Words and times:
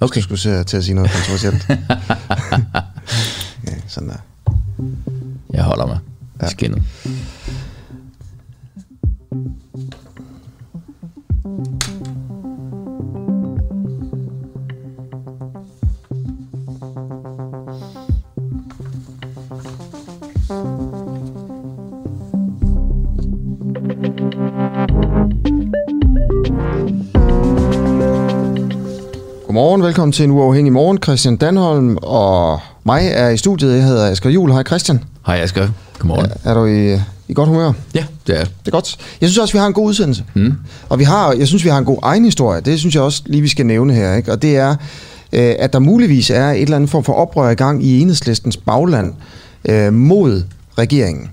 Okay. 0.00 0.20
Du 0.20 0.22
skulle 0.22 0.38
se 0.40 0.64
til 0.64 0.76
at 0.76 0.84
sige 0.84 0.94
noget 0.94 1.10
kontroversielt. 1.10 1.68
ja, 3.66 3.72
sådan 3.86 4.08
der. 4.08 4.16
Jeg 5.52 5.64
holder 5.64 5.86
mig 5.86 5.98
ja. 6.42 6.48
skinnet. 6.48 6.82
Velkommen 30.06 30.12
til 30.12 30.24
en 30.24 30.30
uafhængig 30.30 30.72
morgen. 30.72 30.98
Christian 31.02 31.36
Danholm 31.36 31.96
og 32.02 32.60
mig 32.84 33.08
er 33.12 33.28
i 33.28 33.36
studiet. 33.36 33.74
Jeg 33.74 33.84
hedder 33.84 34.10
Asger 34.10 34.30
Juhl. 34.30 34.52
Hej 34.52 34.62
Christian. 34.62 35.04
Hej 35.26 35.40
Asger. 35.40 35.68
Godmorgen. 35.98 36.30
Er, 36.44 36.50
er 36.50 36.54
du 36.54 36.66
i, 36.66 37.00
i 37.28 37.34
godt 37.34 37.48
humør? 37.48 37.72
Ja, 37.94 38.04
det 38.26 38.40
er 38.40 38.44
Det 38.44 38.66
er 38.66 38.70
godt. 38.70 38.96
Jeg 39.20 39.28
synes 39.28 39.38
også, 39.38 39.54
vi 39.54 39.58
har 39.58 39.66
en 39.66 39.72
god 39.72 39.86
udsendelse. 39.86 40.24
Mm. 40.34 40.54
Og 40.88 40.98
vi 40.98 41.04
har, 41.04 41.32
jeg 41.32 41.46
synes, 41.46 41.64
vi 41.64 41.68
har 41.68 41.78
en 41.78 41.84
god 41.84 41.98
egen 42.02 42.24
historie. 42.24 42.60
Det 42.60 42.78
synes 42.78 42.94
jeg 42.94 43.02
også 43.02 43.22
lige, 43.26 43.42
vi 43.42 43.48
skal 43.48 43.66
nævne 43.66 43.94
her. 43.94 44.14
Ikke? 44.14 44.32
Og 44.32 44.42
det 44.42 44.56
er, 44.56 44.70
øh, 45.32 45.54
at 45.58 45.72
der 45.72 45.78
muligvis 45.78 46.30
er 46.30 46.50
et 46.50 46.62
eller 46.62 46.76
andet 46.76 46.90
form 46.90 47.04
for 47.04 47.12
oprør 47.12 47.50
i 47.50 47.54
gang 47.54 47.84
i 47.84 48.00
enhedslistens 48.00 48.56
bagland 48.56 49.14
øh, 49.64 49.92
mod 49.92 50.42
regeringen. 50.78 51.30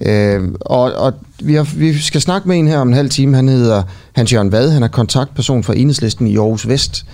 Øh, 0.00 0.42
og 0.60 0.92
og 0.92 1.12
vi, 1.42 1.54
har, 1.54 1.68
vi 1.76 1.98
skal 1.98 2.20
snakke 2.20 2.48
med 2.48 2.58
en 2.58 2.68
her 2.68 2.78
om 2.78 2.88
en 2.88 2.94
halv 2.94 3.10
time. 3.10 3.36
Han 3.36 3.48
hedder 3.48 3.82
Hans 4.12 4.32
Jørgen 4.32 4.52
Vad. 4.52 4.70
Han 4.70 4.82
er 4.82 4.88
kontaktperson 4.88 5.62
for 5.62 5.72
enhedslisten 5.72 6.26
i 6.26 6.36
Aarhus 6.36 6.68
Vest. 6.68 7.04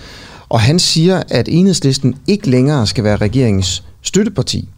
Og 0.55 0.61
han 0.61 0.79
siger, 0.79 1.23
at 1.29 1.49
enhedslisten 1.49 2.15
ikke 2.27 2.51
længere 2.51 2.87
skal 2.87 3.05
være 3.05 3.17
regeringens 3.17 3.83
støtteparti. 4.03 4.69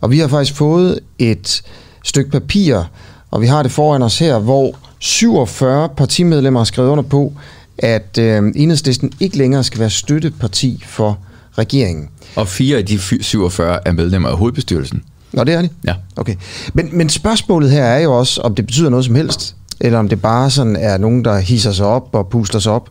Og 0.00 0.10
vi 0.10 0.18
har 0.18 0.28
faktisk 0.28 0.54
fået 0.54 1.00
et 1.18 1.62
stykke 2.04 2.30
papir, 2.30 2.82
og 3.30 3.40
vi 3.40 3.46
har 3.46 3.62
det 3.62 3.72
foran 3.72 4.02
os 4.02 4.18
her, 4.18 4.38
hvor 4.38 4.76
47 4.98 5.88
partimedlemmer 5.88 6.60
har 6.60 6.64
skrevet 6.64 6.88
under 6.90 7.02
på, 7.02 7.32
at 7.78 8.18
øh, 8.18 8.52
enhedslisten 8.56 9.12
ikke 9.20 9.38
længere 9.38 9.64
skal 9.64 9.80
være 9.80 9.90
støtteparti 9.90 10.82
for 10.86 11.18
regeringen. 11.58 12.08
Og 12.36 12.48
fire 12.48 12.78
af 12.78 12.86
de 12.86 12.98
47 13.20 13.88
er 13.88 13.92
medlemmer 13.92 14.28
af 14.28 14.36
hovedbestyrelsen. 14.36 15.02
Nå, 15.32 15.44
det 15.44 15.54
er 15.54 15.62
de? 15.62 15.68
Ja. 15.86 15.94
Okay. 16.16 16.34
Men, 16.74 16.88
men 16.92 17.08
spørgsmålet 17.08 17.70
her 17.70 17.84
er 17.84 17.98
jo 17.98 18.18
også, 18.18 18.40
om 18.40 18.54
det 18.54 18.66
betyder 18.66 18.90
noget 18.90 19.04
som 19.04 19.14
helst, 19.14 19.56
eller 19.80 19.98
om 19.98 20.08
det 20.08 20.22
bare 20.22 20.50
sådan 20.50 20.76
er 20.76 20.98
nogen, 20.98 21.24
der 21.24 21.38
hisser 21.38 21.72
sig 21.72 21.86
op 21.86 22.08
og 22.12 22.28
puster 22.28 22.58
sig 22.58 22.72
op, 22.72 22.88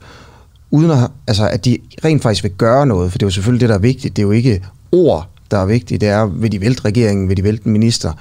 uden 0.72 0.92
at, 0.92 0.98
altså, 1.28 1.50
at 1.50 1.66
de 1.66 1.78
rent 2.06 2.24
faktisk 2.24 2.44
vil 2.44 2.52
gøre 2.52 2.86
noget, 2.86 3.12
for 3.12 3.18
det 3.18 3.24
er 3.24 3.28
jo 3.28 3.32
selvfølgelig 3.32 3.62
det, 3.62 3.70
der 3.70 3.76
er 3.76 3.80
vigtigt. 3.80 4.16
Det 4.16 4.22
er 4.22 4.26
jo 4.26 4.32
ikke 4.32 4.64
ord, 4.92 5.30
der 5.52 5.58
er 5.58 5.66
vigtigt. 5.66 6.02
Det 6.02 6.10
er, 6.10 6.26
vil 6.26 6.52
de 6.52 6.62
vælte 6.62 6.86
regeringen, 6.86 7.30
vil 7.30 7.38
de 7.38 7.44
vælte 7.44 7.68
en 7.68 7.72
minister, 7.72 8.14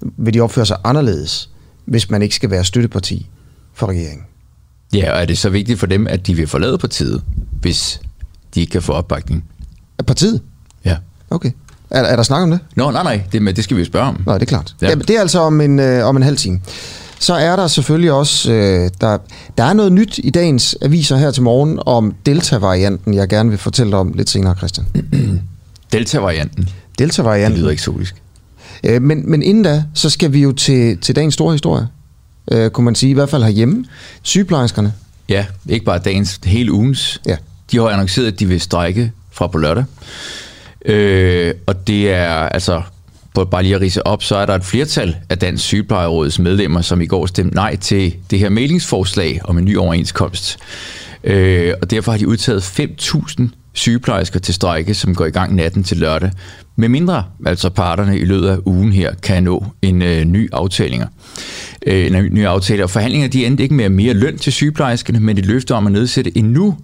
vil 0.00 0.34
de 0.34 0.40
opføre 0.40 0.66
sig 0.66 0.76
anderledes, 0.84 1.50
hvis 1.84 2.10
man 2.10 2.22
ikke 2.22 2.34
skal 2.34 2.50
være 2.50 2.64
støtteparti 2.64 3.28
for 3.74 3.86
regeringen. 3.86 4.24
Ja, 4.94 5.12
og 5.12 5.20
er 5.20 5.24
det 5.24 5.38
så 5.38 5.50
vigtigt 5.50 5.78
for 5.78 5.86
dem, 5.86 6.06
at 6.06 6.26
de 6.26 6.34
vil 6.34 6.46
forlade 6.46 6.78
partiet, 6.78 7.22
hvis 7.60 8.00
de 8.54 8.60
ikke 8.60 8.70
kan 8.70 8.82
få 8.82 8.92
opbakning? 8.92 9.44
Partiet? 10.06 10.40
Ja. 10.84 10.96
Okay. 11.30 11.50
Er, 11.90 12.02
er 12.02 12.16
der 12.16 12.22
snak 12.22 12.42
om 12.42 12.50
det? 12.50 12.60
Nå, 12.76 12.90
nej, 12.90 13.02
nej, 13.02 13.22
det, 13.32 13.56
det 13.56 13.64
skal 13.64 13.76
vi 13.76 13.82
jo 13.82 13.86
spørge 13.86 14.06
om. 14.06 14.22
Nå, 14.26 14.34
det 14.34 14.42
er 14.42 14.46
klart. 14.46 14.74
Ja. 14.82 14.88
Ja, 14.88 14.94
det 14.94 15.10
er 15.10 15.20
altså 15.20 15.40
om 15.40 15.60
en, 15.60 15.78
øh, 15.78 16.06
om 16.06 16.16
en 16.16 16.22
halv 16.22 16.36
time. 16.36 16.60
Så 17.22 17.34
er 17.34 17.56
der 17.56 17.66
selvfølgelig 17.66 18.12
også, 18.12 18.52
øh, 18.52 18.90
der, 19.00 19.18
der 19.58 19.64
er 19.64 19.72
noget 19.72 19.92
nyt 19.92 20.20
i 20.24 20.30
dagens 20.30 20.76
aviser 20.82 21.16
her 21.16 21.30
til 21.30 21.42
morgen 21.42 21.78
om 21.86 22.14
Delta-varianten, 22.26 23.14
jeg 23.14 23.28
gerne 23.28 23.50
vil 23.50 23.58
fortælle 23.58 23.96
om 23.96 24.12
lidt 24.12 24.30
senere, 24.30 24.56
Christian. 24.56 24.86
Delta-varianten? 25.92 26.68
Delta-varianten. 26.98 27.52
Det 27.52 27.60
lyder 27.60 27.70
eksotisk. 27.72 28.14
Øh, 28.84 29.02
men, 29.02 29.30
men 29.30 29.42
inden 29.42 29.64
da, 29.64 29.84
så 29.94 30.10
skal 30.10 30.32
vi 30.32 30.42
jo 30.42 30.52
til, 30.52 30.98
til 30.98 31.16
dagens 31.16 31.34
store 31.34 31.52
historie, 31.52 31.88
øh, 32.50 32.70
kunne 32.70 32.84
man 32.84 32.94
sige, 32.94 33.10
i 33.10 33.14
hvert 33.14 33.30
fald 33.30 33.42
herhjemme. 33.42 33.84
Sygeplejerskerne. 34.22 34.92
Ja, 35.28 35.46
ikke 35.68 35.84
bare 35.84 35.98
dagens, 35.98 36.40
hele 36.44 36.72
ugens. 36.72 37.20
Ja. 37.26 37.36
De 37.72 37.78
har 37.78 37.88
annonceret, 37.88 38.26
at 38.26 38.40
de 38.40 38.46
vil 38.46 38.60
strække 38.60 39.12
fra 39.30 39.46
på 39.46 39.58
lørdag. 39.58 39.84
Øh, 40.84 41.54
og 41.66 41.86
det 41.86 42.10
er 42.10 42.32
altså 42.32 42.82
på 43.34 43.44
bare 43.44 43.62
lige 43.62 43.74
at 43.74 43.80
rise 43.80 44.06
op, 44.06 44.22
så 44.22 44.36
er 44.36 44.46
der 44.46 44.54
et 44.54 44.64
flertal 44.64 45.16
af 45.28 45.38
Dansk 45.38 45.64
Sygeplejerådets 45.64 46.38
medlemmer, 46.38 46.80
som 46.80 47.00
i 47.00 47.06
går 47.06 47.26
stemte 47.26 47.54
nej 47.54 47.76
til 47.76 48.14
det 48.30 48.38
her 48.38 48.48
meldingsforslag 48.48 49.40
om 49.44 49.58
en 49.58 49.64
ny 49.64 49.76
overenskomst. 49.76 50.58
Øh, 51.24 51.74
og 51.82 51.90
derfor 51.90 52.12
har 52.12 52.18
de 52.18 52.28
udtaget 52.28 52.80
5.000 52.80 53.42
sygeplejersker 53.72 54.40
til 54.40 54.54
strejke, 54.54 54.94
som 54.94 55.14
går 55.14 55.26
i 55.26 55.30
gang 55.30 55.54
natten 55.54 55.82
til 55.82 55.96
lørdag. 55.96 56.30
Med 56.76 56.88
mindre 56.88 57.24
altså 57.46 57.70
parterne 57.70 58.18
i 58.18 58.24
løbet 58.24 58.48
af 58.48 58.58
ugen 58.64 58.92
her 58.92 59.14
kan 59.14 59.42
nå 59.42 59.64
en 59.82 60.02
øh, 60.02 60.24
ny 60.24 60.48
aftalinger. 60.52 61.06
Øh, 61.86 62.06
en 62.06 62.34
ny 62.34 62.46
aftale. 62.46 62.84
Og 62.84 62.90
forhandlinger 62.90 63.28
de 63.28 63.46
endte 63.46 63.62
ikke 63.62 63.74
med 63.74 63.88
mere 63.88 64.14
løn 64.14 64.38
til 64.38 64.52
sygeplejerskerne, 64.52 65.20
men 65.20 65.38
et 65.38 65.46
løfte 65.46 65.74
om 65.74 65.86
at 65.86 65.92
nedsætte 65.92 66.38
endnu 66.38 66.76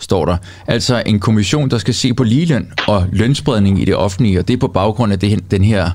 står 0.00 0.24
der. 0.24 0.36
Altså 0.66 1.02
en 1.06 1.20
kommission, 1.20 1.70
der 1.70 1.78
skal 1.78 1.94
se 1.94 2.14
på 2.14 2.24
ligeløn 2.24 2.72
og 2.88 3.06
lønspredning 3.12 3.82
i 3.82 3.84
det 3.84 3.96
offentlige, 3.96 4.38
og 4.38 4.48
det 4.48 4.54
er 4.54 4.58
på 4.58 4.68
baggrund 4.68 5.12
af 5.12 5.18
det, 5.18 5.50
den 5.50 5.64
her 5.64 5.90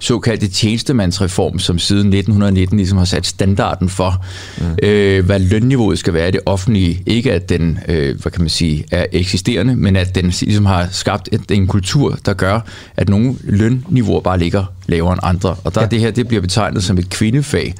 såkaldte 0.00 0.48
tjenestemandsreform, 0.48 1.58
som 1.58 1.78
siden 1.78 2.12
1919 2.12 2.76
ligesom 2.76 2.98
har 2.98 3.04
sat 3.04 3.26
standarden 3.26 3.88
for, 3.88 4.24
mm. 4.58 4.64
øh, 4.82 5.24
hvad 5.24 5.38
lønniveauet 5.38 5.98
skal 5.98 6.14
være 6.14 6.28
i 6.28 6.30
det 6.30 6.40
offentlige. 6.46 7.02
Ikke 7.06 7.32
at 7.32 7.48
den, 7.48 7.78
øh, 7.88 8.20
hvad 8.20 8.32
kan 8.32 8.40
man 8.40 8.50
sige, 8.50 8.84
er 8.90 9.06
eksisterende, 9.12 9.76
men 9.76 9.96
at 9.96 10.14
den 10.14 10.24
ligesom 10.24 10.66
har 10.66 10.88
skabt 10.90 11.28
en 11.50 11.66
kultur, 11.66 12.18
der 12.26 12.32
gør, 12.32 12.60
at 12.96 13.08
nogle 13.08 13.34
lønniveauer 13.42 14.20
bare 14.20 14.38
ligger 14.38 14.64
lavere 14.86 15.12
end 15.12 15.20
andre. 15.22 15.56
Og 15.64 15.74
der 15.74 15.80
ja. 15.80 15.86
det 15.86 16.00
her, 16.00 16.10
det 16.10 16.28
bliver 16.28 16.40
betegnet 16.40 16.84
som 16.84 16.98
et 16.98 17.10
kvindefag 17.10 17.74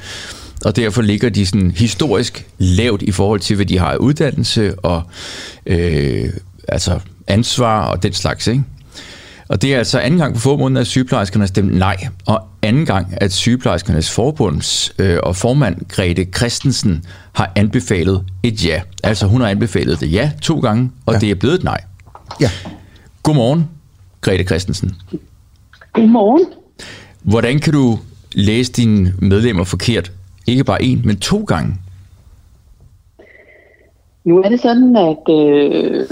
og 0.64 0.76
derfor 0.76 1.02
ligger 1.02 1.28
de 1.28 1.46
sådan 1.46 1.70
historisk 1.70 2.46
lavt 2.58 3.02
i 3.02 3.12
forhold 3.12 3.40
til, 3.40 3.56
hvad 3.56 3.66
de 3.66 3.78
har 3.78 3.92
af 3.92 3.96
uddannelse 3.96 4.78
og 4.78 5.02
øh, 5.66 6.28
altså 6.68 7.00
ansvar 7.26 7.84
og 7.84 8.02
den 8.02 8.12
slags. 8.12 8.46
Ikke? 8.46 8.62
Og 9.48 9.62
det 9.62 9.74
er 9.74 9.78
altså 9.78 9.98
anden 9.98 10.20
gang 10.20 10.34
på 10.34 10.40
få 10.40 10.56
måneder, 10.56 10.80
at 10.80 10.86
sygeplejerskerne 10.86 11.42
har 11.42 11.46
stemt 11.46 11.74
nej, 11.74 11.96
og 12.26 12.42
anden 12.62 12.86
gang, 12.86 13.14
at 13.16 13.32
sygeplejerskernes 13.32 14.10
forbunds 14.10 14.92
øh, 14.98 15.18
og 15.22 15.36
formand 15.36 15.76
Grete 15.88 16.24
Christensen 16.36 17.04
har 17.32 17.52
anbefalet 17.56 18.24
et 18.42 18.64
ja. 18.64 18.82
Altså 19.02 19.26
hun 19.26 19.40
har 19.40 19.48
anbefalet 19.48 20.00
det 20.00 20.12
ja 20.12 20.32
to 20.42 20.60
gange, 20.60 20.90
og 21.06 21.14
ja. 21.14 21.20
det 21.20 21.30
er 21.30 21.34
blevet 21.34 21.54
et 21.54 21.64
nej. 21.64 21.80
Ja. 22.40 22.50
Godmorgen, 23.22 23.68
Grete 24.20 24.44
Christensen. 24.44 24.96
Godmorgen. 25.92 26.44
Hvordan 27.22 27.58
kan 27.58 27.72
du 27.72 27.98
læse 28.32 28.72
dine 28.72 29.14
medlemmer 29.18 29.64
forkert 29.64 30.12
ikke 30.46 30.64
bare 30.64 30.82
en, 30.82 31.02
men 31.04 31.16
to 31.16 31.44
gange? 31.44 31.74
Nu 34.24 34.42
er 34.42 34.48
det 34.48 34.60
sådan, 34.60 34.96
at, 34.96 35.34
øh, 35.34 36.06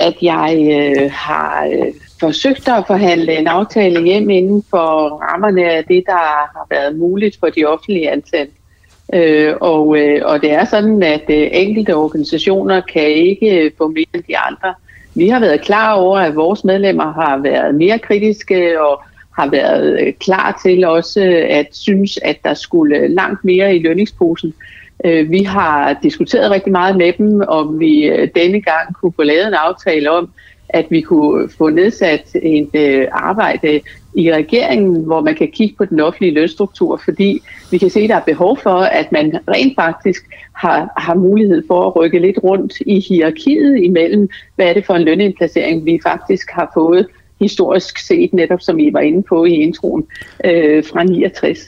at 0.00 0.14
jeg 0.22 0.56
øh, 0.70 1.10
har 1.12 1.66
øh, 1.72 1.92
forsøgt 2.20 2.68
at 2.68 2.84
forhandle 2.86 3.38
en 3.38 3.46
aftale 3.46 4.04
hjem 4.04 4.30
inden 4.30 4.64
for 4.70 5.08
rammerne 5.22 5.70
af 5.70 5.84
det, 5.84 6.02
der 6.06 6.12
har 6.12 6.66
været 6.70 6.96
muligt 6.96 7.36
for 7.40 7.46
de 7.46 7.64
offentlige 7.64 8.10
ansatte. 8.10 8.52
Øh, 9.14 9.54
og, 9.60 9.98
øh, 9.98 10.22
og 10.24 10.40
det 10.42 10.50
er 10.52 10.64
sådan, 10.64 11.02
at 11.02 11.24
øh, 11.28 11.48
enkelte 11.52 11.96
organisationer 11.96 12.80
kan 12.80 13.06
ikke 13.06 13.64
øh, 13.64 13.70
få 13.78 13.88
mere 13.88 14.06
end 14.14 14.22
de 14.28 14.38
andre. 14.38 14.74
Vi 15.14 15.28
har 15.28 15.40
været 15.40 15.60
klar 15.60 15.92
over, 15.92 16.18
at 16.18 16.36
vores 16.36 16.64
medlemmer 16.64 17.12
har 17.12 17.38
været 17.38 17.74
mere 17.74 17.98
kritiske 17.98 18.82
og 18.82 19.02
har 19.36 19.50
været 19.50 20.00
øh, 20.00 20.12
klar 20.12 20.60
til 20.64 20.84
også 20.84 21.20
øh, 21.20 21.46
at 21.50 21.66
synes, 21.72 22.18
at 22.22 22.36
der 22.44 22.54
skulle 22.54 23.08
langt 23.08 23.44
mere 23.44 23.76
i 23.76 23.82
lønningsposen. 23.82 24.54
Øh, 25.04 25.30
vi 25.30 25.42
har 25.42 25.98
diskuteret 26.02 26.50
rigtig 26.50 26.72
meget 26.72 26.96
med 26.96 27.12
dem, 27.18 27.42
om 27.48 27.80
vi 27.80 28.10
denne 28.34 28.60
gang 28.60 28.94
kunne 29.00 29.12
få 29.16 29.22
lavet 29.22 29.46
en 29.46 29.54
aftale 29.54 30.10
om, 30.10 30.30
at 30.68 30.86
vi 30.90 31.00
kunne 31.00 31.48
få 31.58 31.68
nedsat 31.68 32.28
et 32.34 33.08
arbejde 33.12 33.80
i 34.14 34.32
regeringen, 34.32 35.04
hvor 35.04 35.20
man 35.20 35.34
kan 35.34 35.50
kigge 35.50 35.74
på 35.76 35.84
den 35.84 36.00
offentlige 36.00 36.34
lønstruktur, 36.34 37.00
fordi 37.04 37.42
vi 37.70 37.78
kan 37.78 37.90
se, 37.90 38.00
at 38.00 38.08
der 38.08 38.16
er 38.16 38.20
behov 38.20 38.58
for, 38.58 38.78
at 38.78 39.12
man 39.12 39.38
rent 39.48 39.74
faktisk 39.74 40.24
har, 40.52 40.92
har 40.96 41.14
mulighed 41.14 41.62
for 41.66 41.86
at 41.86 41.96
rykke 41.96 42.18
lidt 42.18 42.38
rundt 42.44 42.72
i 42.86 43.00
hierarkiet 43.00 43.82
imellem, 43.82 44.28
hvad 44.56 44.66
er 44.66 44.74
det 44.74 44.86
for 44.86 44.94
en 44.94 45.02
lønindplacering, 45.02 45.84
vi 45.84 46.00
faktisk 46.02 46.50
har 46.50 46.70
fået 46.74 47.06
historisk 47.40 47.98
set, 47.98 48.32
netop 48.32 48.60
som 48.60 48.78
I 48.78 48.92
var 48.92 49.00
inde 49.00 49.22
på 49.22 49.44
i 49.44 49.52
introen, 49.52 50.06
øh, 50.44 50.84
fra 50.84 51.04
69. 51.04 51.58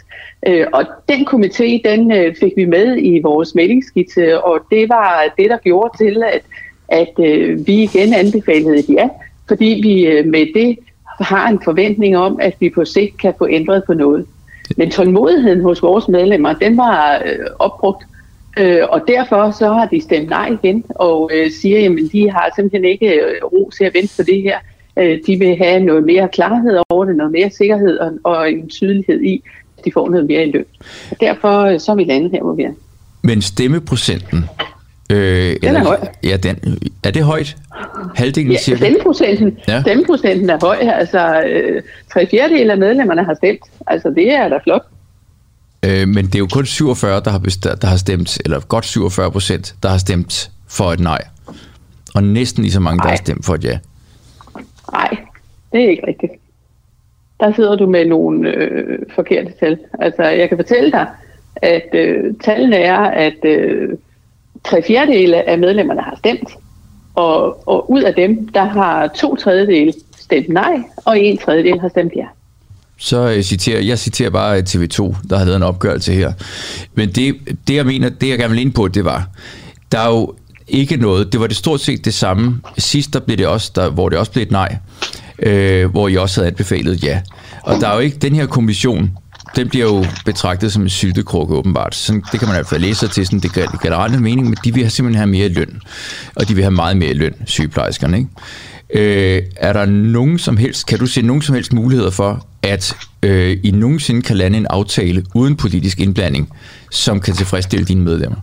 Øh, 0.47 0.67
og 0.73 0.85
den 1.09 1.29
komité, 1.29 1.91
den 1.91 2.13
øh, 2.13 2.35
fik 2.41 2.53
vi 2.57 2.65
med 2.65 2.97
i 2.99 3.21
vores 3.23 3.55
meldingsskitse, 3.55 4.45
og 4.45 4.61
det 4.71 4.89
var 4.89 5.35
det, 5.39 5.51
der 5.51 5.57
gjorde 5.57 6.05
til, 6.05 6.23
at, 6.33 6.43
at 6.89 7.25
øh, 7.25 7.67
vi 7.67 7.83
igen 7.83 8.15
anbefalede 8.15 8.79
et 8.79 8.89
ja, 8.89 9.09
fordi 9.49 9.81
vi 9.83 10.07
øh, 10.07 10.27
med 10.27 10.47
det 10.55 10.79
har 11.21 11.49
en 11.49 11.61
forventning 11.65 12.17
om, 12.17 12.39
at 12.41 12.55
vi 12.61 12.71
på 12.71 12.85
sigt 12.85 13.19
kan 13.19 13.35
få 13.39 13.49
ændret 13.51 13.83
på 13.87 13.95
noget. 13.95 14.27
Men 14.77 14.91
tålmodigheden 14.91 15.63
hos 15.63 15.83
vores 15.83 16.09
medlemmer, 16.09 16.53
den 16.53 16.77
var 16.77 17.23
øh, 17.25 17.47
opbrugt 17.59 18.05
Øh, 18.59 18.83
og 18.89 19.03
derfor 19.09 19.51
så 19.51 19.73
har 19.73 19.87
de 19.87 20.01
stemt 20.01 20.29
nej 20.29 20.57
igen, 20.63 20.85
og 20.95 21.31
øh, 21.35 21.51
siger, 21.51 21.91
at 21.91 22.13
de 22.13 22.31
har 22.31 22.53
simpelthen 22.57 22.85
ikke 22.85 23.15
øh, 23.15 23.45
ro 23.45 23.71
til 23.71 23.85
at 23.85 23.95
vente 23.95 24.17
på 24.17 24.23
det 24.23 24.43
her. 24.43 24.59
Øh, 24.99 25.19
de 25.27 25.37
vil 25.37 25.57
have 25.57 25.81
noget 25.81 26.05
mere 26.05 26.29
klarhed 26.29 26.79
over 26.89 27.05
det, 27.05 27.17
noget 27.17 27.33
mere 27.33 27.51
sikkerhed 27.51 27.99
og, 27.99 28.13
og 28.25 28.53
en 28.53 28.69
tydelighed 28.69 29.23
i, 29.23 29.43
at 29.79 29.85
de 29.85 29.93
får 29.95 30.09
noget 30.11 30.27
mere 30.27 30.47
i 30.47 30.51
løn. 30.51 30.65
Og 31.11 31.17
derfor 31.21 31.61
øh, 31.61 31.81
så 31.81 31.93
er 31.93 31.97
vi 31.97 32.05
landet 32.05 32.31
her, 32.31 32.43
hvor 32.43 32.55
vi 32.55 32.63
er. 32.63 32.73
Men 33.23 33.43
stemmeprocenten, 33.43 34.45
Øh, 35.11 35.17
den 35.17 35.59
eller, 35.63 35.81
er 35.81 35.85
høj. 35.85 35.99
Ja, 36.25 36.37
den, 36.37 36.79
er 37.03 37.11
det 37.11 37.23
højt? 37.23 37.57
Halvdelen 38.15 38.53
ja, 38.53 38.59
cirka? 38.59 38.77
Stemmeprocenten, 38.77 39.59
ja. 39.69 39.81
stemmeprocenten 39.81 40.51
er 40.51 40.59
høj. 40.61 40.77
Altså, 40.77 41.43
øh, 41.43 41.83
tre 42.13 42.27
fjerdedel 42.31 42.71
af 42.71 42.79
medlemmerne 42.79 43.25
har 43.25 43.35
stemt. 43.35 43.61
Altså, 43.87 44.13
det 44.17 44.33
er 44.33 44.49
da 44.49 44.59
flot. 44.65 44.83
Øh, 45.83 46.09
men 46.09 46.27
det 46.27 46.35
er 46.35 46.39
jo 46.39 46.49
kun 46.53 46.67
47, 46.67 47.21
der 47.25 47.31
har, 47.31 47.39
bestemt, 47.39 47.83
der 47.83 47.89
har 47.89 47.97
stemt, 47.97 48.39
eller 48.45 48.61
godt 48.61 48.87
47 48.87 49.31
procent, 49.31 49.75
der 49.83 49.89
har 49.89 49.99
stemt 49.99 50.51
for 50.69 50.93
et 50.93 51.01
nej. 51.01 51.23
Og 52.15 52.23
næsten 52.23 52.63
lige 52.63 52.73
så 52.73 52.81
mange, 52.81 53.03
der 53.03 53.09
har 53.09 53.17
stemt 53.17 53.45
for 53.45 53.55
et 53.55 53.65
ja. 53.65 53.79
Nej, 54.93 55.17
det 55.73 55.85
er 55.85 55.91
ikke 55.91 56.07
rigtigt. 56.07 56.33
Der 57.41 57.53
sidder 57.53 57.77
du 57.77 57.87
med 57.87 58.07
nogle 58.07 58.49
øh, 58.49 58.99
forkerte 59.15 59.53
tal. 59.61 59.79
Altså, 59.99 60.23
jeg 60.23 60.49
kan 60.49 60.59
fortælle 60.59 60.91
dig, 60.91 61.07
at 61.57 61.89
øh, 61.95 62.35
tallene 62.45 62.77
er, 62.77 62.99
at 62.99 63.45
øh, 63.45 63.89
tre 64.65 64.83
fjerdedele 64.83 65.49
af 65.49 65.59
medlemmerne 65.59 66.01
har 66.01 66.17
stemt, 66.19 66.51
og, 67.15 67.69
og 67.69 67.91
ud 67.91 68.03
af 68.03 68.15
dem, 68.15 68.49
der 68.49 68.65
har 68.65 69.07
to 69.07 69.37
tredjedele 69.37 69.93
stemt 70.17 70.49
nej, 70.49 70.83
og 70.97 71.21
en 71.21 71.39
tredjedel 71.39 71.81
har 71.81 71.89
stemt 71.89 72.13
ja. 72.17 72.27
Så 72.99 73.21
jeg 73.21 73.45
citerer, 73.45 73.81
jeg 73.81 73.99
citerer 73.99 74.31
bare 74.31 74.57
øh, 74.59 74.63
TV2, 74.69 75.29
der 75.31 75.37
har 75.37 75.45
lavet 75.45 75.57
en 75.57 75.63
opgørelse 75.63 76.13
her. 76.13 76.33
Men 76.95 77.09
det, 77.09 77.35
det 77.69 77.77
jeg 77.77 77.87
mener, 77.87 78.09
det 78.09 78.29
jeg 78.29 78.39
gerne 78.39 78.55
vil 78.55 78.61
ind 78.61 78.73
på, 78.73 78.89
det 78.89 79.05
var, 79.05 79.29
der 79.93 79.99
er 79.99 80.09
jo 80.09 80.35
ikke 80.69 80.97
noget, 80.97 81.33
det 81.33 81.41
var 81.41 81.47
det 81.47 81.57
stort 81.57 81.81
set 81.81 82.05
det 82.05 82.15
samme. 82.15 82.61
Sidst 82.79 83.13
der 83.13 83.21
blev 83.21 83.37
det 83.37 83.47
også, 83.47 83.73
der, 83.75 83.91
hvor 83.91 84.09
det 84.09 84.19
også 84.19 84.33
blev 84.33 84.43
et 84.43 84.51
nej, 84.51 84.79
øh, 85.39 85.91
hvor 85.91 86.09
I 86.09 86.17
også 86.17 86.41
havde 86.41 86.51
anbefalet 86.51 87.05
ja. 87.05 87.21
Og 87.63 87.81
der 87.81 87.89
er 87.89 87.95
jo 87.95 88.01
ikke 88.01 88.17
den 88.17 88.35
her 88.35 88.47
kommission, 88.47 89.11
den 89.57 89.69
bliver 89.69 89.85
jo 89.85 90.07
betragtet 90.25 90.73
som 90.73 90.83
en 90.83 90.89
syltekrukke 90.89 91.55
åbenbart. 91.55 91.95
Sådan, 91.95 92.23
det 92.33 92.41
kan 92.41 92.49
man 92.49 92.55
i 92.55 92.59
hvert 92.59 92.67
fald 92.67 92.81
læse 92.81 93.01
sig 93.01 93.11
til, 93.11 93.27
sådan, 93.27 93.41
det 93.41 93.53
gør 93.53 93.79
generelle 93.83 94.21
mening, 94.21 94.49
men 94.49 94.57
de 94.65 94.75
vil 94.75 94.91
simpelthen 94.91 95.19
have 95.19 95.31
mere 95.31 95.49
løn. 95.49 95.81
Og 96.35 96.49
de 96.49 96.55
vil 96.55 96.65
have 96.65 96.75
meget 96.75 96.97
mere 96.97 97.13
løn, 97.13 97.35
sygeplejerskerne. 97.45 98.19
Ikke? 98.19 99.37
Øh, 99.39 99.43
er 99.57 99.73
der 99.73 99.87
nogen 99.87 100.39
som 100.39 100.57
helst, 100.57 100.87
kan 100.87 100.99
du 100.99 101.07
se 101.07 101.23
nogen 101.23 101.43
som 101.43 101.55
helst 101.55 101.73
muligheder 101.73 102.11
for, 102.11 102.47
at 102.63 102.97
øh, 103.23 103.57
I 103.63 103.71
nogensinde 103.71 104.23
kan 104.23 104.37
lande 104.37 104.59
en 104.59 104.67
aftale 104.71 105.25
uden 105.35 105.57
politisk 105.57 106.01
indblanding, 106.01 106.49
som 106.91 107.21
kan 107.21 107.35
tilfredsstille 107.35 107.85
dine 107.85 108.05
medlemmer? 108.05 108.37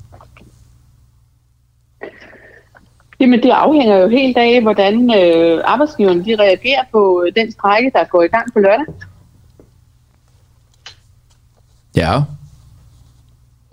Jamen 3.23 3.43
det 3.43 3.49
afhænger 3.49 3.97
jo 3.97 4.07
helt 4.07 4.37
af, 4.37 4.61
hvordan 4.61 4.95
øh, 5.17 5.61
arbejdsgiverne 5.65 6.25
de 6.25 6.35
reagerer 6.35 6.83
på 6.91 7.25
den 7.35 7.51
strække, 7.51 7.91
der 7.93 8.03
går 8.03 8.23
i 8.23 8.27
gang 8.27 8.53
på 8.53 8.59
lørdag. 8.59 8.85
Ja. 11.95 12.21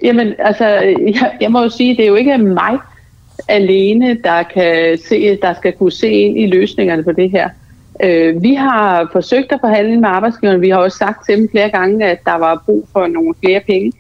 Jamen, 0.03 0.35
altså, 0.39 0.67
jeg, 1.15 1.37
jeg 1.41 1.53
må 1.53 1.63
jo 1.63 1.69
sige, 1.69 1.97
det 1.97 2.05
er 2.05 2.09
jo 2.09 2.15
ikke 2.15 2.39
mig 2.39 2.79
alene, 3.49 4.19
der 4.25 4.43
kan 4.43 4.99
se, 5.09 5.37
der 5.43 5.55
skal 5.55 5.73
kunne 5.73 5.93
se 5.93 6.11
ind 6.11 6.39
i 6.39 6.47
løsningerne 6.47 7.05
på 7.05 7.13
det 7.13 7.31
her. 7.31 7.49
Øh, 8.03 8.43
vi 8.43 8.55
har 8.55 9.09
forsøgt 9.13 9.53
at 9.53 9.61
forhandle 9.61 10.01
med 10.01 10.09
arbejdsgiverne. 10.09 10.61
Vi 10.61 10.69
har 10.69 10.79
også 10.79 10.99
sagt 10.99 11.27
til 11.27 11.39
dem 11.39 11.49
flere 11.51 11.71
gange, 11.71 12.07
at 12.07 12.19
der 12.25 12.39
var 12.39 12.63
brug 12.67 12.89
for 12.93 13.07
nogle 13.07 13.35
flere 13.41 13.61
penge. 13.61 13.93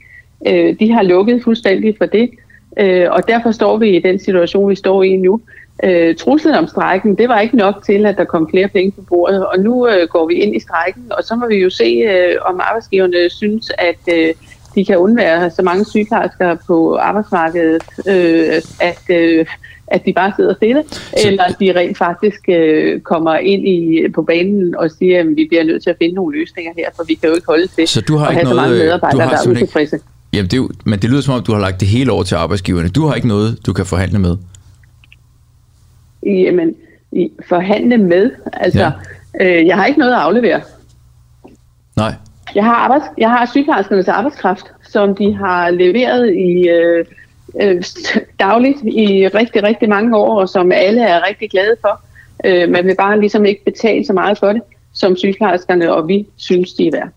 Øh, 0.47 0.79
de 0.81 0.93
har 0.93 1.03
lukket 1.03 1.45
fuldstændig 1.45 1.95
for 1.99 2.07
det, 2.07 2.31
øh, 2.79 3.07
og 3.11 3.29
derfor 3.29 3.51
står 3.51 3.77
vi 3.77 3.97
i 3.97 4.01
den 4.01 4.19
situation, 4.19 4.71
vi 4.71 4.75
står 4.75 5.03
i 5.03 5.17
nu. 5.17 5.41
Øh, 5.85 6.17
truslen 6.17 6.55
om 6.55 6.67
strækken, 6.67 7.15
det 7.15 7.29
var 7.29 7.41
ikke 7.41 7.57
nok 7.57 7.75
til, 7.87 8.07
at 8.07 8.17
der 8.17 8.25
kom 8.25 8.49
flere 8.51 8.69
penge 8.69 8.91
på 8.91 9.03
bordet, 9.09 9.47
og 9.47 9.59
nu 9.59 9.89
øh, 9.89 10.09
går 10.09 10.27
vi 10.27 10.35
ind 10.35 10.57
i 10.57 10.61
strækken, 10.61 11.05
og 11.11 11.25
så 11.25 11.37
må 11.37 11.47
vi 11.49 11.57
jo 11.57 11.71
se, 11.71 11.85
øh, 11.85 12.37
om 12.45 12.61
arbejdsgiverne 12.63 13.31
synes, 13.31 13.73
at 13.79 14.15
øh, 14.15 14.35
de 14.75 14.85
kan 14.85 14.99
undvære 14.99 15.51
så 15.51 15.63
mange 15.63 15.85
sygeplejersker 15.85 16.57
på 16.67 16.97
arbejdsmarkedet, 16.97 17.83
øh, 18.09 18.63
at, 18.81 19.03
øh, 19.11 19.47
at 19.87 20.07
de 20.07 20.13
bare 20.13 20.33
sidder 20.37 20.55
stille, 20.55 20.85
så... 20.91 21.29
eller 21.29 21.45
at 21.45 21.57
de 21.61 21.73
rent 21.77 21.99
faktisk 21.99 22.41
øh, 22.49 23.01
kommer 23.01 23.35
ind 23.37 23.69
i 23.69 24.09
på 24.15 24.23
banen 24.23 24.77
og 24.77 24.91
siger, 24.91 25.21
at 25.21 25.27
vi 25.37 25.47
bliver 25.49 25.65
nødt 25.65 25.83
til 25.83 25.91
at 25.91 25.97
finde 26.03 26.15
nogle 26.15 26.39
løsninger 26.39 26.73
her, 26.77 26.89
for 26.97 27.05
vi 27.05 27.15
kan 27.15 27.29
jo 27.29 27.35
ikke 27.35 27.47
holde 27.47 27.67
til 27.67 27.89
så 27.89 28.01
du 28.01 28.17
har 28.17 28.27
at 28.27 28.33
have 28.33 28.43
ikke 28.43 28.55
noget, 28.55 28.67
så 28.67 28.69
mange 28.69 28.85
medarbejdere, 28.85 29.31
der 29.31 29.37
er 29.37 29.51
utilfredse. 29.51 30.01
Jamen, 30.33 30.45
det 30.47 30.53
er 30.53 30.57
jo, 30.57 30.71
men 30.85 30.99
det 30.99 31.11
lyder 31.11 31.21
som 31.21 31.35
om, 31.35 31.43
du 31.43 31.53
har 31.53 31.61
lagt 31.61 31.81
det 31.81 31.89
hele 31.89 32.13
over 32.13 32.23
til 32.23 32.35
arbejdsgiverne. 32.35 32.89
Du 32.89 33.07
har 33.07 33.15
ikke 33.15 33.29
noget, 33.29 33.67
du 33.67 33.73
kan 33.73 33.87
forhandle 33.87 34.19
med 34.19 34.37
jamen, 36.23 36.75
i 37.13 37.33
forhandle 37.49 37.99
med. 37.99 38.31
Altså, 38.53 38.93
ja. 39.41 39.61
øh, 39.61 39.67
jeg 39.67 39.77
har 39.77 39.87
ikke 39.87 39.99
noget 39.99 40.13
at 40.13 40.19
aflevere. 40.19 40.61
Nej. 41.97 42.15
Jeg 42.55 42.65
har, 42.65 42.75
arbejds, 42.75 43.05
jeg 43.19 43.31
har 43.31 43.47
sygeplejerskernes 43.47 44.09
arbejdskraft, 44.09 44.73
som 44.89 45.15
de 45.15 45.35
har 45.35 45.71
leveret 45.71 46.35
i 46.35 46.69
øh, 46.69 47.05
øh, 47.63 47.83
dagligt 48.41 48.79
i 48.83 49.29
rigtig, 49.29 49.63
rigtig 49.63 49.89
mange 49.89 50.17
år, 50.17 50.41
og 50.41 50.49
som 50.49 50.73
alle 50.73 51.03
er 51.03 51.29
rigtig 51.29 51.51
glade 51.51 51.77
for. 51.81 52.01
Øh, 52.45 52.71
man 52.71 52.87
vil 52.87 52.95
bare 52.99 53.21
ligesom 53.21 53.45
ikke 53.45 53.65
betale 53.65 54.07
så 54.07 54.13
meget 54.13 54.39
for 54.39 54.53
det, 54.53 54.63
som 54.93 55.17
sygeplejerskerne 55.17 55.93
og 55.93 56.09
vi 56.09 56.27
synes, 56.37 56.73
de 56.73 56.87
er 56.87 56.91
værd. 56.93 57.09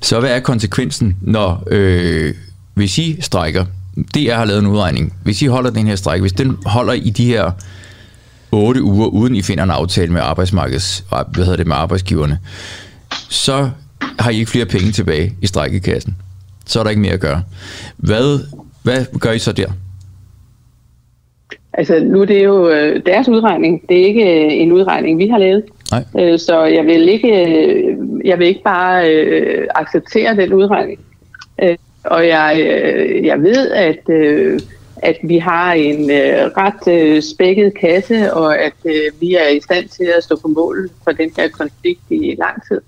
Så 0.00 0.20
hvad 0.20 0.30
er 0.30 0.40
konsekvensen, 0.40 1.16
når 1.20 1.62
øh, 1.70 2.34
hvis 2.74 2.98
I 2.98 3.20
strækker? 3.20 3.64
DR 4.14 4.34
har 4.34 4.44
lavet 4.44 4.60
en 4.60 4.66
udregning. 4.66 5.12
Hvis 5.24 5.42
I 5.42 5.46
holder 5.46 5.70
den 5.70 5.86
her 5.86 5.96
strække, 5.96 6.20
hvis 6.20 6.32
den 6.32 6.58
holder 6.66 6.92
i 6.92 7.10
de 7.10 7.24
her 7.24 7.50
8 8.52 8.82
uger, 8.82 9.06
uden 9.06 9.36
I 9.36 9.42
finder 9.42 9.64
en 9.64 9.70
aftale 9.70 10.12
med, 10.12 10.20
arbejdsmarkeds, 10.20 11.04
hvad 11.34 11.44
hedder 11.44 11.56
det, 11.56 11.66
med 11.66 11.76
arbejdsgiverne, 11.76 12.38
så 13.28 13.70
har 14.18 14.30
I 14.30 14.38
ikke 14.38 14.50
flere 14.50 14.66
penge 14.66 14.92
tilbage 14.92 15.34
i 15.42 15.46
strækkekassen. 15.46 16.16
Så 16.66 16.80
er 16.80 16.84
der 16.84 16.90
ikke 16.90 17.02
mere 17.02 17.12
at 17.12 17.20
gøre. 17.20 17.42
Hvad, 17.96 18.40
hvad 18.82 19.04
gør 19.20 19.32
I 19.32 19.38
så 19.38 19.52
der? 19.52 19.66
Altså, 21.72 22.00
nu 22.04 22.20
er 22.20 22.24
det 22.24 22.44
jo 22.44 22.68
øh, 22.68 23.02
deres 23.06 23.28
udregning. 23.28 23.88
Det 23.88 24.00
er 24.00 24.04
ikke 24.04 24.22
øh, 24.22 24.52
en 24.52 24.72
udregning, 24.72 25.18
vi 25.18 25.28
har 25.28 25.38
lavet. 25.38 25.62
Nej. 25.90 26.04
Øh, 26.18 26.38
så 26.38 26.64
jeg 26.64 26.86
vil 26.86 27.08
ikke, 27.08 27.46
øh, 27.46 27.96
jeg 28.24 28.38
vil 28.38 28.46
ikke 28.46 28.62
bare 28.62 29.14
øh, 29.14 29.66
acceptere 29.74 30.36
den 30.36 30.52
udregning. 30.52 31.00
Øh, 31.62 31.76
og 32.04 32.26
jeg, 32.26 32.56
jeg 33.24 33.42
ved, 33.42 33.70
at 33.70 34.10
at 35.02 35.16
vi 35.22 35.38
har 35.38 35.72
en 35.72 36.10
øh, 36.10 36.50
ret 36.56 36.88
øh, 36.88 37.22
spækket 37.22 37.74
kasse, 37.74 38.34
og 38.34 38.58
at 38.58 38.72
øh, 38.84 39.20
vi 39.20 39.34
er 39.34 39.48
i 39.48 39.60
stand 39.60 39.88
til 39.88 40.12
at 40.16 40.24
stå 40.24 40.36
på 40.36 40.48
mål 40.48 40.90
for 41.04 41.12
den 41.12 41.30
her 41.36 41.48
konflikt 41.48 42.00
i 42.10 42.36
lang 42.38 42.62
tid. 42.68 42.80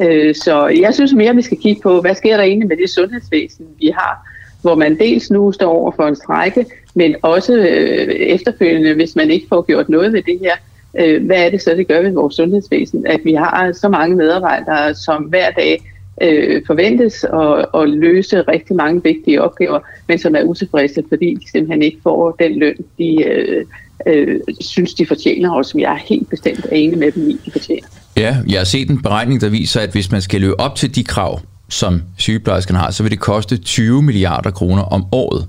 Øh, 0.00 0.34
så 0.34 0.66
jeg 0.66 0.94
synes 0.94 1.12
mere, 1.12 1.30
at 1.30 1.36
vi 1.36 1.42
skal 1.42 1.58
kigge 1.58 1.82
på, 1.82 2.00
hvad 2.00 2.14
sker 2.14 2.36
der 2.36 2.44
egentlig 2.44 2.68
med 2.68 2.76
det 2.76 2.90
sundhedsvæsen, 2.90 3.66
vi 3.78 3.92
har, 3.98 4.28
hvor 4.62 4.74
man 4.74 4.98
dels 4.98 5.30
nu 5.30 5.52
står 5.52 5.72
over 5.72 5.92
for 5.96 6.06
en 6.06 6.16
strække, 6.16 6.66
men 6.94 7.16
også 7.22 7.56
øh, 7.56 8.08
efterfølgende, 8.08 8.94
hvis 8.94 9.16
man 9.16 9.30
ikke 9.30 9.46
får 9.48 9.62
gjort 9.62 9.88
noget 9.88 10.12
ved 10.12 10.22
det 10.22 10.38
her, 10.42 10.56
øh, 10.98 11.26
hvad 11.26 11.36
er 11.36 11.50
det 11.50 11.62
så, 11.62 11.74
det 11.76 11.88
gør 11.88 12.02
ved 12.02 12.12
vores 12.12 12.34
sundhedsvæsen? 12.34 13.06
At 13.06 13.20
vi 13.24 13.32
har 13.32 13.72
så 13.72 13.88
mange 13.88 14.16
medarbejdere, 14.16 14.94
som 14.94 15.22
hver 15.22 15.50
dag 15.50 15.82
øh, 16.22 16.62
forventes 16.66 17.24
at, 17.24 17.82
at 17.82 17.88
løse 17.88 18.42
rigtig 18.42 18.76
mange 18.76 19.02
vigtige 19.02 19.42
opgaver, 19.42 19.80
men 20.08 20.18
som 20.18 20.34
er 20.34 20.42
utilfredse, 20.42 21.02
fordi 21.08 21.34
de 21.34 21.50
simpelthen 21.50 21.82
ikke 21.82 21.98
får 22.02 22.36
den 22.38 22.58
løn, 22.58 22.76
de 22.98 23.24
øh, 23.24 23.64
øh, 24.06 24.40
synes, 24.60 24.94
de 24.94 25.06
fortjener, 25.06 25.50
og 25.50 25.64
som 25.64 25.80
jeg 25.80 25.92
er 25.92 25.98
helt 26.08 26.30
bestemt 26.30 26.64
er 26.64 26.76
enig 26.76 26.98
med 26.98 27.12
dem 27.12 27.30
i, 27.30 27.38
de 27.44 27.50
fortjener. 27.50 27.88
Ja, 28.16 28.36
jeg 28.48 28.60
har 28.60 28.64
set 28.64 28.90
en 28.90 29.02
beregning, 29.02 29.40
der 29.40 29.48
viser, 29.48 29.80
at 29.80 29.90
hvis 29.90 30.12
man 30.12 30.22
skal 30.22 30.40
løbe 30.40 30.60
op 30.60 30.74
til 30.74 30.94
de 30.94 31.04
krav, 31.04 31.40
som 31.68 32.02
sygeplejerskerne 32.18 32.78
har, 32.78 32.90
så 32.90 33.02
vil 33.02 33.12
det 33.12 33.20
koste 33.20 33.56
20 33.56 34.02
milliarder 34.02 34.50
kroner 34.50 34.82
om 34.82 35.04
året. 35.12 35.46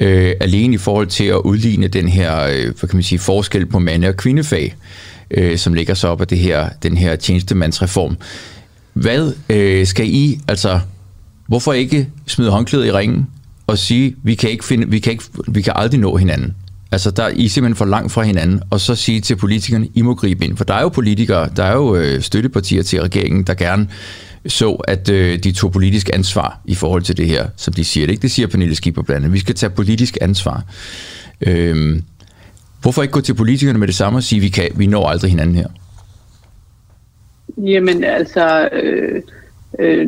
Øh, 0.00 0.32
alene 0.40 0.74
i 0.74 0.78
forhold 0.78 1.06
til 1.06 1.24
at 1.24 1.36
udligne 1.36 1.88
den 1.88 2.08
her 2.08 2.46
øh, 2.46 2.64
hvad 2.64 2.88
kan 2.88 2.96
man 2.96 3.02
sige, 3.02 3.18
forskel 3.18 3.66
på 3.66 3.78
mande- 3.78 4.08
og 4.08 4.16
kvindefag, 4.16 4.74
øh, 5.30 5.58
som 5.58 5.74
ligger 5.74 5.94
så 5.94 6.08
op 6.08 6.20
af 6.20 6.26
det 6.26 6.38
her, 6.38 6.68
den 6.82 6.96
her 6.96 7.16
tjenestemandsreform. 7.16 8.16
Hvad 8.92 9.32
øh, 9.50 9.86
skal 9.86 10.06
I, 10.08 10.40
altså, 10.48 10.80
hvorfor 11.48 11.72
ikke 11.72 12.08
smide 12.26 12.50
håndklædet 12.50 12.86
i 12.86 12.92
ringen 12.92 13.26
og 13.66 13.78
sige, 13.78 14.16
vi 14.22 14.34
kan, 14.34 14.50
ikke 14.50 14.64
finde, 14.64 14.90
vi 14.90 14.98
kan, 14.98 15.12
ikke, 15.12 15.24
vi 15.48 15.62
kan 15.62 15.72
aldrig 15.76 16.00
nå 16.00 16.16
hinanden? 16.16 16.54
Altså, 16.92 17.10
der 17.10 17.22
er 17.22 17.28
I 17.28 17.48
simpelthen 17.48 17.76
for 17.76 17.84
langt 17.84 18.12
fra 18.12 18.22
hinanden, 18.22 18.62
og 18.70 18.80
så 18.80 18.94
sige 18.94 19.20
til 19.20 19.36
politikerne, 19.36 19.88
I 19.94 20.02
må 20.02 20.14
gribe 20.14 20.44
ind. 20.44 20.56
For 20.56 20.64
der 20.64 20.74
er 20.74 20.82
jo 20.82 20.88
politikere, 20.88 21.48
der 21.56 21.64
er 21.64 21.72
jo 21.72 21.96
øh, 21.96 22.20
støttepartier 22.20 22.82
til 22.82 23.02
regeringen, 23.02 23.42
der 23.44 23.54
gerne 23.54 23.88
så, 24.46 24.72
at 24.72 25.10
øh, 25.10 25.38
de 25.38 25.52
tog 25.52 25.72
politisk 25.72 26.10
ansvar 26.12 26.60
i 26.64 26.74
forhold 26.74 27.02
til 27.02 27.16
det 27.16 27.26
her, 27.26 27.48
som 27.56 27.74
de 27.74 27.84
siger. 27.84 28.06
Det 28.06 28.12
ikke 28.12 28.22
det 28.22 28.30
siger 28.30 28.48
Pernille 28.48 28.74
Skipper 28.74 29.02
blandt 29.02 29.24
andet. 29.24 29.32
Vi 29.32 29.38
skal 29.38 29.54
tage 29.54 29.70
politisk 29.70 30.18
ansvar. 30.20 30.64
Øh, 31.46 32.00
hvorfor 32.82 33.02
ikke 33.02 33.12
gå 33.12 33.20
til 33.20 33.34
politikerne 33.34 33.78
med 33.78 33.86
det 33.86 33.94
samme 33.94 34.18
og 34.18 34.22
sige, 34.22 34.40
vi, 34.40 34.48
kan, 34.48 34.68
vi 34.76 34.86
når 34.86 35.08
aldrig 35.08 35.30
hinanden 35.30 35.56
her? 35.56 35.68
Jamen 37.58 38.04
altså, 38.04 38.68
øh, 38.72 39.22
øh, 39.78 40.06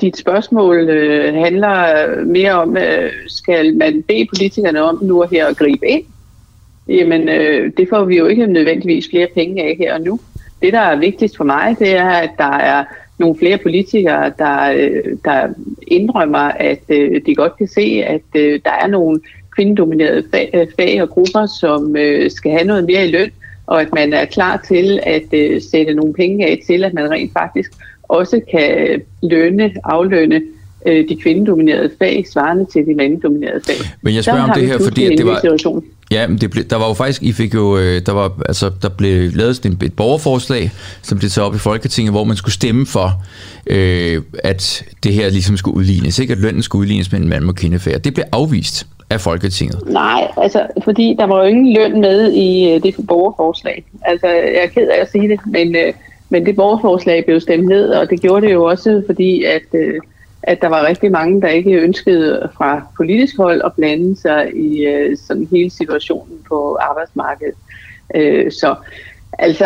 dit 0.00 0.16
spørgsmål 0.16 0.88
øh, 0.88 1.34
handler 1.34 2.06
mere 2.24 2.52
om, 2.52 2.76
øh, 2.76 3.12
skal 3.26 3.76
man 3.76 4.02
bede 4.02 4.26
politikerne 4.34 4.82
om 4.82 4.98
nu 5.02 5.22
og 5.22 5.28
her 5.28 5.46
at 5.46 5.56
gribe 5.56 5.86
ind? 5.86 6.04
Jamen, 6.88 7.28
øh, 7.28 7.72
det 7.76 7.88
får 7.88 8.04
vi 8.04 8.16
jo 8.16 8.26
ikke 8.26 8.46
nødvendigvis 8.46 9.08
flere 9.10 9.28
penge 9.34 9.62
af 9.62 9.76
her 9.78 9.94
og 9.94 10.00
nu. 10.00 10.20
Det, 10.62 10.72
der 10.72 10.80
er 10.80 10.96
vigtigst 10.96 11.36
for 11.36 11.44
mig, 11.44 11.76
det 11.78 11.96
er, 11.96 12.08
at 12.08 12.30
der 12.38 12.52
er 12.52 12.84
nogle 13.18 13.38
flere 13.38 13.58
politikere, 13.58 14.32
der, 14.38 14.72
øh, 14.76 15.16
der 15.24 15.48
indrømmer, 15.86 16.38
at 16.38 16.82
øh, 16.88 17.20
de 17.26 17.34
godt 17.34 17.56
kan 17.58 17.68
se, 17.68 18.02
at 18.06 18.22
øh, 18.36 18.60
der 18.64 18.70
er 18.70 18.86
nogle 18.86 19.20
kvindedominerede 19.56 20.24
fag, 20.30 20.50
øh, 20.54 20.66
fag 20.76 21.02
og 21.02 21.08
grupper, 21.08 21.46
som 21.46 21.96
øh, 21.96 22.30
skal 22.30 22.52
have 22.52 22.64
noget 22.64 22.84
mere 22.84 23.06
i 23.06 23.10
løn, 23.10 23.30
og 23.66 23.80
at 23.80 23.94
man 23.94 24.12
er 24.12 24.24
klar 24.24 24.64
til 24.68 25.00
at 25.02 25.24
øh, 25.32 25.62
sætte 25.62 25.94
nogle 25.94 26.14
penge 26.14 26.46
af 26.46 26.62
til, 26.66 26.84
at 26.84 26.94
man 26.94 27.10
rent 27.10 27.32
faktisk 27.32 27.72
også 28.08 28.40
kan 28.50 29.00
lønne, 29.22 29.72
aflønne 29.84 30.42
øh, 30.86 31.08
de 31.08 31.16
kvindedominerede 31.16 31.90
fag, 31.98 32.24
svarende 32.32 32.64
til 32.72 32.86
de 32.86 32.94
mandedominerede 32.94 33.60
fag. 33.66 33.76
Men 34.02 34.14
jeg 34.14 34.24
spørger 34.24 34.42
om 34.42 34.50
det 34.54 34.66
her, 34.66 34.78
fordi 34.84 35.16
det 35.16 35.26
var... 35.26 35.40
Situation. 35.40 35.84
Ja, 36.10 36.26
men 36.26 36.38
det 36.38 36.50
ble, 36.50 36.62
der 36.62 36.76
var 36.76 36.88
jo 36.88 36.94
faktisk, 36.94 37.22
I 37.22 37.32
fik 37.32 37.54
jo, 37.54 37.78
øh, 37.78 38.02
der 38.06 38.12
var, 38.12 38.32
altså, 38.46 38.70
der 38.82 38.88
blev 38.88 39.30
lavet 39.32 39.66
et, 39.66 39.82
et 39.82 39.96
borgerforslag, 39.96 40.70
som 41.02 41.18
blev 41.18 41.30
taget 41.30 41.48
op 41.48 41.54
i 41.54 41.58
Folketinget, 41.58 42.12
hvor 42.12 42.24
man 42.24 42.36
skulle 42.36 42.54
stemme 42.54 42.86
for, 42.86 43.10
øh, 43.66 44.22
at 44.44 44.84
det 45.02 45.12
her 45.12 45.30
ligesom 45.30 45.56
skulle 45.56 45.76
udlignes, 45.76 46.18
ikke? 46.18 46.32
At 46.32 46.38
lønnen 46.38 46.62
skulle 46.62 46.80
udlignes 46.80 47.12
med 47.12 47.20
en 47.20 47.28
mand 47.28 47.44
og 47.44 47.54
kvindefag. 47.54 48.04
Det 48.04 48.14
blev 48.14 48.24
afvist 48.32 48.86
af 49.10 49.20
Folketinget? 49.20 49.78
Nej, 49.86 50.28
altså, 50.36 50.66
fordi 50.84 51.16
der 51.18 51.26
var 51.26 51.38
jo 51.38 51.44
ingen 51.44 51.74
løn 51.74 52.00
med 52.00 52.32
i 52.32 52.74
øh, 52.74 52.82
det 52.82 52.94
borgerforslag. 53.08 53.84
Altså, 54.02 54.26
jeg 54.26 54.64
er 54.64 54.66
ked 54.66 54.88
af 54.88 55.00
at 55.00 55.10
sige 55.10 55.28
det, 55.28 55.40
men, 55.46 55.76
øh, 55.76 55.92
men 56.34 56.46
det 56.46 56.56
borgerforslag 56.56 57.24
blev 57.24 57.40
stemt 57.40 57.68
ned, 57.68 57.88
og 57.88 58.10
det 58.10 58.20
gjorde 58.20 58.46
det 58.46 58.52
jo 58.52 58.64
også, 58.64 59.02
fordi 59.06 59.44
at, 59.44 59.62
øh, 59.74 60.00
at 60.42 60.60
der 60.60 60.68
var 60.68 60.86
rigtig 60.86 61.10
mange, 61.10 61.40
der 61.40 61.48
ikke 61.48 61.70
ønskede 61.70 62.50
fra 62.56 62.82
politisk 62.96 63.36
hold 63.36 63.62
at 63.64 63.72
blande 63.76 64.16
sig 64.16 64.50
i 64.56 64.86
øh, 64.86 65.16
sådan 65.16 65.48
hele 65.50 65.70
situationen 65.70 66.38
på 66.48 66.78
arbejdsmarkedet. 66.80 67.54
Øh, 68.14 68.52
så 68.52 68.74
altså, 69.38 69.64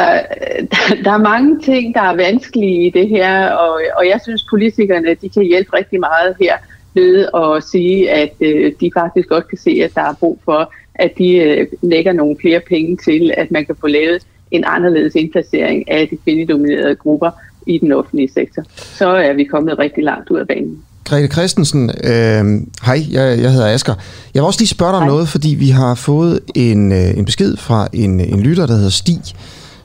der, 0.72 1.02
der 1.04 1.12
er 1.12 1.28
mange 1.32 1.60
ting, 1.60 1.94
der 1.94 2.02
er 2.02 2.16
vanskelige 2.16 2.86
i 2.86 2.90
det 2.90 3.08
her, 3.08 3.50
og, 3.50 3.80
og 3.96 4.08
jeg 4.08 4.20
synes, 4.22 4.46
politikerne 4.50 5.14
de 5.14 5.28
kan 5.28 5.42
hjælpe 5.42 5.76
rigtig 5.76 6.00
meget 6.00 6.36
her 6.40 6.56
ved 6.94 7.28
at 7.34 7.64
sige, 7.64 8.10
at 8.10 8.32
øh, 8.40 8.72
de 8.80 8.90
faktisk 8.94 9.28
godt 9.28 9.48
kan 9.48 9.58
se, 9.58 9.80
at 9.84 9.94
der 9.94 10.02
er 10.02 10.14
brug 10.20 10.38
for, 10.44 10.72
at 10.94 11.12
de 11.18 11.36
øh, 11.36 11.66
lægger 11.82 12.12
nogle 12.12 12.36
flere 12.40 12.60
penge 12.60 12.96
til, 12.96 13.32
at 13.36 13.50
man 13.50 13.66
kan 13.66 13.76
få 13.80 13.86
lavet 13.86 14.26
en 14.50 14.64
anderledes 14.66 15.14
indplacering 15.14 15.90
af 15.90 16.08
de 16.10 16.16
kvindedominerede 16.16 16.96
grupper 16.96 17.30
i 17.66 17.78
den 17.78 17.92
offentlige 17.92 18.30
sektor. 18.34 18.62
Så 18.76 19.08
er 19.08 19.32
vi 19.32 19.44
kommet 19.44 19.78
rigtig 19.78 20.04
langt 20.04 20.30
ud 20.30 20.38
af 20.38 20.46
banen. 20.46 20.82
Grete 21.04 21.28
Christensen, 21.28 21.90
øh, 22.04 22.44
hej, 22.84 23.02
jeg, 23.10 23.40
jeg 23.42 23.52
hedder 23.52 23.74
Asker. 23.74 23.94
Jeg 24.34 24.42
vil 24.42 24.46
også 24.46 24.60
lige 24.60 24.68
spørge 24.68 24.92
dig 24.92 25.00
hej. 25.00 25.08
noget, 25.08 25.28
fordi 25.28 25.48
vi 25.48 25.68
har 25.68 25.94
fået 25.94 26.40
en, 26.54 26.92
øh, 26.92 27.18
en 27.18 27.24
besked 27.24 27.56
fra 27.56 27.88
en, 27.92 28.20
en 28.20 28.40
lytter, 28.40 28.66
der 28.66 28.74
hedder 28.74 28.90
Stig, 28.90 29.20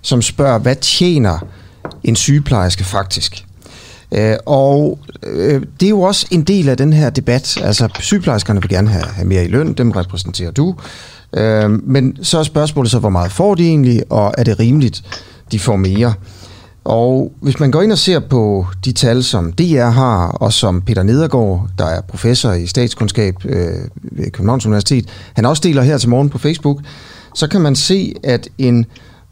som 0.02 0.22
spørger, 0.22 0.60
hvad 0.60 0.76
tjener 0.76 1.48
en 2.04 2.16
sygeplejerske 2.16 2.84
faktisk? 2.84 3.46
Øh, 4.12 4.36
og 4.46 5.00
øh, 5.24 5.62
det 5.80 5.86
er 5.86 5.90
jo 5.90 6.02
også 6.02 6.28
en 6.32 6.44
del 6.44 6.70
af 6.70 6.78
den 6.78 6.94
her 6.94 7.10
debat. 7.10 7.58
Altså, 7.64 7.90
sygeplejerskerne 8.00 8.62
vil 8.62 8.70
gerne 8.70 8.90
have, 8.90 9.06
have 9.06 9.28
mere 9.28 9.46
i 9.46 9.48
løn, 9.48 9.74
dem 9.74 9.92
repræsenterer 9.92 10.52
du. 10.52 10.76
Øh, 11.38 11.70
men 11.70 12.18
så 12.24 12.40
er 12.40 12.44
spørgsmålet 12.44 12.92
så, 12.92 13.00
hvor 13.00 13.10
meget 13.10 13.32
får 13.32 13.56
de 13.56 13.68
egentlig, 13.68 14.04
og 14.10 14.34
er 14.38 14.44
det 14.44 14.60
rimeligt, 14.60 15.04
de 15.52 15.60
får 15.60 15.76
mere? 15.76 16.14
Og 16.84 17.34
hvis 17.42 17.60
man 17.60 17.72
går 17.72 17.82
ind 17.82 17.92
og 17.92 17.98
ser 17.98 18.20
på 18.20 18.66
de 18.86 18.92
tal, 18.92 19.24
som 19.24 19.54
DR 19.54 19.90
har, 19.90 20.28
og 20.28 20.54
som 20.54 20.82
Peter 20.82 21.04
Nedergaard, 21.04 21.68
der 21.78 21.86
er 21.86 22.02
professor 22.02 22.52
i 22.54 22.68
statskundskab 22.68 23.36
øh, 23.46 23.74
ved 24.02 24.32
Københavns 24.32 24.66
Universitet, 24.66 25.06
han 25.34 25.46
også 25.46 25.62
deler 25.66 25.82
her 25.82 25.98
til 25.98 26.10
morgen 26.10 26.30
på 26.30 26.38
Facebook, 26.38 26.80
så 27.36 27.48
kan 27.48 27.62
man 27.62 27.76
se, 27.76 28.14
at 28.24 28.50
en 28.58 28.86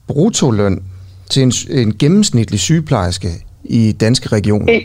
brutoløn 0.07 0.83
til 1.29 1.43
en, 1.43 1.51
en 1.69 1.93
gennemsnitlig 1.99 2.59
sygeplejerske 2.59 3.29
i 3.63 3.91
danske 3.91 4.29
regioner. 4.29 4.73
En, 4.73 4.81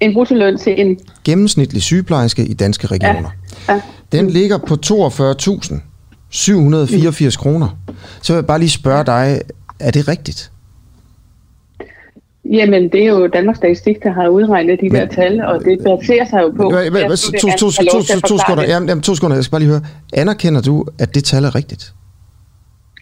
en 0.00 0.12
bruttoløn 0.12 0.58
til 0.58 0.80
en... 0.80 0.98
Gennemsnitlig 1.24 1.82
sygeplejerske 1.82 2.44
i 2.44 2.54
danske 2.54 2.86
regioner. 2.86 3.30
Ja. 3.68 3.74
Ja. 3.74 3.80
Den 4.12 4.30
ligger 4.30 4.58
på 4.58 4.76
42.784 6.34 7.38
kroner. 7.38 7.78
Så 8.22 8.32
vil 8.32 8.36
jeg 8.38 8.46
bare 8.46 8.58
lige 8.58 8.70
spørge 8.70 9.04
dig, 9.04 9.40
er 9.80 9.90
det 9.90 10.08
rigtigt? 10.08 10.50
Jamen, 12.44 12.88
det 12.88 13.02
er 13.02 13.08
jo 13.08 13.26
Danmarks 13.26 13.58
Statistik, 13.58 14.02
der 14.02 14.12
har 14.12 14.28
udregnet 14.28 14.80
de 14.80 14.88
men, 14.88 15.00
der 15.00 15.06
tal, 15.06 15.40
og 15.40 15.64
det 15.64 15.78
baserer 15.84 16.26
sig 16.30 16.40
jo 16.42 16.48
på... 16.56 16.72
To 18.26 18.38
sekunder, 18.38 18.64
jamen, 18.68 19.02
to 19.02 19.14
sekunder, 19.14 19.36
jeg 19.36 19.44
skal 19.44 19.50
bare 19.50 19.60
lige 19.60 19.70
høre. 19.70 19.82
Anerkender 20.12 20.60
du, 20.60 20.86
at 20.98 21.14
det 21.14 21.24
tal 21.24 21.44
er 21.44 21.54
rigtigt? 21.54 21.92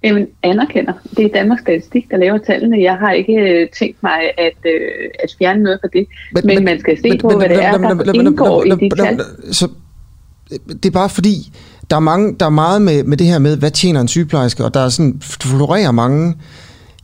Jamen, 0.04 0.26
anerkender. 0.42 0.92
Det 1.16 1.24
er 1.24 1.28
Danmarks 1.34 1.62
Statistik, 1.62 2.10
der 2.10 2.16
laver 2.16 2.38
tallene. 2.38 2.82
Jeg 2.82 2.94
har 2.94 3.12
ikke 3.12 3.32
øh, 3.32 3.68
tænkt 3.78 4.02
mig 4.02 4.20
at, 4.38 4.56
øh, 4.66 4.80
at 5.22 5.34
fjerne 5.38 5.62
noget 5.62 5.78
fra 5.80 5.88
det. 5.92 6.06
Men, 6.32 6.46
men 6.46 6.64
man 6.64 6.80
skal 6.80 6.96
se 6.96 7.08
men, 7.08 7.18
på, 7.18 7.28
men, 7.28 7.38
hvad 7.38 7.48
det 7.48 7.64
er, 7.64 7.78
der 7.78 8.12
indgår 8.12 8.64
i 8.64 8.70
de 8.70 8.96
tal. 8.96 9.20
Så 9.52 9.68
det 10.68 10.86
er 10.86 10.90
bare 10.90 11.08
fordi, 11.08 11.52
der 11.90 11.96
er, 11.96 12.00
mange, 12.00 12.36
der 12.40 12.46
er 12.46 12.50
meget 12.50 12.82
med, 12.82 13.04
med 13.04 13.16
det 13.16 13.26
her 13.26 13.38
med, 13.38 13.56
hvad 13.56 13.70
tjener 13.70 14.00
en 14.00 14.08
sygeplejerske, 14.08 14.64
og 14.64 14.74
der 14.74 14.80
er 14.80 14.88
sådan, 14.88 15.20
florerer 15.20 15.90
mange 15.90 16.34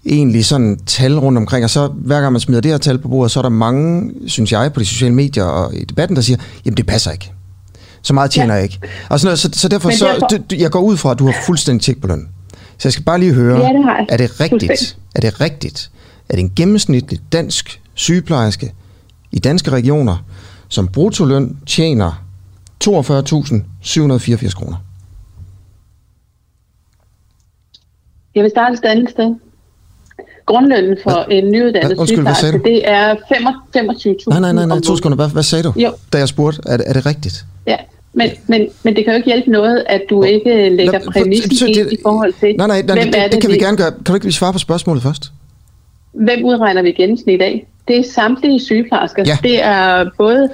egentlig 0.07 0.45
sådan 0.45 0.79
tal 0.87 1.19
rundt 1.19 1.39
omkring, 1.39 1.65
og 1.65 1.71
så 1.71 1.87
hver 1.87 2.21
gang 2.21 2.33
man 2.33 2.41
smider 2.41 2.61
det 2.61 2.71
her 2.71 2.79
tal 2.79 2.99
på 2.99 3.09
bordet, 3.09 3.31
så 3.31 3.41
er 3.41 3.43
der 3.43 3.49
mange, 3.49 4.13
synes 4.27 4.53
jeg, 4.53 4.73
på 4.73 4.81
de 4.81 4.85
sociale 4.85 5.15
medier 5.15 5.45
og 5.45 5.75
i 5.75 5.85
debatten, 5.85 6.17
der 6.17 6.23
siger, 6.23 6.39
jamen 6.65 6.77
det 6.77 6.87
passer 6.87 7.11
ikke. 7.11 7.33
Så 8.03 8.15
meget 8.15 8.31
tjener 8.31 8.55
ja. 8.55 8.55
jeg 8.55 8.63
ikke. 8.63 8.81
Og 9.09 9.21
sådan 9.21 9.27
noget, 9.27 9.39
så, 9.39 9.49
så 9.53 9.69
derfor, 9.69 9.91
derfor... 9.91 10.29
så, 10.29 10.57
jeg 10.57 10.71
går 10.71 10.81
ud 10.81 10.97
fra, 10.97 11.11
at 11.11 11.19
du 11.19 11.27
har 11.27 11.35
fuldstændig 11.47 11.83
tjek 11.85 12.01
på 12.01 12.07
løn. 12.07 12.29
Så 12.79 12.89
jeg 12.89 12.93
skal 12.93 13.05
bare 13.05 13.19
lige 13.19 13.33
høre, 13.33 13.59
ja, 13.59 13.69
det 13.69 13.85
har 13.85 13.97
jeg. 13.97 14.07
er 14.09 14.17
det 14.17 14.41
rigtigt, 14.41 14.97
er 15.15 15.21
det 15.21 15.41
rigtigt, 15.41 15.91
at 16.29 16.39
en 16.39 16.53
gennemsnitlig 16.57 17.21
dansk 17.33 17.81
sygeplejerske 17.95 18.73
i 19.33 19.39
danske 19.39 19.71
regioner, 19.71 20.25
som 20.69 20.89
bruttoløn 20.89 21.57
tjener 21.67 22.22
42.784 22.85 24.55
kroner? 24.55 24.77
Jeg 28.35 28.43
vil 28.43 28.51
starte 28.51 28.75
et 28.75 28.85
andet 28.85 29.11
sted. 29.11 29.35
Grundlønnen 30.47 30.97
for 31.03 31.11
hvad? 31.11 31.37
en 31.37 31.51
nyuddannet 31.51 31.99
Undskyld, 31.99 32.17
sygeplejerske, 32.17 32.59
det 32.65 32.89
er 32.91 33.15
25.000 33.15 34.15
Nej, 34.29 34.41
nej, 34.41 34.53
nej, 34.53 34.67
nej, 34.67 34.81
to 34.81 34.97
sekunder. 34.97 35.17
Hvad, 35.17 35.29
hvad 35.29 35.43
sagde 35.43 35.65
du, 35.65 35.73
jo. 35.77 35.93
da 36.13 36.19
jeg 36.19 36.29
spurgte? 36.29 36.63
Er, 36.67 36.79
er 36.87 36.93
det 36.93 37.07
rigtigt? 37.07 37.45
Ja, 37.67 37.77
men, 38.13 38.31
men, 38.47 38.69
men 38.83 38.97
det 38.97 39.05
kan 39.05 39.13
jo 39.13 39.17
ikke 39.17 39.27
hjælpe 39.27 39.51
noget, 39.51 39.85
at 39.89 40.03
du 40.11 40.23
ikke 40.23 40.69
lægger 40.69 41.01
præmissen 41.13 41.69
ind 41.69 41.93
i 41.93 41.97
forhold 42.03 42.33
til, 42.41 42.55
nej, 42.57 42.67
nej, 42.67 42.83
nej, 42.83 42.95
hvem 42.95 43.13
det, 43.13 43.21
er 43.21 43.23
det, 43.23 43.33
det 43.33 43.41
kan 43.41 43.51
vi 43.51 43.59
gerne 43.59 43.77
gøre. 43.77 43.91
Kan 43.91 44.05
du 44.05 44.15
ikke 44.15 44.33
svare 44.33 44.53
på 44.53 44.59
spørgsmålet 44.59 45.03
først? 45.03 45.33
Hvem 46.13 46.45
udregner 46.45 46.83
vi 46.83 46.93
gennemsnit 46.93 47.43
af? 47.43 47.67
Det 47.89 47.99
er 47.99 48.05
samtlige 48.15 48.61
sygeplejersker. 48.61 49.25
Ja. 49.27 49.39
Det 49.43 49.65
er 49.65 50.11
både 50.19 50.51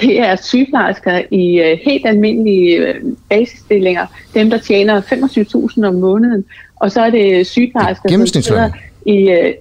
det 0.00 0.20
er 0.20 0.36
sygeplejersker 0.36 1.22
i 1.30 1.60
uh, 1.60 1.78
helt 1.84 2.06
almindelige 2.06 2.80
uh, 2.80 3.12
basisstillinger, 3.28 4.06
dem 4.34 4.50
der 4.50 4.58
tjener 4.58 5.00
25.000 5.00 5.86
om 5.86 5.94
måneden, 5.94 6.44
og 6.76 6.92
så 6.92 7.00
er 7.00 7.10
det 7.10 7.46
sygeplejersker, 7.46 8.40
sidder 8.42 8.70
i... 9.06 9.24
Uh, 9.24 9.52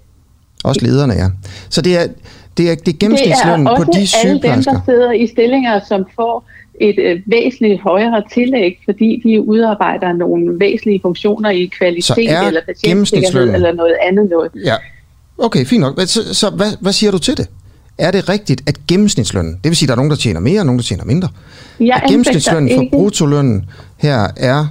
Også 0.63 0.85
lederne, 0.85 1.13
ja. 1.13 1.27
Så 1.69 1.81
det 1.81 1.97
er, 1.97 2.07
det 2.57 2.71
er, 2.71 2.75
det 2.75 2.93
er 2.93 2.97
gennemsnitslønnen 2.99 3.67
på 3.77 3.83
de 3.83 4.07
sygeplejersker. 4.07 4.49
Er 4.49 4.51
alle 4.51 4.55
dem, 4.55 4.63
der 4.63 4.81
sidder 4.85 5.11
i 5.11 5.27
stillinger, 5.27 5.79
som 5.87 6.05
får 6.15 6.45
et 6.79 6.99
øh, 6.99 7.21
væsentligt 7.25 7.81
højere 7.81 8.23
tillæg, 8.33 8.79
fordi 8.85 9.21
de 9.23 9.41
udarbejder 9.41 10.13
nogle 10.13 10.59
væsentlige 10.59 10.99
funktioner 11.01 11.49
i 11.49 11.65
kvalitet 11.65 12.47
eller 12.47 12.61
patientsikkerhed 12.65 13.53
eller 13.53 13.71
noget 13.73 13.95
andet 14.07 14.29
noget. 14.29 14.51
Ja. 14.65 14.75
Okay, 15.37 15.65
fint 15.65 15.81
nok. 15.81 15.99
Så, 16.05 16.35
så 16.35 16.49
hvad, 16.49 16.67
hvad 16.79 16.91
siger 16.91 17.11
du 17.11 17.17
til 17.17 17.37
det? 17.37 17.47
Er 17.99 18.11
det 18.11 18.29
rigtigt, 18.29 18.69
at 18.69 18.87
gennemsnitslønnen, 18.87 19.53
det 19.53 19.69
vil 19.69 19.75
sige, 19.75 19.87
at 19.87 19.89
der 19.89 19.93
er 19.93 19.95
nogen, 19.95 20.11
der 20.11 20.17
tjener 20.17 20.39
mere, 20.39 20.59
og 20.59 20.65
nogen, 20.65 20.79
der 20.79 20.83
tjener 20.83 21.05
mindre, 21.05 21.27
jeg 21.79 21.95
at 21.95 22.09
gennemsnitslønnen 22.09 22.71
for 22.75 22.85
bruttolønnen 22.91 23.69
her 23.97 24.27
er 24.37 24.67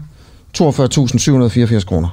42.784 0.59 1.85
kroner? 1.85 2.09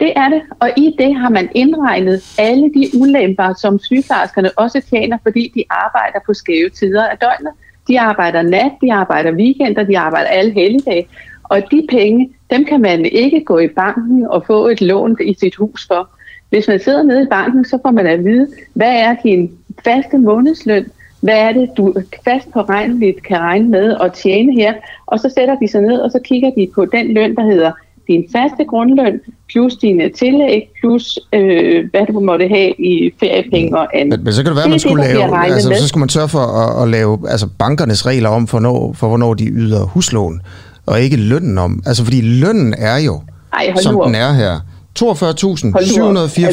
Det 0.00 0.12
er 0.16 0.28
det, 0.28 0.42
og 0.60 0.70
i 0.76 0.94
det 0.98 1.14
har 1.14 1.28
man 1.28 1.48
indregnet 1.54 2.22
alle 2.38 2.70
de 2.74 2.90
ulemper, 3.00 3.54
som 3.60 3.78
sygeplejerskerne 3.78 4.50
også 4.58 4.82
tjener, 4.90 5.18
fordi 5.22 5.52
de 5.54 5.64
arbejder 5.70 6.18
på 6.26 6.34
skæve 6.34 6.68
tider 6.68 7.06
af 7.06 7.18
døgnet. 7.18 7.52
De 7.88 8.00
arbejder 8.00 8.42
nat, 8.42 8.72
de 8.82 8.92
arbejder 8.92 9.32
weekender, 9.32 9.84
de 9.84 9.98
arbejder 9.98 10.28
alle 10.28 10.52
helligdage. 10.52 11.06
Og 11.42 11.62
de 11.70 11.86
penge, 11.90 12.30
dem 12.50 12.64
kan 12.64 12.80
man 12.80 13.04
ikke 13.04 13.44
gå 13.44 13.58
i 13.58 13.68
banken 13.68 14.26
og 14.26 14.44
få 14.46 14.66
et 14.66 14.80
lån 14.80 15.16
i 15.20 15.36
sit 15.40 15.54
hus 15.54 15.86
for. 15.86 16.10
Hvis 16.54 16.68
man 16.68 16.80
sidder 16.80 17.02
nede 17.02 17.22
i 17.22 17.26
banken, 17.30 17.64
så 17.64 17.78
får 17.82 17.90
man 17.90 18.06
at 18.06 18.24
vide, 18.24 18.46
hvad 18.74 18.92
er 18.92 19.16
din 19.24 19.50
faste 19.84 20.18
månedsløn? 20.18 20.86
Hvad 21.20 21.34
er 21.34 21.52
det, 21.52 21.68
du 21.76 21.94
fast 22.24 22.52
på 22.52 22.60
regnligt 22.60 23.22
kan 23.22 23.38
regne 23.38 23.68
med 23.68 23.96
at 24.00 24.12
tjene 24.12 24.52
her? 24.52 24.72
Og 25.06 25.20
så 25.20 25.32
sætter 25.34 25.56
de 25.58 25.68
sig 25.68 25.82
ned, 25.82 25.98
og 25.98 26.10
så 26.10 26.18
kigger 26.24 26.50
de 26.56 26.68
på 26.74 26.84
den 26.84 27.14
løn, 27.14 27.36
der 27.36 27.44
hedder 27.44 27.72
din 28.08 28.24
faste 28.32 28.64
grundløn, 28.64 29.20
plus 29.52 29.76
dine 29.76 30.08
tillæg, 30.08 30.70
plus 30.80 31.18
øh, 31.32 31.90
hvad 31.90 32.06
du 32.06 32.20
måtte 32.20 32.48
have 32.48 32.70
i 32.78 33.12
feriepenge 33.20 33.78
og 33.78 33.88
andet. 33.94 34.18
Men, 34.18 34.24
men 34.24 34.32
så 34.32 34.42
kan 34.42 34.50
det 34.50 34.56
være, 34.56 34.64
at 34.64 34.70
man 34.70 34.78
skulle 34.78 35.04
det, 35.04 35.14
lave, 35.14 35.44
altså, 35.44 35.74
så 35.78 35.88
skulle 35.88 36.00
man 36.02 36.08
sørge 36.08 36.28
for 36.28 36.38
at, 36.38 36.82
at 36.82 36.88
lave 36.88 37.18
altså, 37.30 37.48
bankernes 37.58 38.06
regler 38.06 38.28
om, 38.28 38.46
for, 38.46 38.60
når, 38.60 38.92
for 38.92 39.08
hvornår 39.08 39.34
de 39.34 39.46
yder 39.46 39.84
huslån, 39.84 40.40
og 40.86 41.00
ikke 41.00 41.16
lønnen 41.16 41.58
om. 41.58 41.82
Altså, 41.86 42.04
fordi 42.04 42.20
lønnen 42.20 42.74
er 42.78 42.98
jo, 42.98 43.20
Ej, 43.52 43.74
som 43.82 44.00
den 44.06 44.14
er 44.14 44.32
her, 44.32 44.60
42.784 45.00 45.04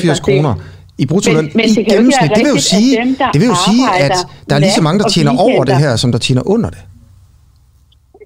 altså, 0.10 0.22
kroner 0.24 0.56
i 0.98 1.06
bruttoløn 1.06 1.44
men, 1.44 1.52
men 1.56 1.66
i 1.66 1.84
gennemsnit. 1.84 2.32
Det 2.36 2.44
vil 2.44 2.52
jo 2.52 2.58
sige, 2.58 2.98
dem, 2.98 3.16
det 3.34 3.42
vil 3.42 3.48
jo 3.48 3.56
sige 3.56 4.04
at 4.04 4.14
der 4.50 4.56
er 4.56 4.60
lige 4.60 4.72
så 4.72 4.82
mange, 4.82 5.00
der 5.00 5.10
tjener 5.10 5.38
over 5.38 5.64
det 5.64 5.78
her, 5.78 5.96
som 5.96 6.12
der 6.12 6.20
tjener 6.20 6.42
under 6.46 6.70
det. 6.70 6.80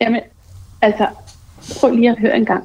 Jamen, 0.02 0.22
altså, 0.82 1.08
prøv 1.80 1.92
lige 1.92 2.10
at 2.10 2.20
høre 2.20 2.38
en 2.38 2.46
gang. 2.46 2.64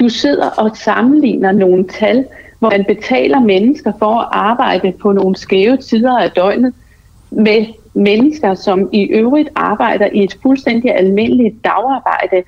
Du 0.00 0.08
sidder 0.08 0.50
og 0.50 0.76
sammenligner 0.76 1.52
nogle 1.52 1.84
tal, 1.88 2.26
hvor 2.58 2.70
man 2.70 2.84
betaler 2.88 3.40
mennesker 3.40 3.92
for 3.98 4.20
at 4.20 4.28
arbejde 4.32 4.92
på 4.92 5.12
nogle 5.12 5.36
skæve 5.36 5.76
tider 5.76 6.18
af 6.18 6.30
døgnet, 6.30 6.74
med 7.30 7.66
mennesker, 7.94 8.54
som 8.54 8.88
i 8.92 9.02
øvrigt 9.02 9.48
arbejder 9.54 10.08
i 10.12 10.24
et 10.24 10.36
fuldstændig 10.42 10.94
almindeligt 10.94 11.64
dagarbejde 11.64 12.42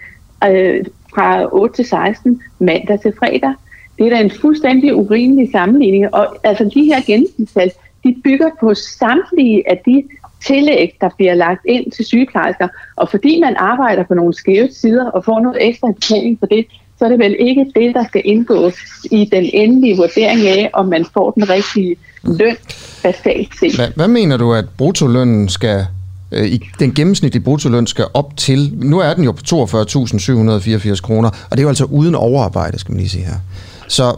øh, 0.47 0.85
fra 1.15 1.55
8 1.55 1.77
til 1.77 1.85
16 1.85 2.43
mandag 2.59 3.01
til 3.01 3.13
fredag. 3.19 3.55
Det 3.99 4.07
er 4.07 4.11
da 4.11 4.21
en 4.21 4.31
fuldstændig 4.31 4.95
urimelig 4.95 5.49
sammenligning. 5.53 6.15
Og 6.15 6.37
altså 6.45 6.71
de 6.75 6.85
her 6.85 7.01
gennemsnitstal, 7.07 7.71
de 8.05 8.17
bygger 8.25 8.51
på 8.61 8.75
samtlige 8.75 9.71
af 9.71 9.83
de 9.87 10.03
tillæg, 10.47 10.97
der 11.01 11.09
bliver 11.17 11.35
lagt 11.35 11.61
ind 11.69 11.91
til 11.93 12.05
sygeplejersker. 12.05 12.69
Og 12.97 13.11
fordi 13.11 13.41
man 13.41 13.55
arbejder 13.59 14.05
på 14.05 14.15
nogle 14.15 14.35
skæve 14.35 14.69
sider 14.73 15.11
og 15.11 15.25
får 15.25 15.41
noget 15.41 15.59
ekstra 15.61 15.93
betaling 15.93 16.39
for 16.39 16.47
det, 16.47 16.67
så 16.99 17.05
er 17.05 17.09
det 17.09 17.19
vel 17.19 17.37
ikke 17.39 17.67
det, 17.75 17.95
der 17.95 18.05
skal 18.09 18.23
indgå 18.25 18.71
i 19.11 19.29
den 19.33 19.51
endelige 19.53 19.97
vurdering 19.97 20.41
af, 20.41 20.71
om 20.73 20.87
man 20.87 21.07
får 21.15 21.31
den 21.31 21.49
rigtige 21.49 21.97
løn 22.23 22.57
basalt 23.03 23.49
set. 23.61 23.77
Hvad, 23.77 23.89
hvad 23.97 24.09
mener 24.09 24.37
du, 24.37 24.53
at 24.55 24.65
bruttolønnen 24.79 25.49
skal 25.49 25.87
øh, 26.33 26.47
i 26.47 26.61
den 26.79 26.95
gennemsnitlige 26.95 27.43
bruttoløn 27.43 27.87
skal 27.87 28.05
op 28.15 28.37
til, 28.37 28.73
nu 28.75 28.99
er 28.99 29.15
den 29.15 29.25
jo 29.25 29.33
på 29.33 29.41
42.784 29.41 31.01
kroner, 31.01 31.31
og 31.51 31.51
det 31.51 31.59
er 31.59 31.63
jo 31.63 31.69
altså 31.69 31.85
uden 31.85 32.15
overarbejde, 32.15 32.79
skal 32.79 32.93
man 32.93 32.99
lige 32.99 33.11
sige 33.11 33.25
her. 33.25 33.35
Så 33.89 34.17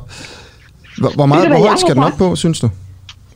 hvor, 0.99 1.11
hvor 1.15 1.27
meget, 1.27 1.49
hvor 1.49 1.59
højt 1.59 1.81
skal 1.81 1.95
den 1.95 2.03
op 2.03 2.12
på, 2.19 2.37
synes 2.37 2.61
du? 2.61 2.71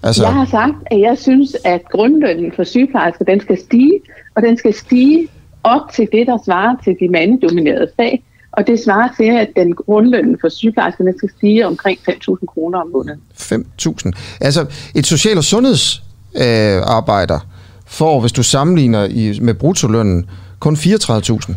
Altså... 0.02 0.22
Jeg 0.24 0.32
har 0.32 0.46
sagt, 0.50 0.74
at 0.86 1.00
jeg 1.00 1.18
synes, 1.18 1.56
at 1.64 1.80
grundlønnen 1.92 2.52
for 2.56 2.64
sygeplejersker, 2.64 3.24
den 3.24 3.40
skal 3.40 3.58
stige, 3.58 4.00
og 4.34 4.42
den 4.42 4.56
skal 4.56 4.74
stige 4.74 5.28
op 5.62 5.80
til 5.94 6.08
det, 6.12 6.26
der 6.26 6.38
svarer 6.44 6.76
til 6.84 6.96
de 7.00 7.08
mandedominerede 7.08 7.88
fag. 7.96 8.24
Og 8.52 8.66
det 8.66 8.80
svarer 8.84 9.08
til, 9.16 9.24
at 9.24 9.48
den 9.56 9.74
grundlønnen 9.74 10.38
for 10.40 10.48
sygeplejerskerne 10.48 11.14
skal 11.18 11.30
stige 11.36 11.66
omkring 11.66 11.98
5.000 12.08 12.46
kroner 12.46 12.78
om 12.78 12.88
måneden. 12.92 13.20
5.000? 13.34 14.10
Altså 14.40 14.66
et 14.94 15.06
social- 15.06 15.38
og 15.38 15.44
sundhedsarbejder 15.44 17.34
øh, 17.34 17.40
får, 17.86 18.20
hvis 18.20 18.32
du 18.32 18.42
sammenligner 18.42 19.04
i, 19.04 19.38
med 19.42 19.54
bruttolønnen, 19.54 20.30
kun 20.58 20.74
34.000. 20.74 21.54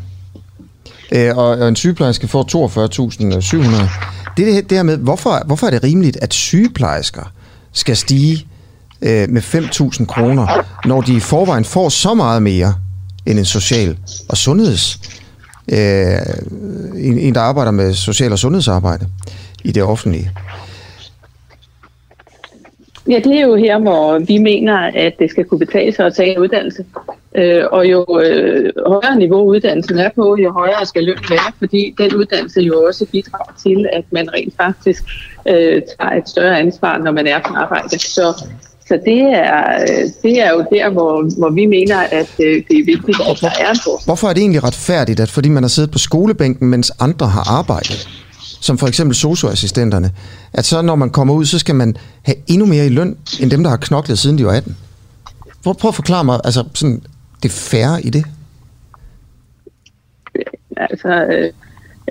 Øh, 1.12 1.38
og, 1.38 1.46
og 1.46 1.68
en 1.68 1.76
sygeplejerske 1.76 2.28
får 2.28 2.44
42.700. 3.86 3.90
Det, 4.38 4.48
det, 4.48 4.70
det 4.70 4.78
her 4.78 4.84
med, 4.84 4.98
hvorfor, 4.98 5.42
hvorfor 5.46 5.68
er 5.68 5.72
det 5.72 5.84
rimeligt, 5.84 6.18
at 6.22 6.34
sygeplejersker 6.34 7.32
skal 7.72 7.98
stige 7.98 8.48
øh, 9.02 9.30
med 9.30 9.42
5.000 9.42 10.06
kroner, 10.06 10.66
når 10.88 11.02
de 11.02 11.16
i 11.16 11.20
forvejen 11.20 11.66
får 11.66 11.90
så 11.90 12.14
meget 12.14 12.44
mere 12.44 12.76
end 13.26 13.40
en 13.40 13.46
social- 13.46 13.98
og 14.30 14.38
sundheds 14.38 15.00
øh, 15.72 16.18
en, 16.96 17.20
en, 17.20 17.36
der 17.36 17.42
arbejder 17.42 17.72
med 17.72 17.94
social- 17.94 18.32
og 18.32 18.40
sundhedsarbejde 18.40 19.08
i 19.64 19.72
det 19.72 19.84
offentlige. 19.84 20.32
Ja, 23.10 23.20
det 23.24 23.40
er 23.40 23.48
jo 23.48 23.56
her, 23.56 23.80
hvor 23.80 24.20
vi 24.20 24.38
mener, 24.38 24.78
at 24.78 25.14
det 25.20 25.30
skal 25.30 25.46
kunne 25.46 25.60
betale 25.60 25.96
sig 25.96 26.06
at 26.06 26.16
tage 26.16 26.32
en 26.32 26.40
uddannelse. 26.40 26.86
Øh, 27.36 27.64
og 27.72 27.86
jo 27.92 28.20
øh, 28.24 28.72
højere 28.88 29.18
niveau 29.18 29.42
uddannelsen 29.42 30.00
er 30.00 30.10
på, 30.16 30.38
jo 30.44 30.52
højere 30.52 30.86
skal 30.86 31.04
løn 31.04 31.18
være, 31.30 31.52
fordi 31.60 31.96
den 31.98 32.16
uddannelse 32.16 32.62
jo 32.62 32.84
også 32.84 33.06
bidrager 33.06 33.54
til, 33.64 33.90
at 33.94 34.04
man 34.12 34.34
rent 34.34 34.54
faktisk 34.58 35.04
øh, 35.48 35.82
tager 36.00 36.12
et 36.18 36.30
større 36.30 36.60
ansvar, 36.60 36.98
når 36.98 37.12
man 37.12 37.28
er 37.28 37.40
på 37.40 37.54
arbejde. 37.54 38.00
Så, 38.00 38.46
så 38.88 39.00
det, 39.06 39.22
er, 39.22 39.82
øh, 39.82 40.10
det 40.24 40.42
er 40.42 40.52
jo 40.52 40.66
der, 40.72 40.90
hvor, 40.90 41.40
hvor 41.40 41.50
vi 41.50 41.66
mener, 41.66 41.98
at 41.98 42.32
øh, 42.40 42.64
det 42.70 42.80
er 42.80 42.86
vigtigt, 42.86 43.18
at 43.30 43.38
der 43.42 43.52
er 43.60 43.70
en 43.70 43.80
forskel. 43.84 44.06
Hvorfor 44.06 44.28
er 44.28 44.34
det 44.34 44.42
egentlig 44.42 44.64
retfærdigt, 44.64 45.20
at 45.20 45.30
fordi 45.30 45.50
man 45.50 45.64
har 45.64 45.68
siddet 45.68 45.92
på 45.92 45.98
skolebænken, 45.98 46.68
mens 46.68 46.92
andre 47.00 47.28
har 47.28 47.58
arbejdet, 47.60 48.27
som 48.60 48.78
for 48.78 48.88
eksempel 48.88 49.16
socioassistenterne, 49.16 50.12
at 50.54 50.66
så 50.66 50.82
når 50.82 50.96
man 50.96 51.10
kommer 51.10 51.34
ud, 51.34 51.46
så 51.46 51.60
skal 51.60 51.76
man 51.76 51.98
have 52.22 52.36
endnu 52.48 52.66
mere 52.66 52.86
i 52.86 52.90
løn, 52.90 53.18
end 53.40 53.52
dem, 53.52 53.64
der 53.64 53.70
har 53.70 53.78
knoklet 53.78 54.20
siden 54.20 54.38
de 54.38 54.46
var 54.46 54.52
18? 54.52 54.78
Prøv, 55.64 55.76
prøv 55.76 55.90
at 55.90 55.96
forklare 55.96 56.24
mig 56.24 56.40
altså, 56.44 56.64
sådan, 56.74 57.02
det 57.44 57.52
færre 57.52 58.02
i 58.02 58.10
det. 58.10 58.26
Altså, 60.78 61.10
øh, 61.10 61.52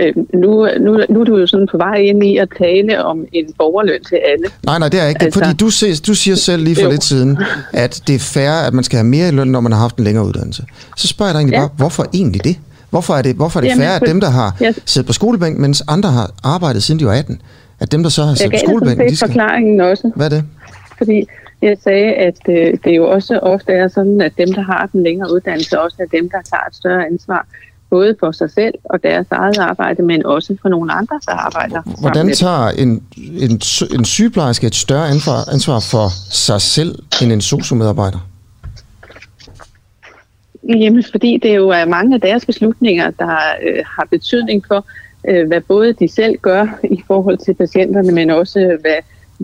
Øh, 0.00 0.14
nu, 0.16 0.68
nu, 0.80 1.04
nu 1.08 1.20
er 1.20 1.24
du 1.24 1.36
jo 1.38 1.46
sådan 1.46 1.68
på 1.70 1.76
vej 1.76 1.94
ind 1.94 2.24
i 2.24 2.36
at 2.36 2.48
tale 2.58 3.04
om 3.04 3.24
en 3.32 3.44
borgerløn 3.58 4.04
til 4.04 4.16
alle. 4.16 4.44
Nej, 4.64 4.78
nej, 4.78 4.88
det 4.88 5.00
er 5.00 5.06
ikke 5.06 5.22
altså, 5.22 5.40
fordi 5.40 5.56
du, 5.56 5.70
ses, 5.70 6.00
du 6.00 6.14
siger 6.14 6.34
selv 6.34 6.62
lige 6.64 6.76
for 6.76 6.82
jo. 6.82 6.90
lidt 6.90 7.04
siden, 7.04 7.38
at 7.72 8.02
det 8.06 8.14
er 8.14 8.18
fair, 8.18 8.50
at 8.50 8.74
man 8.74 8.84
skal 8.84 8.96
have 8.96 9.06
mere 9.06 9.28
i 9.28 9.30
løn, 9.30 9.48
når 9.48 9.60
man 9.60 9.72
har 9.72 9.78
haft 9.78 9.96
en 9.96 10.04
længere 10.04 10.26
uddannelse. 10.26 10.64
Så 10.96 11.08
spørger 11.08 11.28
jeg 11.28 11.34
dig 11.34 11.38
egentlig 11.38 11.56
ja. 11.56 11.60
bare, 11.60 11.70
hvorfor 11.76 12.06
egentlig 12.14 12.44
det? 12.44 12.56
Hvorfor 12.90 13.14
er 13.14 13.22
det, 13.22 13.36
hvorfor 13.36 13.60
er 13.60 13.60
det 13.60 13.68
Jamen, 13.68 13.82
fair, 13.82 13.90
at 13.90 14.02
dem, 14.06 14.20
der 14.20 14.30
har 14.30 14.56
yes. 14.62 14.78
siddet 14.86 15.06
på 15.06 15.12
skolebænk, 15.12 15.58
mens 15.58 15.82
andre 15.88 16.10
har 16.10 16.30
arbejdet 16.42 16.82
siden 16.82 17.00
de 17.00 17.06
var 17.06 17.12
18, 17.12 17.42
at 17.80 17.92
dem, 17.92 18.02
der 18.02 18.10
så 18.10 18.22
har 18.22 18.34
siddet 18.34 18.52
på 18.52 18.58
skolebænk... 18.66 18.98
Jeg 18.98 19.06
gav 19.06 19.16
forklaringen 19.16 19.80
også. 19.80 20.12
Hvad 20.16 20.26
er 20.26 20.30
det? 20.30 20.44
Fordi 20.98 21.26
jeg 21.62 21.76
sagde, 21.84 22.12
at 22.14 22.38
øh, 22.48 22.78
det 22.84 22.96
jo 22.96 23.10
også 23.10 23.38
ofte 23.38 23.72
er 23.72 23.88
sådan, 23.88 24.20
at 24.20 24.32
dem, 24.38 24.52
der 24.52 24.62
har 24.62 24.88
den 24.92 25.02
længere 25.02 25.32
uddannelse, 25.32 25.80
også 25.80 25.96
er 25.98 26.18
dem, 26.18 26.30
der 26.30 26.38
tager 26.50 26.66
et 26.68 26.74
større 26.74 27.06
ansvar 27.06 27.46
både 27.90 28.16
for 28.20 28.32
sig 28.32 28.50
selv 28.50 28.74
og 28.84 29.02
deres 29.02 29.26
eget 29.30 29.58
arbejde, 29.58 30.02
men 30.02 30.26
også 30.26 30.56
for 30.62 30.68
nogle 30.68 30.92
andre, 30.92 31.20
der 31.26 31.32
arbejder. 31.32 31.82
Hvordan 32.00 32.32
tager 32.32 32.68
en, 32.68 33.02
en, 33.16 33.60
en 33.98 34.04
sygeplejerske 34.04 34.66
et 34.66 34.74
større 34.74 35.08
ansvar, 35.08 35.52
ansvar 35.52 35.80
for 35.80 36.08
sig 36.30 36.60
selv 36.60 36.98
end 37.22 37.32
en 37.32 37.40
sociomedarbejder? 37.40 38.18
Jamen, 40.68 41.04
fordi 41.10 41.38
det 41.42 41.56
jo 41.56 41.68
er 41.68 41.84
mange 41.84 42.14
af 42.14 42.20
deres 42.20 42.46
beslutninger, 42.46 43.10
der 43.10 43.36
øh, 43.62 43.84
har 43.96 44.06
betydning 44.10 44.64
for, 44.68 44.86
øh, 45.28 45.46
hvad 45.46 45.60
både 45.60 45.92
de 45.92 46.08
selv 46.08 46.36
gør 46.42 46.66
i 46.84 47.02
forhold 47.06 47.38
til 47.38 47.54
patienterne, 47.54 48.12
men 48.12 48.30
også 48.30 48.78
hvad 48.80 48.96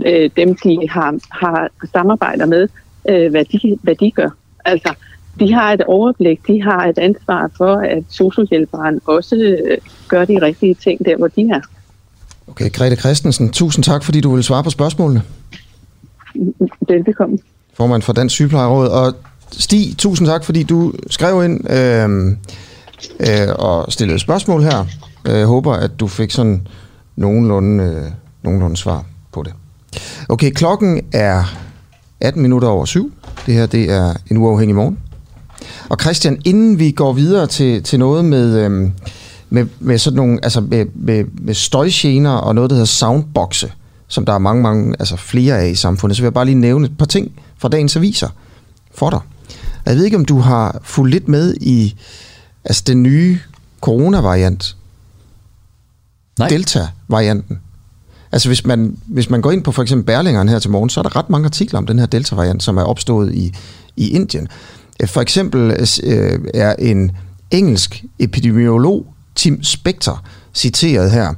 øh, 0.06 0.30
dem, 0.36 0.54
de 0.54 0.88
har, 0.90 1.14
har 1.30 1.68
samarbejder 1.92 2.46
med, 2.46 2.68
øh, 3.08 3.30
hvad, 3.30 3.44
de, 3.44 3.78
hvad 3.82 3.94
de 3.94 4.10
gør. 4.10 4.28
Altså, 4.64 4.94
de 5.40 5.52
har 5.52 5.72
et 5.72 5.82
overblik, 5.82 6.46
de 6.46 6.62
har 6.62 6.86
et 6.86 6.98
ansvar 6.98 7.50
for, 7.56 7.74
at 7.76 8.04
sociohjælperen 8.10 9.00
også 9.06 9.36
øh, 9.36 9.78
gør 10.08 10.24
de 10.24 10.42
rigtige 10.42 10.74
ting 10.74 11.04
der, 11.04 11.16
hvor 11.16 11.28
de 11.28 11.50
er. 11.52 11.60
Okay, 12.48 12.70
Grete 12.72 12.96
Christensen, 12.96 13.50
tusind 13.50 13.84
tak, 13.84 14.04
fordi 14.04 14.20
du 14.20 14.30
ville 14.30 14.42
svare 14.42 14.64
på 14.64 14.70
spørgsmålene. 14.70 15.22
Velbekomme. 16.88 17.38
Formand 17.74 18.02
for 18.02 18.12
Dansk 18.12 18.34
Sygeplejeråd. 18.34 18.88
Og 18.88 19.14
Stig, 19.58 19.94
tusind 19.98 20.28
tak, 20.28 20.44
fordi 20.44 20.62
du 20.62 20.92
skrev 21.10 21.44
ind 21.44 21.70
øh, 21.70 22.36
øh, 23.20 23.54
og 23.54 23.92
stillede 23.92 24.18
spørgsmål 24.18 24.62
her. 24.62 24.84
Jeg 25.24 25.46
håber, 25.46 25.72
at 25.72 26.00
du 26.00 26.06
fik 26.06 26.30
sådan 26.30 26.66
nogenlunde, 27.16 27.84
øh, 27.84 28.10
nogenlunde 28.42 28.76
svar 28.76 29.04
på 29.32 29.42
det. 29.42 29.52
Okay, 30.28 30.50
klokken 30.50 31.00
er 31.12 31.44
18 32.20 32.42
minutter 32.42 32.68
over 32.68 32.84
syv. 32.84 33.12
Det 33.46 33.54
her 33.54 33.66
det 33.66 33.90
er 33.90 34.14
en 34.30 34.36
uafhængig 34.36 34.76
morgen. 34.76 34.98
Og 35.88 35.96
Christian, 36.00 36.40
inden 36.44 36.78
vi 36.78 36.90
går 36.90 37.12
videre 37.12 37.46
til, 37.46 37.82
til 37.82 37.98
noget 37.98 38.24
med, 38.24 38.58
øhm, 38.58 38.92
med, 39.50 39.66
med 39.80 39.98
sådan 39.98 40.16
nogle, 40.16 40.38
altså 40.42 40.60
med, 40.60 40.86
med, 40.94 41.24
med 41.40 41.54
støjgener 41.54 42.30
og 42.30 42.54
noget, 42.54 42.70
der 42.70 42.76
hedder 42.76 42.86
soundboxe, 42.86 43.72
som 44.08 44.24
der 44.24 44.32
er 44.32 44.38
mange, 44.38 44.62
mange, 44.62 44.94
altså 44.98 45.16
flere 45.16 45.58
af 45.58 45.68
i 45.68 45.74
samfundet, 45.74 46.16
så 46.16 46.22
vil 46.22 46.26
jeg 46.26 46.34
bare 46.34 46.44
lige 46.44 46.54
nævne 46.54 46.86
et 46.86 46.98
par 46.98 47.06
ting 47.06 47.32
fra 47.58 47.68
dagens 47.68 47.96
aviser 47.96 48.28
for 48.94 49.10
dig. 49.10 49.20
Jeg 49.86 49.96
ved 49.96 50.04
ikke, 50.04 50.16
om 50.16 50.24
du 50.24 50.38
har 50.38 50.80
fulgt 50.82 51.10
lidt 51.10 51.28
med 51.28 51.54
i 51.60 51.94
altså 52.64 52.82
den 52.86 53.02
nye 53.02 53.38
coronavariant. 53.80 54.76
Nej. 56.38 56.48
Delta-varianten. 56.48 57.60
Altså 58.32 58.48
hvis 58.48 58.66
man, 58.66 58.96
hvis 59.06 59.30
man 59.30 59.42
går 59.42 59.50
ind 59.50 59.64
på 59.64 59.72
for 59.72 59.82
eksempel 59.82 60.06
Berlingeren 60.06 60.48
her 60.48 60.58
til 60.58 60.70
morgen, 60.70 60.90
så 60.90 61.00
er 61.00 61.02
der 61.02 61.16
ret 61.16 61.30
mange 61.30 61.44
artikler 61.44 61.78
om 61.78 61.86
den 61.86 61.98
her 61.98 62.06
Delta-variant, 62.06 62.62
som 62.62 62.76
er 62.76 62.82
opstået 62.82 63.34
i, 63.34 63.54
i 63.96 64.08
Indien. 64.08 64.48
For 65.06 65.20
eksempel 65.20 65.88
øh, 66.02 66.40
er 66.54 66.74
en 66.78 67.12
engelsk 67.50 68.04
epidemiolog, 68.18 69.06
Tim 69.34 69.62
Spector, 69.62 70.24
citeret 70.54 71.10
her. 71.10 71.34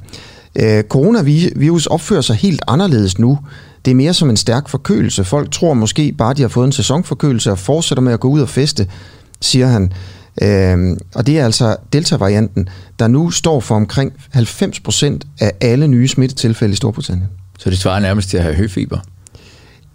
Øh, 0.57 0.85
coronavirus 0.85 1.87
opfører 1.87 2.20
sig 2.20 2.37
helt 2.37 2.62
anderledes 2.66 3.18
nu. 3.18 3.38
Det 3.85 3.90
er 3.90 3.94
mere 3.94 4.14
som 4.14 4.31
en 4.31 4.37
stærk 4.37 4.68
forkølelse. 4.68 5.25
Folk 5.25 5.51
tror 5.51 5.75
måske 5.75 6.12
bare, 6.12 6.35
de 6.35 6.42
har 6.42 6.49
fået 6.49 6.66
en 6.66 6.73
sæsonforkølelse 6.73 7.51
og 7.51 7.59
fortsætter 7.59 8.03
med 8.03 8.12
at 8.12 8.20
gå 8.20 8.29
ud 8.29 8.40
og 8.40 8.49
feste, 8.49 8.87
siger 9.40 9.66
han. 9.66 9.92
Øh, 10.42 10.97
og 11.14 11.27
det 11.27 11.38
er 11.38 11.44
altså 11.44 11.77
Delta-varianten, 11.92 12.68
der 12.99 13.09
nu 13.09 13.31
står 13.31 13.61
for 13.61 13.75
omkring 13.75 14.12
90% 14.35 15.18
af 15.40 15.53
alle 15.61 15.88
nye 15.88 16.09
smittetilfælde 16.09 16.73
i 16.73 16.77
Storbritannien. 16.77 17.29
Så 17.59 17.70
det 17.70 17.79
svarer 17.79 18.01
nærmest 18.01 18.29
til 18.31 18.37
at 18.37 18.42
have 18.42 18.55
høfeber? 18.55 18.99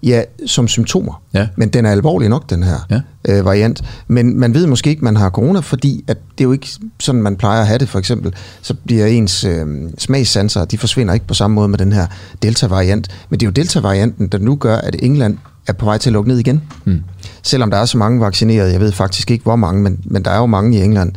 Ja, 0.04 0.22
som 0.46 0.68
symptomer. 0.68 1.22
Ja. 1.34 1.48
Men 1.56 1.70
den 1.70 1.86
er 1.86 1.92
alvorlig 1.92 2.30
nok, 2.30 2.50
den 2.50 2.64
her 2.64 2.78
Ja. 2.92 3.02
øh, 3.30 3.46
variant. 3.46 3.82
Men 4.08 4.40
man 4.40 4.54
ved 4.54 4.68
måske 4.68 4.90
ikke, 4.90 5.04
man 5.04 5.16
har 5.18 5.30
corona, 5.30 5.60
fordi 5.60 6.04
at 6.08 6.18
det 6.38 6.44
er 6.44 6.46
jo 6.46 6.52
ikke 6.52 6.68
sådan, 7.00 7.22
man 7.22 7.36
plejer 7.36 7.62
at 7.62 7.68
have 7.68 7.78
det. 7.80 7.90
For 7.90 8.00
eksempel, 8.00 8.34
så 8.62 8.74
bliver 8.74 9.06
ens 9.06 9.44
øh, 9.44 9.66
smagssanser, 9.98 10.66
de 10.66 10.78
forsvinder 10.78 11.14
ikke 11.14 11.28
på 11.28 11.34
samme 11.34 11.56
måde 11.56 11.68
med 11.68 11.78
den 11.78 11.92
her 11.92 12.08
Delta-variant. 12.42 13.08
Men 13.30 13.40
det 13.40 13.46
er 13.46 13.48
jo 13.48 13.52
Delta-varianten, 13.52 14.28
der 14.28 14.38
nu 14.38 14.56
gør, 14.56 14.76
at 14.78 14.96
England 15.00 15.38
er 15.68 15.74
på 15.74 15.86
vej 15.86 15.98
til 15.98 16.10
at 16.10 16.14
lukke 16.14 16.30
ned 16.30 16.38
igen. 16.40 16.62
Mm. 16.86 17.04
Selvom 17.44 17.72
der 17.72 17.78
er 17.78 17.86
så 17.86 17.98
mange 17.98 18.22
vaccinerede, 18.22 18.72
jeg 18.72 18.80
ved 18.80 18.92
faktisk 18.92 19.32
ikke, 19.32 19.44
hvor 19.44 19.56
mange, 19.56 19.82
men, 19.84 20.00
men 20.06 20.26
der 20.26 20.32
er 20.32 20.38
jo 20.38 20.46
mange 20.46 20.78
i 20.78 20.82
England. 20.84 21.12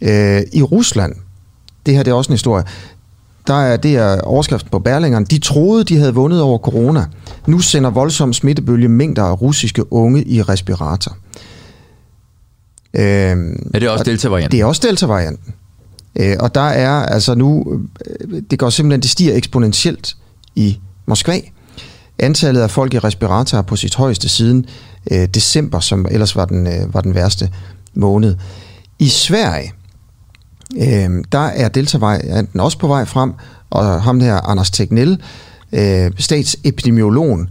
Øh, 0.00 0.42
I 0.52 0.62
Rusland, 0.62 1.14
det 1.86 1.94
her 1.94 2.02
det 2.02 2.10
er 2.10 2.14
også 2.14 2.28
en 2.28 2.34
historie, 2.34 2.64
der 3.46 3.54
er, 3.54 3.76
det 3.76 3.96
er 3.96 4.20
overskriften 4.20 4.70
på 4.70 4.78
Berlingeren. 4.78 5.24
De 5.24 5.38
troede, 5.38 5.84
de 5.84 5.96
havde 5.98 6.14
vundet 6.14 6.42
over 6.42 6.58
corona. 6.58 7.04
Nu 7.46 7.58
sender 7.58 7.90
voldsom 7.90 8.32
smittebølge 8.32 8.88
mængder 8.88 9.22
af 9.22 9.40
russiske 9.42 9.92
unge 9.92 10.24
i 10.24 10.42
respirator. 10.42 11.16
Øhm, 12.94 13.70
Er 13.74 13.78
det 13.78 13.88
også 13.88 14.02
og 14.02 14.06
Delta-varianten? 14.06 14.52
Det 14.52 14.60
er 14.60 14.64
også 14.64 14.82
Delta-varianten. 14.86 15.54
Øh, 16.20 16.36
og 16.40 16.54
der 16.54 16.60
er 16.60 17.06
altså 17.06 17.34
nu, 17.34 17.64
øh, 18.06 18.42
det 18.50 18.58
går 18.58 18.70
simpelthen, 18.70 19.00
det 19.00 19.10
stiger 19.10 19.34
eksponentielt 19.34 20.16
i 20.54 20.78
Moskva. 21.06 21.40
Antallet 22.18 22.60
af 22.60 22.70
folk 22.70 22.94
i 22.94 22.98
respirator 22.98 23.58
er 23.58 23.62
på 23.62 23.76
sit 23.76 23.94
højeste 23.94 24.28
siden 24.28 24.66
øh, 25.10 25.28
december, 25.34 25.80
som 25.80 26.06
ellers 26.10 26.36
var 26.36 26.44
den, 26.44 26.66
øh, 26.66 26.94
var 26.94 27.00
den 27.00 27.14
værste 27.14 27.50
måned. 27.94 28.36
I 28.98 29.08
Sverige, 29.08 29.72
øh, 30.76 31.24
der 31.32 31.38
er 31.38 31.68
Delta-varianten 31.68 32.60
også 32.60 32.78
på 32.78 32.86
vej 32.86 33.04
frem, 33.04 33.32
og 33.70 34.02
ham 34.02 34.20
her, 34.20 34.36
Anders 34.36 34.70
Tegnell, 34.70 35.22
øh, 35.72 36.10
statsepidemiologen, 36.18 37.48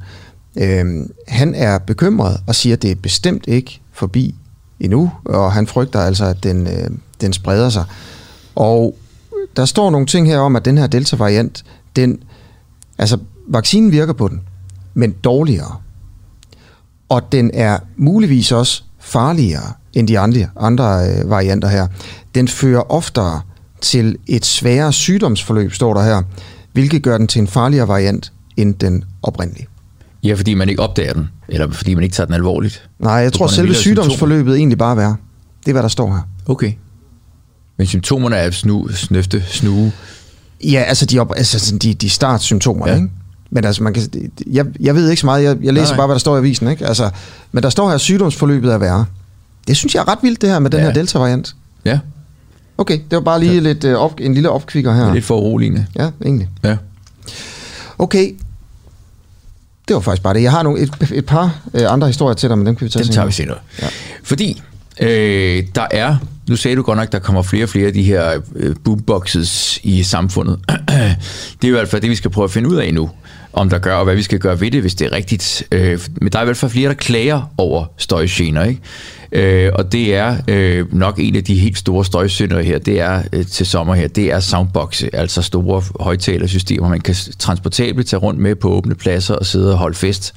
øh, 0.57 0.85
han 1.27 1.55
er 1.55 1.77
bekymret 1.77 2.37
og 2.47 2.55
siger, 2.55 2.75
at 2.75 2.81
det 2.81 2.91
er 2.91 2.95
bestemt 2.95 3.43
ikke 3.47 3.81
forbi 3.91 4.35
endnu, 4.79 5.11
og 5.25 5.51
han 5.51 5.67
frygter 5.67 5.99
altså, 5.99 6.25
at 6.25 6.43
den, 6.43 6.67
øh, 6.67 6.89
den 7.21 7.33
spreder 7.33 7.69
sig. 7.69 7.85
Og 8.55 8.95
der 9.57 9.65
står 9.65 9.89
nogle 9.89 10.07
ting 10.07 10.27
her 10.27 10.39
om, 10.39 10.55
at 10.55 10.65
den 10.65 10.77
her 10.77 10.87
Delta-variant, 10.87 11.63
den, 11.95 12.23
altså 12.97 13.17
vaccinen 13.47 13.91
virker 13.91 14.13
på 14.13 14.27
den, 14.27 14.41
men 14.93 15.11
dårligere. 15.11 15.75
Og 17.09 17.31
den 17.31 17.51
er 17.53 17.79
muligvis 17.95 18.51
også 18.51 18.83
farligere 18.99 19.73
end 19.93 20.07
de 20.07 20.19
andre, 20.19 20.47
andre 20.59 21.09
øh, 21.09 21.29
varianter 21.29 21.67
her. 21.67 21.87
Den 22.35 22.47
fører 22.47 22.91
oftere 22.91 23.41
til 23.81 24.17
et 24.27 24.45
sværere 24.45 24.93
sygdomsforløb, 24.93 25.73
står 25.73 25.93
der 25.93 26.03
her, 26.03 26.21
hvilket 26.73 27.03
gør 27.03 27.17
den 27.17 27.27
til 27.27 27.39
en 27.41 27.47
farligere 27.47 27.87
variant 27.87 28.31
end 28.57 28.73
den 28.75 29.03
oprindelige. 29.23 29.67
Ja, 30.23 30.33
fordi 30.33 30.53
man 30.53 30.69
ikke 30.69 30.81
opdager 30.81 31.13
den, 31.13 31.29
eller 31.47 31.71
fordi 31.71 31.93
man 31.93 32.03
ikke 32.03 32.15
tager 32.15 32.25
den 32.25 32.33
alvorligt. 32.35 32.89
Nej, 32.99 33.13
jeg 33.13 33.33
tror 33.33 33.47
selve 33.47 33.63
mildere 33.67 33.81
symptomer. 33.81 34.03
sygdomsforløbet 34.05 34.55
egentlig 34.57 34.77
bare 34.77 34.91
er 34.91 34.95
værre. 34.95 35.15
Det 35.65 35.67
er, 35.67 35.73
hvad 35.73 35.83
der 35.83 35.89
står 35.89 36.13
her. 36.13 36.21
Okay. 36.45 36.71
Men 37.77 37.87
symptomerne 37.87 38.35
er 38.35 38.51
snu, 38.51 38.87
snøfte, 38.93 39.43
snue. 39.47 39.91
Ja, 40.63 40.79
altså 40.87 41.05
de, 41.05 41.19
op, 41.19 41.33
altså 41.37 41.59
sådan 41.59 41.79
de, 41.79 41.93
de 41.93 42.09
startsymptomer, 42.09 42.87
Ja. 42.87 42.91
ja. 42.93 42.97
ikke? 42.97 43.09
Men 43.49 43.65
altså, 43.65 43.83
man 43.83 43.93
kan, 43.93 44.03
jeg, 44.47 44.65
jeg 44.79 44.95
ved 44.95 45.09
ikke 45.09 45.19
så 45.19 45.25
meget, 45.25 45.43
jeg, 45.43 45.57
jeg 45.63 45.73
læser 45.73 45.87
Nej. 45.87 45.97
bare, 45.97 46.07
hvad 46.07 46.15
der 46.15 46.19
står 46.19 46.35
i 46.35 46.39
avisen, 46.39 46.67
ikke? 46.67 46.87
Altså, 46.87 47.09
men 47.51 47.63
der 47.63 47.69
står 47.69 47.87
her, 47.87 47.95
at 47.95 48.01
sygdomsforløbet 48.01 48.73
er 48.73 48.77
værre. 48.77 49.05
Det 49.67 49.77
synes 49.77 49.95
jeg 49.95 50.01
er 50.01 50.07
ret 50.07 50.19
vildt, 50.21 50.41
det 50.41 50.49
her 50.49 50.59
med 50.59 50.69
den 50.71 50.79
Ja. 50.79 50.85
her 50.85 50.93
Delta-variant. 50.93 51.55
Ja, 51.85 51.99
Okay, 52.77 52.93
det 52.93 53.15
var 53.15 53.19
bare 53.19 53.39
lige 53.39 53.61
lidt, 53.61 53.83
øh, 53.83 53.95
op, 53.95 54.19
en 54.19 54.33
lille 54.33 54.49
opkvikker 54.49 54.93
her. 54.93 55.13
lidt 55.13 55.25
for 55.25 55.37
uroligende. 55.37 55.85
Ja, 55.95 56.09
egentlig. 56.25 56.49
Ja. 56.63 56.77
Okay, 57.97 58.35
det 59.87 59.93
var 59.93 59.99
faktisk 59.99 60.23
bare 60.23 60.33
det. 60.33 60.43
Jeg 60.43 60.51
har 60.51 60.63
nogle, 60.63 60.79
et, 60.81 61.11
et 61.13 61.25
par 61.25 61.59
øh, 61.73 61.91
andre 61.91 62.07
historier 62.07 62.33
til 62.35 62.49
dig, 62.49 62.57
men 62.57 62.67
dem 62.67 62.75
kan 62.75 62.85
vi 62.85 62.89
tage 62.89 63.03
Dem 63.03 63.13
tager 63.13 63.25
vi 63.25 63.31
senere. 63.31 63.57
Ja. 63.81 63.87
Fordi 64.23 64.61
øh, 64.99 65.63
der 65.75 65.87
er, 65.91 66.17
nu 66.49 66.55
sagde 66.55 66.77
du 66.77 66.81
godt 66.81 66.97
nok, 66.97 67.11
der 67.11 67.19
kommer 67.19 67.41
flere 67.41 67.63
og 67.63 67.69
flere 67.69 67.87
af 67.87 67.93
de 67.93 68.03
her 68.03 68.41
øh, 68.55 68.75
boomboxes 68.83 69.79
i 69.83 70.03
samfundet. 70.03 70.59
det 71.61 71.63
er 71.63 71.67
i 71.67 71.69
hvert 71.69 71.89
fald 71.89 72.01
det, 72.01 72.09
vi 72.09 72.15
skal 72.15 72.31
prøve 72.31 72.45
at 72.45 72.51
finde 72.51 72.69
ud 72.69 72.75
af 72.75 72.93
nu, 72.93 73.09
om 73.53 73.69
der 73.69 73.79
gør, 73.79 73.95
og 73.95 74.03
hvad 74.03 74.15
vi 74.15 74.21
skal 74.21 74.39
gøre 74.39 74.61
ved 74.61 74.71
det, 74.71 74.81
hvis 74.81 74.95
det 74.95 75.05
er 75.05 75.11
rigtigt. 75.11 75.63
Øh, 75.71 75.99
men 76.21 76.31
der 76.31 76.39
er 76.39 76.43
i 76.43 76.45
hvert 76.45 76.57
fald 76.57 76.71
flere, 76.71 76.89
der 76.89 76.95
klager 76.95 77.53
over 77.57 77.85
støjgener, 77.97 78.63
ikke? 78.63 78.81
Øh, 79.31 79.71
og 79.75 79.91
det 79.91 80.15
er 80.15 80.37
øh, 80.47 80.93
nok 80.93 81.19
en 81.19 81.35
af 81.35 81.43
de 81.43 81.59
helt 81.59 81.77
store 81.77 82.05
støjsyndere 82.05 82.63
her, 82.63 82.79
det 82.79 82.99
er 82.99 83.23
øh, 83.33 83.45
til 83.45 83.65
sommer 83.65 83.93
her, 83.93 84.07
det 84.07 84.31
er 84.31 84.39
soundboxe, 84.39 85.15
altså 85.15 85.41
store 85.41 85.83
højtalersystemer, 85.99 86.89
man 86.89 87.01
kan 87.01 87.15
transportabelt 87.39 88.07
tage 88.07 88.19
rundt 88.19 88.39
med 88.39 88.55
på 88.55 88.69
åbne 88.69 88.95
pladser 88.95 89.35
og 89.35 89.45
sidde 89.45 89.71
og 89.71 89.77
holde 89.77 89.95
fest 89.95 90.33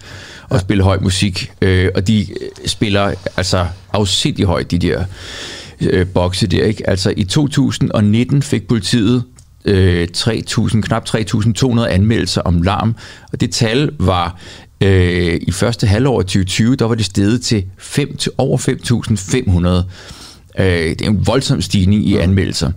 og 0.49 0.57
ja. 0.57 0.61
spille 0.61 0.85
høj 0.85 0.99
musik. 1.01 1.53
Øh, 1.63 1.91
og 1.95 2.09
de 2.09 2.21
øh, 2.21 2.49
spiller 2.67 3.15
altså 3.37 3.67
afsindig 3.93 4.45
højt, 4.45 4.71
de 4.71 4.79
der 4.79 5.05
øh, 5.81 6.07
bokse 6.07 6.47
der, 6.47 6.65
ikke? 6.65 6.91
Altså 6.91 7.15
i 7.17 7.25
2019 7.25 8.43
fik 8.43 8.69
politiet 8.69 9.25
øh, 9.67 10.09
3.000, 10.17 10.81
knap 10.81 11.09
3.200 11.09 11.87
anmeldelser 11.87 12.41
om 12.41 12.63
larm, 12.63 12.95
og 13.33 13.41
det 13.41 13.51
tal 13.51 13.91
var 13.99 14.41
øh, 14.81 15.41
i 15.43 15.53
første 15.53 15.87
halvår 15.87 16.19
af 16.19 16.25
2020, 16.25 16.77
der 16.77 16.85
var 16.85 16.95
det 16.95 17.05
steget 17.05 17.43
til, 17.43 17.65
5, 17.79 18.17
til 18.17 18.33
over 18.39 18.59
5.500. 18.59 20.63
Øh, 20.63 20.67
det 20.67 21.03
er 21.03 21.07
en 21.07 21.27
voldsom 21.27 21.61
stigning 21.61 22.07
i 22.07 22.17
anmeldelser. 22.17 22.71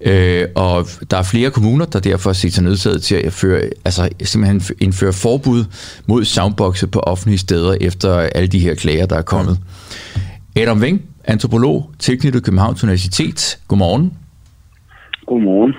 Øh, 0.00 0.48
og 0.54 0.86
der 1.10 1.16
er 1.16 1.22
flere 1.22 1.50
kommuner, 1.50 1.84
der 1.84 2.00
derfor 2.00 2.32
set 2.32 2.52
sig 2.52 2.64
nødsaget 2.64 3.02
til 3.02 3.14
at 3.14 3.32
føre, 3.32 3.62
altså 3.84 4.08
simpelthen 4.22 4.76
indføre 4.80 5.12
forbud 5.12 5.64
mod 6.06 6.24
soundboxe 6.24 6.86
på 6.86 7.00
offentlige 7.00 7.38
steder 7.38 7.76
efter 7.80 8.14
alle 8.14 8.48
de 8.48 8.58
her 8.58 8.74
klager, 8.74 9.06
der 9.06 9.16
er 9.16 9.22
kommet. 9.22 9.58
Adam 10.56 10.80
Weng, 10.80 11.02
antropolog, 11.24 11.90
tilknyttet 11.98 12.44
Københavns 12.44 12.82
Universitet. 12.82 13.58
Godmorgen. 13.68 14.12
Godmorgen. 15.26 15.74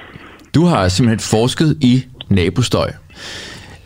Du 0.53 0.65
har 0.65 0.87
simpelthen 0.87 1.19
forsket 1.19 1.77
i 1.81 2.05
nabostøj. 2.29 2.91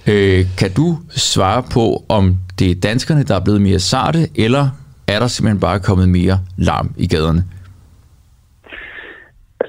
Øh, 0.07 0.45
kan 0.57 0.71
du 0.71 0.99
svare 1.09 1.63
på, 1.63 2.05
om 2.09 2.37
det 2.59 2.71
er 2.71 2.75
danskerne, 2.75 3.23
der 3.23 3.35
er 3.35 3.39
blevet 3.39 3.61
mere 3.61 3.79
sarte, 3.79 4.27
eller 4.35 4.69
er 5.07 5.19
der 5.19 5.27
simpelthen 5.27 5.59
bare 5.59 5.79
kommet 5.79 6.09
mere 6.09 6.39
larm 6.57 6.93
i 6.97 7.07
gaderne? 7.07 7.43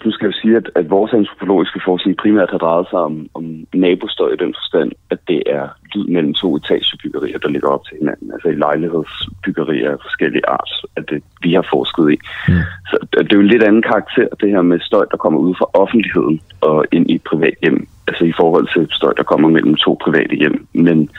Nu 0.05 0.11
skal 0.11 0.27
jeg 0.27 0.35
sige, 0.35 0.57
at, 0.57 0.71
at 0.75 0.91
vores 0.91 1.13
antropologiske 1.13 1.81
forskning 1.85 2.17
primært 2.17 2.51
har 2.51 2.59
drejet 2.59 2.87
sig 2.91 2.99
om, 2.99 3.29
om 3.35 3.45
nabostøj 3.75 4.31
i 4.33 4.37
den 4.37 4.55
forstand, 4.59 4.93
at 5.11 5.19
det 5.29 5.43
er 5.47 5.69
lyd 5.95 6.07
mellem 6.07 6.35
to 6.35 6.57
etagebyggerier, 6.57 7.39
der 7.39 7.49
ligger 7.49 7.69
op 7.69 7.85
til 7.85 7.97
hinanden. 8.01 8.33
Altså 8.33 8.49
i 8.49 8.55
lejlighedsbyggerier 8.55 9.91
af 9.91 9.99
forskellige 10.03 10.49
art, 10.49 10.71
at 10.97 11.05
det 11.11 11.23
vi 11.43 11.53
har 11.53 11.67
forsket 11.75 12.13
i. 12.15 12.17
Mm. 12.49 12.55
Så 12.91 12.97
det 13.13 13.33
er 13.33 13.37
jo 13.37 13.41
en 13.41 13.53
lidt 13.55 13.63
anden 13.63 13.83
karakter, 13.83 14.29
det 14.41 14.51
her 14.51 14.63
med 14.63 14.81
støj, 14.81 15.05
der 15.11 15.17
kommer 15.17 15.41
ud 15.41 15.55
fra 15.59 15.71
offentligheden 15.73 16.41
og 16.61 16.85
ind 16.93 17.11
i 17.11 17.15
et 17.15 17.23
privat 17.23 17.57
hjem. 17.63 17.89
Altså 18.09 18.25
i 18.25 18.35
forhold 18.41 18.67
til 18.75 18.89
støj, 18.91 19.13
der 19.17 19.23
kommer 19.23 19.49
mellem 19.49 19.75
to 19.75 19.99
private 20.05 20.37
hjem. 20.37 20.67
Men 20.73 21.11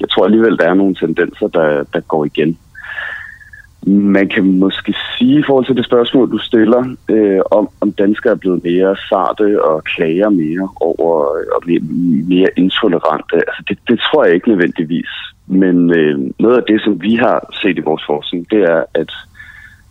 jeg 0.00 0.08
tror 0.08 0.24
alligevel, 0.24 0.58
der 0.58 0.68
er 0.68 0.74
nogle 0.74 0.94
tendenser, 0.94 1.48
der, 1.48 1.84
der 1.92 2.00
går 2.00 2.24
igen. 2.24 2.58
Man 3.86 4.28
kan 4.28 4.58
måske 4.58 4.94
sige 5.18 5.38
i 5.38 5.42
forhold 5.46 5.66
til 5.66 5.76
det 5.76 5.84
spørgsmål, 5.84 6.30
du 6.30 6.38
stiller, 6.38 6.96
øh, 7.08 7.40
om, 7.50 7.68
om 7.80 7.92
danskere 7.92 8.32
er 8.32 8.36
blevet 8.36 8.64
mere 8.64 8.96
sarte 9.08 9.64
og 9.64 9.84
klager 9.84 10.28
mere 10.28 10.68
over 10.80 11.36
øh, 11.36 11.46
og 11.54 11.62
mere, 11.66 11.80
mere 12.28 12.48
intolerante. 12.56 13.36
Altså 13.36 13.62
det, 13.68 13.78
det 13.88 14.00
tror 14.00 14.24
jeg 14.24 14.34
ikke 14.34 14.48
nødvendigvis. 14.48 15.10
Men 15.46 15.90
øh, 15.98 16.18
noget 16.38 16.56
af 16.56 16.62
det, 16.68 16.80
som 16.82 17.02
vi 17.02 17.14
har 17.14 17.54
set 17.62 17.78
i 17.78 17.80
vores 17.80 18.02
forskning, 18.06 18.50
det 18.50 18.62
er, 18.62 18.84
at 18.94 19.12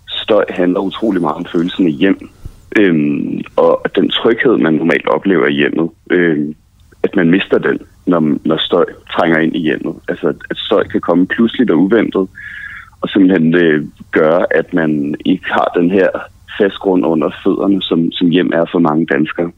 støj 0.07 0.45
handler 0.49 0.79
utrolig 0.79 1.21
meget 1.21 1.37
om 1.37 1.45
følelsen 1.45 1.85
af 1.85 1.93
hjem. 1.93 2.29
Øhm, 2.77 3.41
og 3.55 3.81
den 3.95 4.09
tryghed, 4.09 4.57
man 4.57 4.73
normalt 4.73 5.07
oplever 5.07 5.47
i 5.47 5.53
hjemmet, 5.53 5.89
øhm, 6.09 6.55
at 7.03 7.15
man 7.15 7.29
mister 7.29 7.57
den, 7.57 7.79
når, 8.05 8.37
når 8.45 8.57
støj 8.57 8.85
trænger 9.11 9.37
ind 9.39 9.55
i 9.55 9.59
hjemmet. 9.59 9.95
Altså 10.07 10.27
at 10.49 10.57
støj 10.57 10.83
kan 10.83 11.01
komme 11.01 11.27
pludseligt 11.27 11.71
og 11.71 11.79
uventet, 11.79 12.27
og 13.01 13.09
simpelthen 13.09 13.55
øh, 13.55 13.85
gøre, 14.11 14.45
at 14.55 14.73
man 14.73 15.15
ikke 15.25 15.45
har 15.45 15.71
den 15.75 15.91
her 15.91 16.09
fast 16.57 16.75
grund 16.75 17.05
under 17.05 17.29
fødderne, 17.43 17.81
som, 17.81 18.11
som 18.11 18.29
hjem 18.29 18.51
er 18.53 18.65
for 18.71 18.79
mange 18.79 19.05
danskere. 19.05 19.51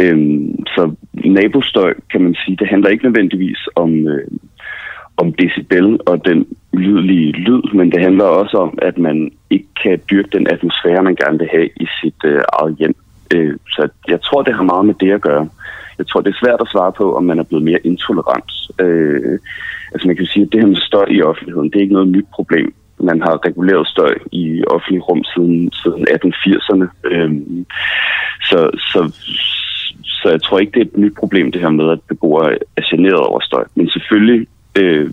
Øhm, 0.00 0.64
så 0.66 0.94
nabostøj, 1.12 1.94
kan 2.10 2.20
man 2.20 2.34
sige, 2.34 2.56
det 2.56 2.68
handler 2.68 2.88
ikke 2.88 3.04
nødvendigvis 3.04 3.68
om, 3.74 4.08
øh, 4.08 4.28
om 5.16 5.32
decibel 5.32 6.00
og 6.06 6.24
den 6.24 6.46
lydlige 6.72 7.32
lyd, 7.32 7.74
men 7.74 7.92
det 7.92 8.00
handler 8.00 8.24
også 8.24 8.56
om, 8.56 8.78
at 8.82 8.98
man 8.98 9.32
ikke 9.50 9.68
kan 9.82 10.00
dyrke 10.10 10.28
den 10.32 10.46
atmosfære, 10.46 11.02
man 11.02 11.16
gerne 11.16 11.38
vil 11.38 11.48
have 11.52 11.68
i 11.76 11.86
sit 12.00 12.20
øh, 12.24 12.40
eget 12.52 12.76
hjem. 12.78 12.94
Øh, 13.34 13.56
så 13.68 13.88
jeg 14.08 14.22
tror, 14.22 14.42
det 14.42 14.54
har 14.54 14.62
meget 14.62 14.86
med 14.86 14.94
det 14.94 15.12
at 15.12 15.20
gøre. 15.20 15.48
Jeg 16.02 16.08
tror, 16.08 16.20
det 16.20 16.32
er 16.32 16.42
svært 16.44 16.60
at 16.64 16.72
svare 16.74 16.92
på, 17.00 17.16
om 17.18 17.24
man 17.24 17.38
er 17.38 17.48
blevet 17.48 17.64
mere 17.64 17.86
intolerant. 17.90 18.50
Øh, 18.84 19.38
altså 19.92 20.04
man 20.06 20.16
kan 20.16 20.26
sige, 20.26 20.44
at 20.44 20.52
det 20.52 20.60
her 20.60 20.72
med 20.74 20.86
støj 20.90 21.06
i 21.10 21.22
offentligheden, 21.22 21.70
det 21.70 21.76
er 21.76 21.86
ikke 21.86 21.98
noget 21.98 22.14
nyt 22.16 22.28
problem. 22.34 22.74
man 23.10 23.22
har 23.22 23.46
reguleret 23.46 23.86
støj 23.88 24.14
i 24.32 24.44
offentlig 24.74 25.08
rum 25.08 25.22
siden, 25.24 25.72
siden 25.82 26.02
1880'erne. 26.16 26.86
Øh, 27.10 27.30
så, 28.48 28.58
så, 28.90 29.00
så 30.20 30.26
jeg 30.30 30.42
tror 30.42 30.58
ikke, 30.58 30.72
det 30.72 30.80
er 30.80 30.90
et 30.90 30.96
nyt 31.04 31.16
problem, 31.22 31.52
det 31.52 31.60
her 31.60 31.70
med, 31.70 31.90
at 31.90 32.00
beboere 32.08 32.52
er 32.76 32.84
generet 32.90 33.22
over 33.30 33.40
støj. 33.40 33.64
Men 33.74 33.88
selvfølgelig, 33.90 34.46
øh, 34.78 35.10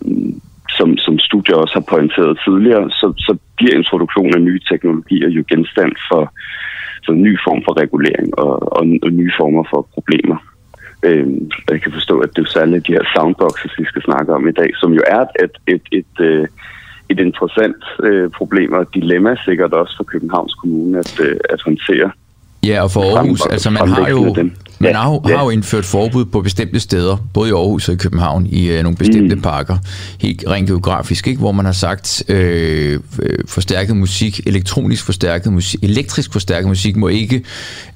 som, 0.76 0.96
som 0.96 1.18
studier 1.18 1.56
også 1.56 1.74
har 1.74 1.86
pointeret 1.92 2.40
tidligere, 2.44 2.90
så, 2.90 3.12
så 3.26 3.32
bliver 3.56 3.74
introduktionen 3.76 4.34
af 4.34 4.42
nye 4.42 4.60
teknologier 4.70 5.28
jo 5.28 5.42
genstand 5.52 5.92
for, 6.08 6.22
for 7.04 7.12
en 7.12 7.22
ny 7.22 7.38
form 7.46 7.60
for 7.64 7.80
regulering 7.82 8.38
og, 8.38 8.52
og, 8.78 8.84
og 9.02 9.10
nye 9.10 9.32
former 9.40 9.64
for 9.70 9.88
problemer. 9.94 10.49
Øh, 11.02 11.26
jeg 11.70 11.82
kan 11.82 11.92
forstå, 11.92 12.18
at 12.18 12.30
det 12.36 12.42
er 12.46 12.50
særligt 12.50 12.86
de 12.86 12.92
her 12.92 13.04
soundboxes, 13.16 13.72
vi 13.78 13.84
skal 13.84 14.02
snakke 14.02 14.34
om 14.34 14.48
i 14.48 14.52
dag, 14.52 14.70
som 14.80 14.92
jo 14.92 15.02
er 15.06 15.20
et, 15.20 15.30
et, 15.44 15.54
et, 15.66 15.82
et, 15.92 16.24
øh, 16.26 16.46
et 17.08 17.18
interessant 17.20 17.84
øh, 18.02 18.30
problem 18.30 18.72
og 18.72 18.94
dilemma 18.94 19.36
sikkert 19.44 19.72
også 19.72 19.94
for 19.96 20.04
Københavns 20.04 20.54
Kommune 20.54 20.98
at, 20.98 21.20
øh, 21.20 21.36
at 21.50 21.60
håndtere. 21.62 22.10
Ja, 22.66 22.82
og 22.82 22.90
for 22.90 23.16
Aarhus, 23.16 23.46
altså 23.46 23.70
man 23.70 23.88
har 23.88 24.08
jo, 24.08 24.36
man 24.80 24.94
har, 24.94 25.10
jo, 25.10 25.22
ja. 25.28 25.36
har 25.36 25.44
jo 25.44 25.50
indført 25.50 25.84
forbud 25.84 26.24
på 26.24 26.40
bestemte 26.40 26.80
steder, 26.80 27.16
både 27.34 27.48
i 27.48 27.52
Aarhus 27.52 27.88
og 27.88 27.94
i 27.94 27.96
København, 27.96 28.46
i 28.46 28.76
uh, 28.76 28.82
nogle 28.82 28.96
bestemte 28.96 29.34
mm. 29.34 29.42
parker, 29.42 29.76
helt 30.20 30.44
rent 30.48 30.68
geografisk, 30.68 31.26
ikke? 31.26 31.40
hvor 31.40 31.52
man 31.52 31.64
har 31.64 31.72
sagt, 31.72 32.22
øh, 32.28 33.00
forstærket 33.48 33.96
musik, 33.96 34.40
elektronisk 34.46 35.04
forstærket 35.04 35.52
musik, 35.52 35.84
elektrisk 35.84 36.32
forstærket 36.32 36.68
musik 36.68 36.96
må 36.96 37.08
ikke, 37.08 37.42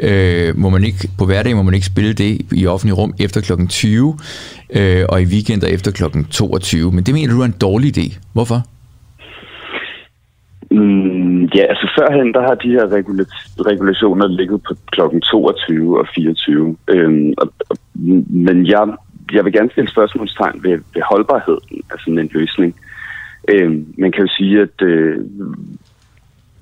øh, 0.01 0.59
må 0.59 0.69
man 0.69 0.85
ikke, 0.85 1.09
på 1.19 1.27
hverdag 1.27 1.57
må 1.57 1.63
man 1.63 1.75
ikke 1.75 1.87
spille 1.87 2.13
det 2.13 2.41
i 2.53 2.67
offentlig 2.67 2.99
rum 2.99 3.15
efter 3.19 3.41
kl. 3.41 3.53
20, 3.69 4.19
øh, 4.71 5.05
og 5.09 5.23
i 5.23 5.25
weekender 5.25 5.67
efter 5.67 5.91
kl. 5.91 6.03
22. 6.31 6.93
Men 6.93 7.05
det 7.05 7.15
mener 7.15 7.35
du 7.35 7.41
er 7.41 7.45
en 7.45 7.55
dårlig 7.61 7.99
idé. 7.99 8.19
Hvorfor? 8.33 8.63
Mm, 10.71 11.14
ja, 11.55 11.63
altså 11.63 11.87
førhen, 11.99 12.35
der 12.35 12.41
har 12.41 12.55
de 12.55 12.71
her 12.71 12.87
regula- 12.87 13.65
regulationer 13.71 14.27
ligget 14.29 14.63
på 14.63 14.75
klokken 14.93 15.21
22 15.21 15.99
og 15.99 16.07
24. 16.15 16.77
Øhm, 16.89 17.35
og, 17.39 17.53
og, 17.71 17.77
men 18.47 18.67
jeg, 18.67 18.89
jeg 19.33 19.45
vil 19.45 19.53
gerne 19.53 19.71
stille 19.71 19.91
spørgsmålstegn 19.91 20.63
ved, 20.63 20.79
ved 20.95 21.03
holdbarheden 21.11 21.83
af 21.93 21.97
sådan 21.99 22.19
en 22.19 22.31
løsning. 22.33 22.75
Øhm, 23.49 23.95
man 23.99 24.13
kan 24.13 24.25
jo 24.27 24.33
sige, 24.39 24.61
at 24.61 24.83
øh, 24.83 25.19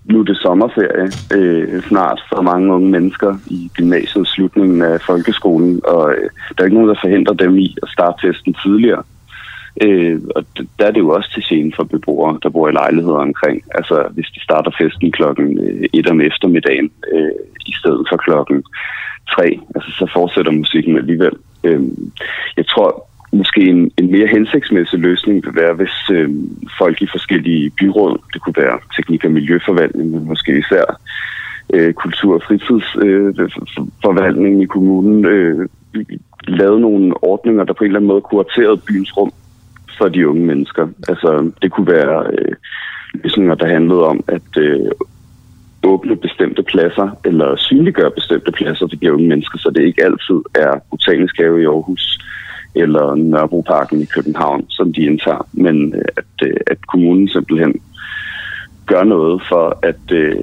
nu 0.05 0.21
er 0.21 0.25
det 0.25 0.37
sommerferie 0.37 1.09
øh, 1.37 1.83
snart 1.83 2.23
for 2.33 2.43
mange 2.43 2.75
unge 2.75 2.91
mennesker 2.91 3.37
i 3.47 3.71
gymnasiet 3.77 4.29
slutningen 4.29 4.83
af 4.83 5.01
folkeskolen, 5.01 5.81
og 5.85 6.13
øh, 6.13 6.31
der 6.55 6.59
er 6.59 6.65
ikke 6.65 6.77
nogen, 6.77 6.89
der 6.89 7.03
forhindrer 7.05 7.35
dem 7.35 7.59
i 7.59 7.77
at 7.83 7.89
starte 7.89 8.29
testen 8.29 8.55
tidligere. 8.65 9.03
Øh, 9.81 10.21
og 10.37 10.45
der 10.79 10.87
er 10.87 10.91
det 10.91 11.01
jo 11.01 11.09
også 11.09 11.31
til 11.35 11.43
scene 11.43 11.73
for 11.77 11.85
beboere, 11.85 12.39
der 12.43 12.49
bor 12.49 12.69
i 12.69 12.73
lejligheder 12.73 13.21
omkring. 13.29 13.63
Altså 13.75 14.09
hvis 14.15 14.31
de 14.35 14.41
starter 14.41 14.71
festen 14.81 15.13
klokken 15.13 15.59
øh, 15.59 15.89
et 15.93 16.11
om 16.11 16.21
eftermiddagen 16.21 16.91
øh, 17.13 17.31
i 17.67 17.75
stedet 17.81 18.07
for 18.11 18.17
klokken 18.17 18.65
tre, 19.31 19.61
altså 19.75 19.91
så 19.91 20.11
fortsætter 20.13 20.53
musikken 20.53 20.97
alligevel. 20.97 21.33
Øh, 21.65 21.83
jeg 22.57 22.67
tror 22.67 23.09
måske 23.33 23.61
en, 23.61 23.91
en 23.99 24.11
mere 24.11 24.27
hensigtsmæssig 24.27 24.99
løsning 24.99 25.47
vil 25.47 25.55
være, 25.55 25.75
hvis 25.75 26.11
øh, 26.11 26.31
folk 26.79 27.03
i 27.03 27.07
forskellige 27.13 27.71
byråd, 27.71 28.19
det 28.33 28.43
kunne 28.43 28.57
være 28.57 28.79
teknik- 28.97 29.25
og 29.25 29.31
miljøforvaltning, 29.31 30.11
men 30.11 30.29
måske 30.29 30.59
især 30.59 31.01
øh, 31.75 31.95
kultur- 31.95 32.35
og 32.35 32.43
fritidsforvaltningen 32.47 34.61
øh, 34.61 34.65
i 34.65 34.67
kommunen, 34.67 35.25
øh, 35.25 35.69
lavede 36.49 36.81
nogle 36.81 37.25
ordninger, 37.25 37.65
der 37.65 37.73
på 37.73 37.85
en 37.85 37.89
eller 37.89 37.99
anden 37.99 38.09
måde 38.09 38.21
kuraterede 38.21 38.81
byens 38.89 39.17
rum 39.17 39.33
for 39.99 40.09
de 40.09 40.29
unge 40.29 40.47
mennesker. 40.47 40.89
Altså, 41.09 41.51
det 41.63 41.73
kunne 41.73 41.87
være 41.87 42.27
øh, 42.33 42.55
løsninger, 43.15 43.55
der 43.55 43.67
handlede 43.67 44.05
om 44.07 44.25
at 44.29 44.57
øh, 44.57 44.91
åbne 45.85 46.17
bestemte 46.17 46.63
pladser, 46.63 47.09
eller 47.25 47.57
synliggøre 47.57 48.11
bestemte 48.11 48.53
pladser 48.53 48.87
for 48.91 48.97
de 48.97 49.13
unge 49.13 49.29
mennesker, 49.29 49.59
så 49.59 49.71
det 49.75 49.83
ikke 49.83 50.05
altid 50.05 50.39
er 50.55 50.73
Botanisk 50.91 51.37
Have 51.39 51.63
i 51.63 51.65
Aarhus 51.65 52.19
eller 52.75 53.15
Nørrebroparken 53.15 54.03
i 54.03 54.05
København, 54.05 54.65
som 54.71 54.93
de 54.93 55.01
indtager, 55.01 55.49
men 55.53 55.95
øh, 55.95 56.05
at, 56.17 56.47
øh, 56.47 56.57
at 56.67 56.87
kommunen 56.87 57.29
simpelthen 57.29 57.75
gør 58.87 59.05
noget 59.05 59.43
for 59.49 59.79
at 59.83 60.13
øh, 60.13 60.35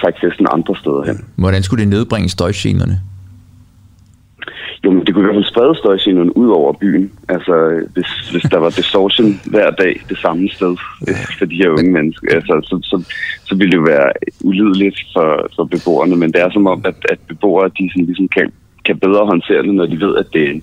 trække 0.00 0.18
festen 0.22 0.46
andre 0.50 0.76
steder 0.76 1.04
hen. 1.04 1.24
Hvordan 1.36 1.62
skulle 1.62 1.80
det 1.84 1.90
nedbringe 1.90 2.28
støjgenerne? 2.28 3.00
Jo, 4.84 4.90
men 4.90 5.06
det 5.06 5.14
kunne 5.14 5.22
i 5.22 5.26
hvert 5.26 5.36
fald 5.36 5.52
sprede 5.52 5.74
støjgenerne 5.78 6.36
ud 6.36 6.50
over 6.50 6.72
byen. 6.72 7.12
Altså, 7.28 7.54
hvis, 7.94 8.10
hvis 8.30 8.42
der 8.42 8.58
var 8.58 8.70
distortion 8.70 9.40
hver 9.44 9.70
dag 9.70 10.00
det 10.08 10.18
samme 10.18 10.48
sted 10.48 10.76
for 11.38 11.44
de 11.44 11.56
her 11.56 11.70
unge 11.70 11.92
mennesker, 11.92 12.34
altså, 12.34 12.60
så, 12.64 12.78
så, 12.82 12.96
så 13.44 13.54
ville 13.54 13.70
det 13.70 13.76
jo 13.76 13.82
være 13.82 14.12
ulideligt 14.44 14.98
for, 15.14 15.48
for 15.56 15.64
beboerne. 15.64 16.16
Men 16.16 16.32
det 16.32 16.40
er 16.42 16.50
som 16.50 16.66
om, 16.66 16.80
at, 16.84 16.96
at 17.08 17.18
beboere 17.28 17.68
de 17.78 17.90
sådan, 17.90 18.06
ligesom 18.06 18.28
kan, 18.28 18.52
kan 18.84 18.98
bedre 18.98 19.26
håndtere 19.26 19.62
det, 19.62 19.74
når 19.74 19.86
de 19.86 20.00
ved, 20.00 20.16
at 20.16 20.26
det 20.32 20.42
er 20.42 20.50
en, 20.50 20.62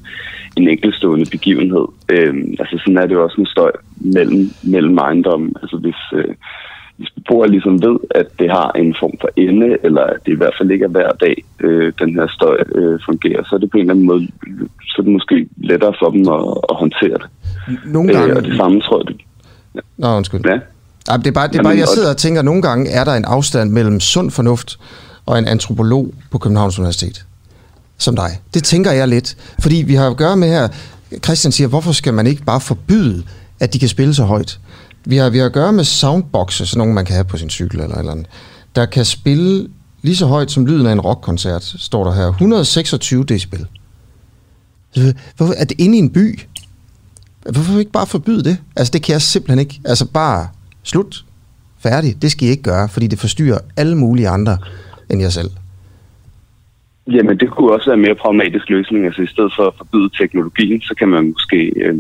en 0.58 0.68
enkeltstående 0.68 1.26
begivenhed. 1.32 1.86
Øhm, 2.12 2.56
altså, 2.60 2.78
sådan 2.78 2.98
er 2.98 3.06
det 3.06 3.16
jo 3.16 3.24
også 3.24 3.42
en 3.42 3.54
støj 3.56 3.72
mellem, 3.96 4.52
mellem 4.64 4.98
ejendommen. 4.98 5.56
Altså, 5.62 5.78
hvis... 5.78 6.02
Øh, 6.14 6.24
hvis 6.24 6.36
beboere 7.16 7.50
ligesom 7.50 7.82
ved, 7.82 7.98
at 8.12 8.28
det 8.40 8.50
har 8.52 8.72
en 8.72 8.96
form 9.00 9.16
for 9.22 9.30
ende, 9.36 9.78
eller 9.84 10.02
at 10.02 10.20
det 10.26 10.32
i 10.32 10.36
hvert 10.36 10.56
fald 10.58 10.72
ikke 10.72 10.86
er 10.86 10.90
hver 10.90 11.12
dag, 11.12 11.44
øh, 11.60 11.94
den 12.00 12.16
her 12.16 12.28
støj 12.28 12.58
øh, 12.76 13.00
fungerer, 13.06 13.44
så 13.44 13.56
er 13.56 13.60
det 13.60 13.72
på 13.72 13.78
en 13.78 13.82
eller 13.82 13.94
anden 13.94 14.06
måde, 14.06 14.28
så 14.90 14.96
er 15.00 15.04
det 15.04 15.12
måske 15.12 15.48
lettere 15.58 15.94
for 16.02 16.10
dem 16.10 16.22
at, 16.38 16.44
at 16.72 16.76
håndtere 16.76 17.18
det. 17.22 17.30
Nogle 17.86 18.14
gange... 18.14 18.30
Øh, 18.32 18.38
og 18.38 18.44
det 18.44 18.58
samme 18.58 18.82
tror 18.82 18.98
jeg, 19.00 19.08
det... 19.08 19.22
Ja. 19.76 19.80
Nå, 19.98 20.18
undskyld. 20.18 20.42
Ja. 20.46 20.60
Ja, 21.10 21.18
det 21.18 21.28
er 21.28 21.32
bare, 21.32 21.48
det 21.48 21.60
er 21.60 21.64
bare 21.64 21.78
jeg 21.78 21.88
sidder 21.88 22.10
og 22.10 22.18
tænker, 22.18 22.40
at 22.40 22.46
nogle 22.46 22.62
gange 22.62 22.90
er 22.90 23.04
der 23.04 23.14
en 23.14 23.26
afstand 23.26 23.72
mellem 23.72 24.00
sund 24.00 24.32
fornuft 24.32 24.80
og 25.26 25.40
en 25.40 25.48
antropolog 25.48 26.14
på 26.32 26.38
Københavns 26.38 26.80
Universitet. 26.80 27.26
Som 27.98 28.16
dig. 28.16 28.30
Det 28.54 28.64
tænker 28.64 28.92
jeg 28.92 29.08
lidt. 29.08 29.38
Fordi 29.60 29.84
vi 29.88 29.94
har 29.94 30.10
at 30.10 30.18
gøre 30.18 30.38
med 30.38 30.48
her, 30.48 30.68
Christian 31.24 31.52
siger, 31.52 31.68
hvorfor 31.68 31.92
skal 31.92 32.14
man 32.14 32.28
ikke 32.28 32.44
bare 32.44 32.62
forbyde, 32.62 33.24
at 33.60 33.74
de 33.74 33.80
kan 33.80 33.88
spille 33.88 34.14
så 34.14 34.24
højt? 34.24 34.60
Vi 35.06 35.18
har, 35.18 35.30
vi 35.30 35.38
har 35.38 35.46
at 35.46 35.54
gøre 35.54 35.74
med 35.74 35.84
soundboxes, 35.84 36.70
sådan 36.70 36.80
nogle 36.80 36.94
man 36.94 37.06
kan 37.06 37.16
have 37.16 37.26
på 37.26 37.38
sin 37.38 37.50
cykel 37.50 37.80
eller 37.80 37.96
eller 37.96 38.12
andet, 38.12 38.28
der 38.76 38.86
kan 38.86 39.06
spille 39.06 39.70
lige 40.02 40.16
så 40.16 40.26
højt 40.26 40.52
som 40.52 40.66
lyden 40.66 40.88
af 40.88 40.92
en 40.92 41.02
rockkoncert, 41.02 41.64
står 41.64 42.04
der 42.04 42.14
her. 42.14 42.28
126 42.28 43.24
decibel. 43.24 43.68
Altså, 44.96 45.14
hvorfor 45.38 45.54
er 45.54 45.66
det 45.66 45.80
inde 45.80 45.96
i 45.98 46.00
en 46.00 46.10
by? 46.10 46.40
Hvorfor 47.44 47.80
ikke 47.80 47.92
bare 47.92 48.08
forbyde 48.08 48.44
det? 48.44 48.58
Altså, 48.76 48.92
det 48.92 49.04
kan 49.04 49.14
jeg 49.14 49.22
simpelthen 49.22 49.60
ikke. 49.60 49.82
Altså, 49.86 50.12
bare 50.14 50.48
slut. 50.84 51.26
Færdig. 51.80 52.22
Det 52.22 52.32
skal 52.32 52.48
I 52.48 52.52
ikke 52.52 52.64
gøre, 52.64 52.90
fordi 52.90 53.08
det 53.08 53.20
forstyrrer 53.20 53.60
alle 53.78 53.98
mulige 53.98 54.30
andre 54.30 54.58
end 55.10 55.22
jer 55.22 55.30
selv. 55.30 55.50
Jamen, 57.08 57.40
det 57.40 57.50
kunne 57.50 57.74
også 57.74 57.86
være 57.86 57.96
en 57.96 58.02
mere 58.02 58.16
pragmatisk 58.16 58.70
løsning. 58.70 59.06
Altså, 59.06 59.22
i 59.22 59.28
stedet 59.28 59.54
for 59.58 59.68
at 59.68 59.74
forbyde 59.78 60.10
teknologien, 60.18 60.82
så 60.82 60.96
kan 61.00 61.08
man 61.08 61.24
måske 61.30 61.58
øh, 61.86 61.98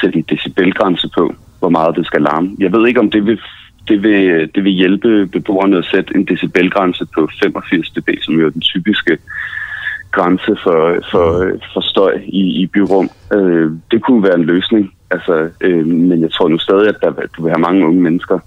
sætte 0.00 0.18
en 0.18 0.24
decibelgrænse 0.28 1.08
på 1.16 1.34
hvor 1.62 1.68
meget 1.78 1.96
det 1.96 2.06
skal 2.06 2.22
larme. 2.22 2.56
Jeg 2.58 2.72
ved 2.72 2.88
ikke, 2.88 3.00
om 3.00 3.10
det 3.10 3.26
vil, 3.26 3.40
det 3.88 4.02
vil, 4.02 4.50
det 4.54 4.64
vil 4.64 4.72
hjælpe 4.72 5.26
beboerne 5.26 5.78
at 5.78 5.84
sætte 5.92 6.16
en 6.16 6.24
decibelgrænse 6.24 7.06
på 7.14 7.28
85 7.42 7.90
dB, 7.90 8.08
som 8.22 8.34
jo 8.34 8.46
er 8.46 8.50
den 8.50 8.60
typiske 8.60 9.18
grænse 10.10 10.56
for, 10.64 10.80
for, 11.10 11.26
for 11.72 11.80
støj 11.80 12.14
i, 12.26 12.42
i 12.62 12.66
byrum. 12.66 13.10
Øh, 13.32 13.70
det 13.90 14.02
kunne 14.02 14.22
være 14.22 14.34
en 14.34 14.44
løsning, 14.44 14.92
altså, 15.10 15.48
øh, 15.60 15.86
men 15.86 16.22
jeg 16.22 16.32
tror 16.32 16.48
nu 16.48 16.58
stadig, 16.58 16.88
at 16.88 17.00
der, 17.02 17.10
du 17.36 17.42
vil 17.42 17.52
have 17.52 17.66
mange 17.68 17.86
unge 17.86 18.02
mennesker, 18.02 18.38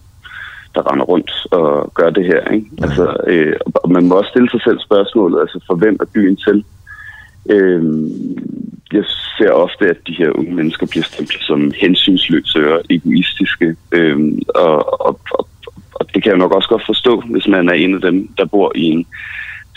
der 0.76 0.92
render 0.92 1.06
rundt 1.06 1.32
og 1.52 1.94
gør 1.94 2.10
det 2.10 2.26
her. 2.26 2.42
Ikke? 2.52 2.68
Altså, 2.82 3.18
øh, 3.28 3.56
og 3.84 3.92
man 3.92 4.06
må 4.08 4.16
også 4.16 4.30
stille 4.30 4.50
sig 4.50 4.62
selv 4.62 4.80
spørgsmålet, 4.80 5.40
altså 5.42 5.60
for 5.68 5.76
hvem 5.76 5.98
er 6.02 6.06
byen 6.14 6.36
til? 6.36 6.66
Øh, 7.50 7.84
jeg 8.94 9.04
ser 9.38 9.52
ofte, 9.52 9.86
at 9.90 10.08
de 10.08 10.14
her 10.14 10.32
unge 10.40 10.56
mennesker 10.56 10.88
bliver 10.88 11.04
stemplet 11.04 11.42
som 11.42 11.72
hensynsløse 11.82 12.74
og 12.74 12.82
egoistiske. 12.90 13.76
Øhm, 13.92 14.42
og, 14.56 15.06
og, 15.08 15.20
og, 15.32 15.48
og 15.94 16.14
det 16.14 16.24
kan 16.24 16.30
jeg 16.32 16.38
nok 16.38 16.56
også 16.56 16.70
godt 16.70 16.86
forstå, 16.86 17.22
hvis 17.22 17.48
man 17.48 17.70
er 17.70 17.74
en 17.74 17.96
af 17.96 18.02
dem, 18.02 18.28
der 18.38 18.46
bor 18.46 18.72
i 18.76 18.84
en 18.84 19.06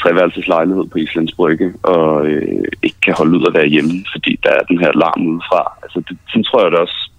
treværelseslejlighed 0.02 0.84
på 0.84 0.98
Islands 0.98 1.32
Brygge, 1.32 1.72
og 1.82 2.26
øh, 2.26 2.64
ikke 2.82 3.00
kan 3.04 3.14
holde 3.18 3.38
ud 3.38 3.46
at 3.46 3.54
være 3.54 3.66
hjemme, 3.66 4.04
fordi 4.12 4.38
der 4.42 4.50
er 4.50 4.68
den 4.68 4.78
her 4.78 4.92
larm 4.92 5.26
udefra. 5.26 5.72
Altså, 5.82 6.02
det, 6.08 6.18
sådan 6.28 6.44
tror 6.44 6.62
jeg 6.62 6.72
da 6.72 6.76
også 6.76 7.10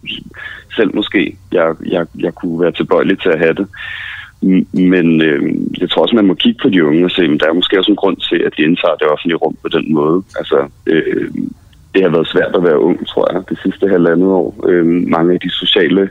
selv 0.75 0.95
måske, 0.95 1.38
jeg, 1.52 1.75
jeg, 1.86 2.06
jeg 2.19 2.34
kunne 2.36 2.62
være 2.62 2.71
tilbøjelig 2.71 3.19
til 3.19 3.30
at 3.30 3.39
have 3.39 3.54
det. 3.54 3.67
Men 4.73 5.21
øh, 5.21 5.41
jeg 5.82 5.89
tror 5.89 6.02
også, 6.02 6.15
man 6.15 6.25
må 6.28 6.34
kigge 6.34 6.60
på 6.62 6.69
de 6.69 6.86
unge 6.86 7.06
og 7.06 7.12
se, 7.12 7.21
at 7.21 7.39
der 7.39 7.49
er 7.49 7.54
måske 7.54 7.80
også 7.80 7.91
en 7.91 8.02
grund 8.04 8.17
til, 8.17 8.39
at 8.45 8.54
de 8.58 8.62
indtager 8.62 8.95
det 8.95 9.08
offentlige 9.08 9.38
rum 9.38 9.56
på 9.62 9.67
den 9.67 9.93
måde. 9.93 10.23
Altså, 10.39 10.67
øh, 10.86 11.32
det 11.93 12.02
har 12.04 12.10
været 12.10 12.28
svært 12.28 12.56
at 12.56 12.63
være 12.63 12.80
ung, 12.80 13.08
tror 13.08 13.34
jeg, 13.34 13.49
det 13.49 13.60
sidste 13.63 13.88
halvandet 13.88 14.28
år. 14.28 14.65
Øh, 14.69 14.86
mange 14.86 15.34
af 15.34 15.39
de 15.39 15.49
sociale 15.49 16.10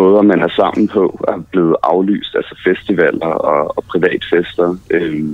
måder, 0.00 0.22
man 0.22 0.40
er 0.42 0.48
sammen 0.48 0.88
på, 0.88 1.24
er 1.28 1.38
blevet 1.52 1.76
aflyst, 1.82 2.32
altså 2.34 2.54
festivaler 2.66 3.26
og, 3.26 3.76
og 3.76 3.84
privatfester. 3.92 4.76
Øh, 4.90 5.24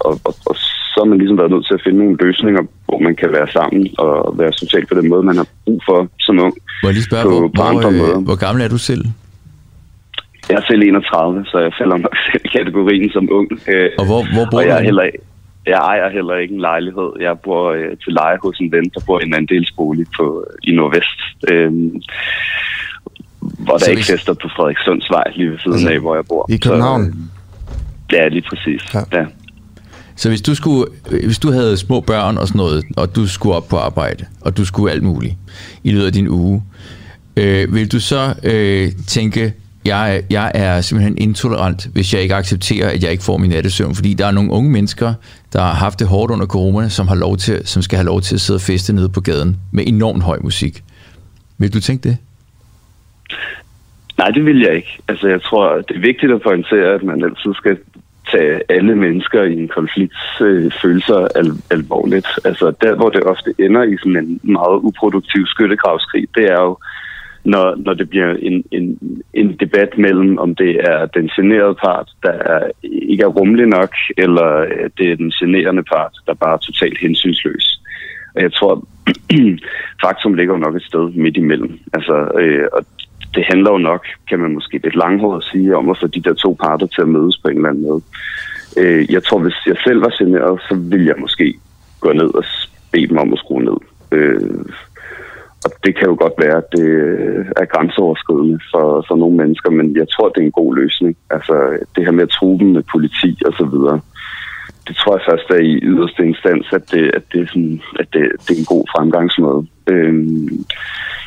og, 0.00 0.20
og, 0.24 0.34
og 0.46 0.54
så 0.90 0.96
har 0.98 1.04
man 1.04 1.18
ligesom 1.18 1.38
været 1.38 1.50
nødt 1.50 1.66
til 1.66 1.74
at 1.74 1.82
finde 1.84 1.98
nogle 1.98 2.16
løsninger, 2.20 2.62
hvor 2.86 2.98
man 2.98 3.14
kan 3.16 3.32
være 3.32 3.48
sammen 3.48 3.88
og 3.98 4.38
være 4.38 4.52
socialt 4.52 4.88
på 4.88 4.94
den 4.94 5.08
måde, 5.08 5.22
man 5.22 5.36
har 5.36 5.46
brug 5.64 5.80
for 5.88 6.08
som 6.18 6.38
ung. 6.38 6.54
Må 6.82 6.88
jeg 6.88 6.94
lige 6.94 7.08
spørge, 7.10 7.24
på, 7.24 7.38
hvor, 7.54 7.82
på 7.82 7.90
hvor, 7.90 8.20
hvor 8.20 8.38
gammel 8.44 8.64
er 8.64 8.68
du 8.68 8.78
selv? 8.78 9.04
Jeg 10.48 10.56
er 10.56 10.66
selv 10.70 10.82
31, 10.82 11.44
så 11.50 11.58
jeg 11.58 11.72
falder 11.78 11.96
nok 11.96 12.16
selv 12.32 12.42
i 12.48 12.50
kategorien 12.58 13.10
som 13.10 13.28
ung. 13.38 13.48
Øh, 13.68 13.90
og 13.98 14.04
hvor, 14.06 14.20
hvor 14.34 14.46
bor 14.50 14.58
og 14.58 14.66
jeg 14.66 14.78
du? 14.78 14.84
Heller, 14.84 15.04
jeg 15.66 15.78
ejer 15.78 16.10
heller 16.10 16.34
ikke 16.36 16.54
en 16.54 16.60
lejlighed. 16.60 17.10
Jeg 17.20 17.38
bor 17.38 17.70
øh, 17.70 17.96
til 18.04 18.12
leje 18.12 18.38
hos 18.42 18.58
en 18.58 18.72
ven, 18.72 18.90
der 18.94 19.00
bor 19.06 19.20
i 19.20 19.24
en 19.24 19.34
andelsbolig 19.34 20.06
på, 20.16 20.46
i 20.62 20.72
Nordvest. 20.72 21.20
Øh, 21.50 21.72
hvor 23.40 23.72
der 23.72 23.84
så 23.84 23.90
ikke 23.90 24.04
fester 24.04 24.34
på 24.34 24.48
Frederikssundsvej 24.56 25.24
lige 25.36 25.50
ved 25.50 25.58
siden 25.58 25.72
altså, 25.72 25.88
af, 25.88 26.00
hvor 26.00 26.14
jeg 26.14 26.24
bor. 26.28 26.46
I 26.48 26.56
København? 26.56 27.04
Så, 27.04 27.10
øh, 27.10 27.14
ja, 28.12 28.28
lige 28.28 28.44
præcis. 28.48 28.94
Ja. 28.94 29.00
ja. 29.12 29.26
Så 30.16 30.28
hvis 30.28 30.42
du, 30.42 30.54
skulle, 30.54 30.86
hvis 31.24 31.38
du 31.38 31.52
havde 31.52 31.76
små 31.76 32.00
børn 32.00 32.38
og 32.38 32.48
sådan 32.48 32.58
noget, 32.58 32.84
og 32.96 33.16
du 33.16 33.26
skulle 33.26 33.56
op 33.56 33.68
på 33.68 33.76
arbejde, 33.76 34.26
og 34.40 34.56
du 34.56 34.64
skulle 34.64 34.92
alt 34.92 35.02
muligt 35.02 35.34
i 35.84 35.90
løbet 35.90 36.06
af 36.06 36.12
din 36.12 36.28
uge, 36.28 36.62
øh, 37.36 37.74
vil 37.74 37.92
du 37.92 38.00
så 38.00 38.34
øh, 38.44 38.92
tænke, 39.06 39.52
jeg, 39.84 40.22
jeg 40.30 40.52
er 40.54 40.80
simpelthen 40.80 41.18
intolerant, 41.18 41.86
hvis 41.92 42.14
jeg 42.14 42.22
ikke 42.22 42.34
accepterer, 42.34 42.90
at 42.90 43.02
jeg 43.02 43.10
ikke 43.10 43.24
får 43.24 43.36
min 43.36 43.50
nattesøvn, 43.50 43.94
fordi 43.94 44.14
der 44.14 44.26
er 44.26 44.30
nogle 44.30 44.50
unge 44.50 44.70
mennesker, 44.70 45.14
der 45.52 45.60
har 45.60 45.74
haft 45.74 45.98
det 45.98 46.08
hårdt 46.08 46.32
under 46.32 46.46
corona, 46.46 46.88
som, 46.88 47.08
har 47.08 47.14
lov 47.14 47.36
til, 47.36 47.66
som 47.66 47.82
skal 47.82 47.96
have 47.96 48.06
lov 48.06 48.20
til 48.20 48.34
at 48.34 48.40
sidde 48.40 48.56
og 48.56 48.60
feste 48.60 48.92
nede 48.92 49.08
på 49.08 49.20
gaden 49.20 49.56
med 49.72 49.84
enormt 49.86 50.22
høj 50.22 50.38
musik. 50.42 50.84
Vil 51.58 51.74
du 51.74 51.80
tænke 51.80 52.08
det? 52.08 52.16
Nej, 54.18 54.30
det 54.30 54.44
vil 54.44 54.60
jeg 54.60 54.74
ikke. 54.74 54.98
Altså, 55.08 55.28
jeg 55.28 55.42
tror, 55.42 55.74
det 55.76 55.96
er 55.96 56.00
vigtigt 56.00 56.32
at 56.32 56.42
pointere, 56.42 56.94
at 56.94 57.02
man 57.02 57.24
altid 57.24 57.54
skal 57.54 57.78
tage 58.30 58.60
alle 58.68 58.96
mennesker 58.96 59.42
i 59.42 59.52
en 59.52 59.68
konflikt 59.68 60.14
øh, 60.40 60.72
følelser 60.82 61.28
al, 61.34 61.52
alvorligt. 61.70 62.28
Altså, 62.44 62.72
der 62.82 62.94
hvor 62.96 63.10
det 63.10 63.22
ofte 63.22 63.54
ender 63.58 63.82
i 63.82 63.96
sådan 63.98 64.16
en 64.16 64.40
meget 64.42 64.78
uproduktiv 64.82 65.46
skyttegravskrig, 65.46 66.26
det 66.34 66.44
er 66.44 66.60
jo, 66.60 66.78
når, 67.44 67.74
når 67.76 67.94
det 67.94 68.10
bliver 68.10 68.30
en, 68.42 68.64
en, 68.70 68.98
en 69.34 69.56
debat 69.60 69.98
mellem, 69.98 70.38
om 70.38 70.54
det 70.54 70.80
er 70.90 71.06
den 71.06 71.30
generede 71.36 71.74
part, 71.74 72.10
der 72.22 72.32
er, 72.32 72.70
ikke 72.82 73.22
er 73.22 73.36
rummelig 73.38 73.66
nok, 73.66 73.94
eller 74.18 74.56
øh, 74.56 74.90
det 74.98 75.12
er 75.12 75.16
den 75.16 75.30
generende 75.30 75.82
part, 75.82 76.12
der 76.26 76.34
bare 76.34 76.52
er 76.52 76.58
totalt 76.58 76.98
hensynsløs. 76.98 77.80
Og 78.34 78.42
jeg 78.42 78.52
tror, 78.52 78.86
faktum 80.04 80.34
ligger 80.34 80.54
jo 80.54 80.60
nok 80.60 80.76
et 80.76 80.82
sted 80.82 81.12
midt 81.12 81.36
imellem. 81.36 81.78
Altså, 81.92 82.28
øh, 82.40 82.68
og 82.72 82.84
det 83.34 83.44
handler 83.44 83.70
jo 83.70 83.78
nok, 83.78 84.06
kan 84.28 84.38
man 84.38 84.54
måske 84.54 84.80
lidt 84.82 84.96
langhåret 84.96 85.44
sige, 85.44 85.76
om 85.76 85.90
at 85.90 85.98
få 86.00 86.06
de 86.06 86.22
der 86.22 86.34
to 86.34 86.56
parter 86.60 86.86
til 86.86 87.02
at 87.02 87.08
mødes 87.08 87.38
på 87.38 87.48
en 87.48 87.56
eller 87.56 87.68
anden 87.68 87.88
måde. 87.88 88.02
Øh, 88.76 89.12
jeg 89.12 89.22
tror, 89.22 89.38
hvis 89.38 89.56
jeg 89.66 89.76
selv 89.84 90.00
var 90.00 90.14
generet, 90.18 90.60
så 90.68 90.74
ville 90.74 91.06
jeg 91.06 91.16
måske 91.18 91.54
gå 92.00 92.12
ned 92.12 92.34
og 92.34 92.44
bede 92.92 93.06
dem 93.06 93.18
om 93.18 93.32
at 93.32 93.38
skrue 93.38 93.62
ned. 93.62 93.78
Øh, 94.12 94.64
og 95.64 95.70
det 95.84 95.92
kan 95.96 96.08
jo 96.08 96.16
godt 96.20 96.36
være, 96.38 96.56
at 96.56 96.68
det 96.76 96.88
øh, 96.88 97.46
er 97.56 97.64
grænseoverskridende 97.64 98.60
for, 98.72 99.04
for 99.08 99.16
nogle 99.16 99.36
mennesker, 99.36 99.70
men 99.70 99.96
jeg 99.96 100.08
tror, 100.08 100.28
det 100.28 100.40
er 100.40 100.44
en 100.44 100.60
god 100.62 100.74
løsning. 100.74 101.16
Altså 101.30 101.54
det 101.96 102.04
her 102.04 102.12
med 102.12 102.22
at 102.22 102.34
true 102.36 102.58
dem 102.58 102.68
med 102.68 102.82
politi 102.92 103.30
og 103.46 103.52
så 103.52 103.64
videre, 103.64 104.00
det 104.88 104.96
tror 104.96 105.16
jeg 105.16 105.28
først 105.30 105.50
er 105.50 105.62
i 105.72 105.74
yderste 105.92 106.22
instans, 106.30 106.66
at 106.72 106.84
det, 106.92 107.04
at 107.18 107.22
det, 107.32 107.40
er, 107.40 107.46
sådan, 107.46 107.80
at 107.98 108.06
det, 108.12 108.22
det 108.44 108.52
er 108.54 108.60
en 108.60 108.74
god 108.74 108.84
fremgangsmåde. 108.94 109.66
Øhm, 109.86 110.64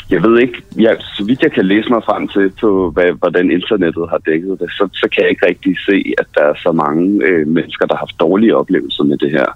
jeg 0.09 0.23
ved 0.23 0.39
ikke, 0.39 0.57
ja, 0.79 0.91
så 0.99 1.23
vidt 1.27 1.41
jeg 1.41 1.51
kan 1.51 1.65
læse 1.65 1.89
mig 1.89 2.03
frem 2.03 2.27
til 2.27 2.51
på, 2.61 2.91
hvad, 2.91 3.11
hvordan 3.21 3.51
internettet 3.51 4.09
har 4.09 4.17
dækket 4.17 4.59
det, 4.59 4.69
så, 4.71 4.89
så 4.93 5.09
kan 5.11 5.23
jeg 5.23 5.29
ikke 5.29 5.47
rigtig 5.47 5.75
se, 5.89 6.13
at 6.17 6.27
der 6.35 6.43
er 6.43 6.55
så 6.65 6.71
mange 6.71 7.25
øh, 7.27 7.47
mennesker, 7.47 7.85
der 7.85 7.95
har 7.95 8.05
haft 8.05 8.19
dårlige 8.19 8.55
oplevelser 8.55 9.03
med 9.03 9.17
det 9.17 9.31
her. 9.31 9.49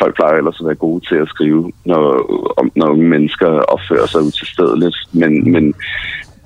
Folk 0.00 0.14
plejer 0.16 0.34
ellers 0.40 0.60
at 0.60 0.66
være 0.66 0.84
gode 0.86 1.00
til 1.08 1.18
at 1.24 1.28
skrive, 1.28 1.72
når, 1.84 2.02
om, 2.60 2.72
når 2.76 2.88
unge 2.94 3.08
mennesker 3.14 3.48
opfører 3.74 4.06
sig 4.06 4.20
utilstedeligt, 4.22 4.96
men, 5.12 5.52
men 5.52 5.74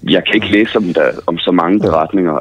jeg 0.02 0.22
kan 0.24 0.34
ikke 0.34 0.52
læse 0.56 0.76
om, 0.76 0.84
der, 0.98 1.08
om 1.26 1.38
så 1.38 1.52
mange 1.52 1.80
beretninger 1.80 2.36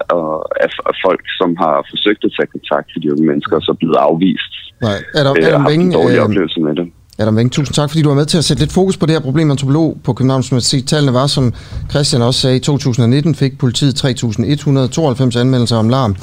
af, 0.63 0.70
af 0.89 0.96
folk, 1.06 1.24
som 1.39 1.50
har 1.63 1.86
forsøgt 1.89 2.24
at 2.24 2.32
tage 2.38 2.50
kontakt 2.56 2.88
til 2.91 3.02
de 3.04 3.12
unge 3.13 3.26
mennesker, 3.28 3.56
og 3.56 3.62
så 3.62 3.74
blevet 3.80 3.96
afvist. 3.96 4.54
Nej, 4.82 4.98
Adam, 5.20 5.36
Adam 5.41 5.62
øh, 5.62 5.70
Ving, 5.70 5.93
dårlige 5.93 6.20
øh, 6.20 6.26
oplevelser 6.26 6.62
med 6.62 6.76
det. 6.76 6.88
Adam 7.20 7.38
Ving, 7.38 7.52
tusind 7.52 7.76
tak, 7.76 7.89
fordi 7.89 8.02
du 8.02 8.10
var 8.10 8.15
med 8.15 8.26
til 8.26 8.38
at 8.38 8.43
sætte 8.43 8.62
lidt 8.63 8.74
fokus 8.74 8.98
på 8.98 9.06
det 9.06 9.13
her 9.15 9.22
problem. 9.22 9.52
Antropolog 9.52 9.98
på 10.04 10.13
Københavns 10.13 10.52
Universitet. 10.52 10.88
Tallene 10.88 11.13
var, 11.13 11.28
som 11.28 11.54
Christian 11.89 12.22
også 12.22 12.39
sagde, 12.41 12.58
i 12.58 12.60
2019 12.60 13.36
fik 13.36 13.60
politiet 13.60 14.06
3.192 14.06 15.39
anmeldelser 15.39 15.78
om 15.78 15.89
larm. 15.89 16.15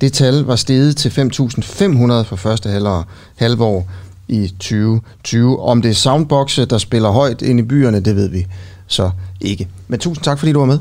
Det 0.00 0.12
tal 0.12 0.34
var 0.44 0.56
steget 0.56 0.96
til 0.96 1.08
5.500 1.08 2.22
for 2.22 2.36
første 2.36 2.68
halvår 3.38 3.84
i 4.30 4.48
2020. 4.48 5.60
Om 5.60 5.82
det 5.82 5.90
er 5.90 5.94
soundboxe, 5.94 6.64
der 6.64 6.78
spiller 6.78 7.10
højt 7.10 7.42
ind 7.42 7.60
i 7.60 7.62
byerne, 7.62 8.00
det 8.00 8.16
ved 8.16 8.28
vi 8.28 8.46
så 8.86 9.10
ikke. 9.40 9.68
Men 9.88 10.00
tusind 10.00 10.24
tak, 10.24 10.38
fordi 10.38 10.52
du 10.52 10.58
var 10.58 10.66
med. 10.66 10.78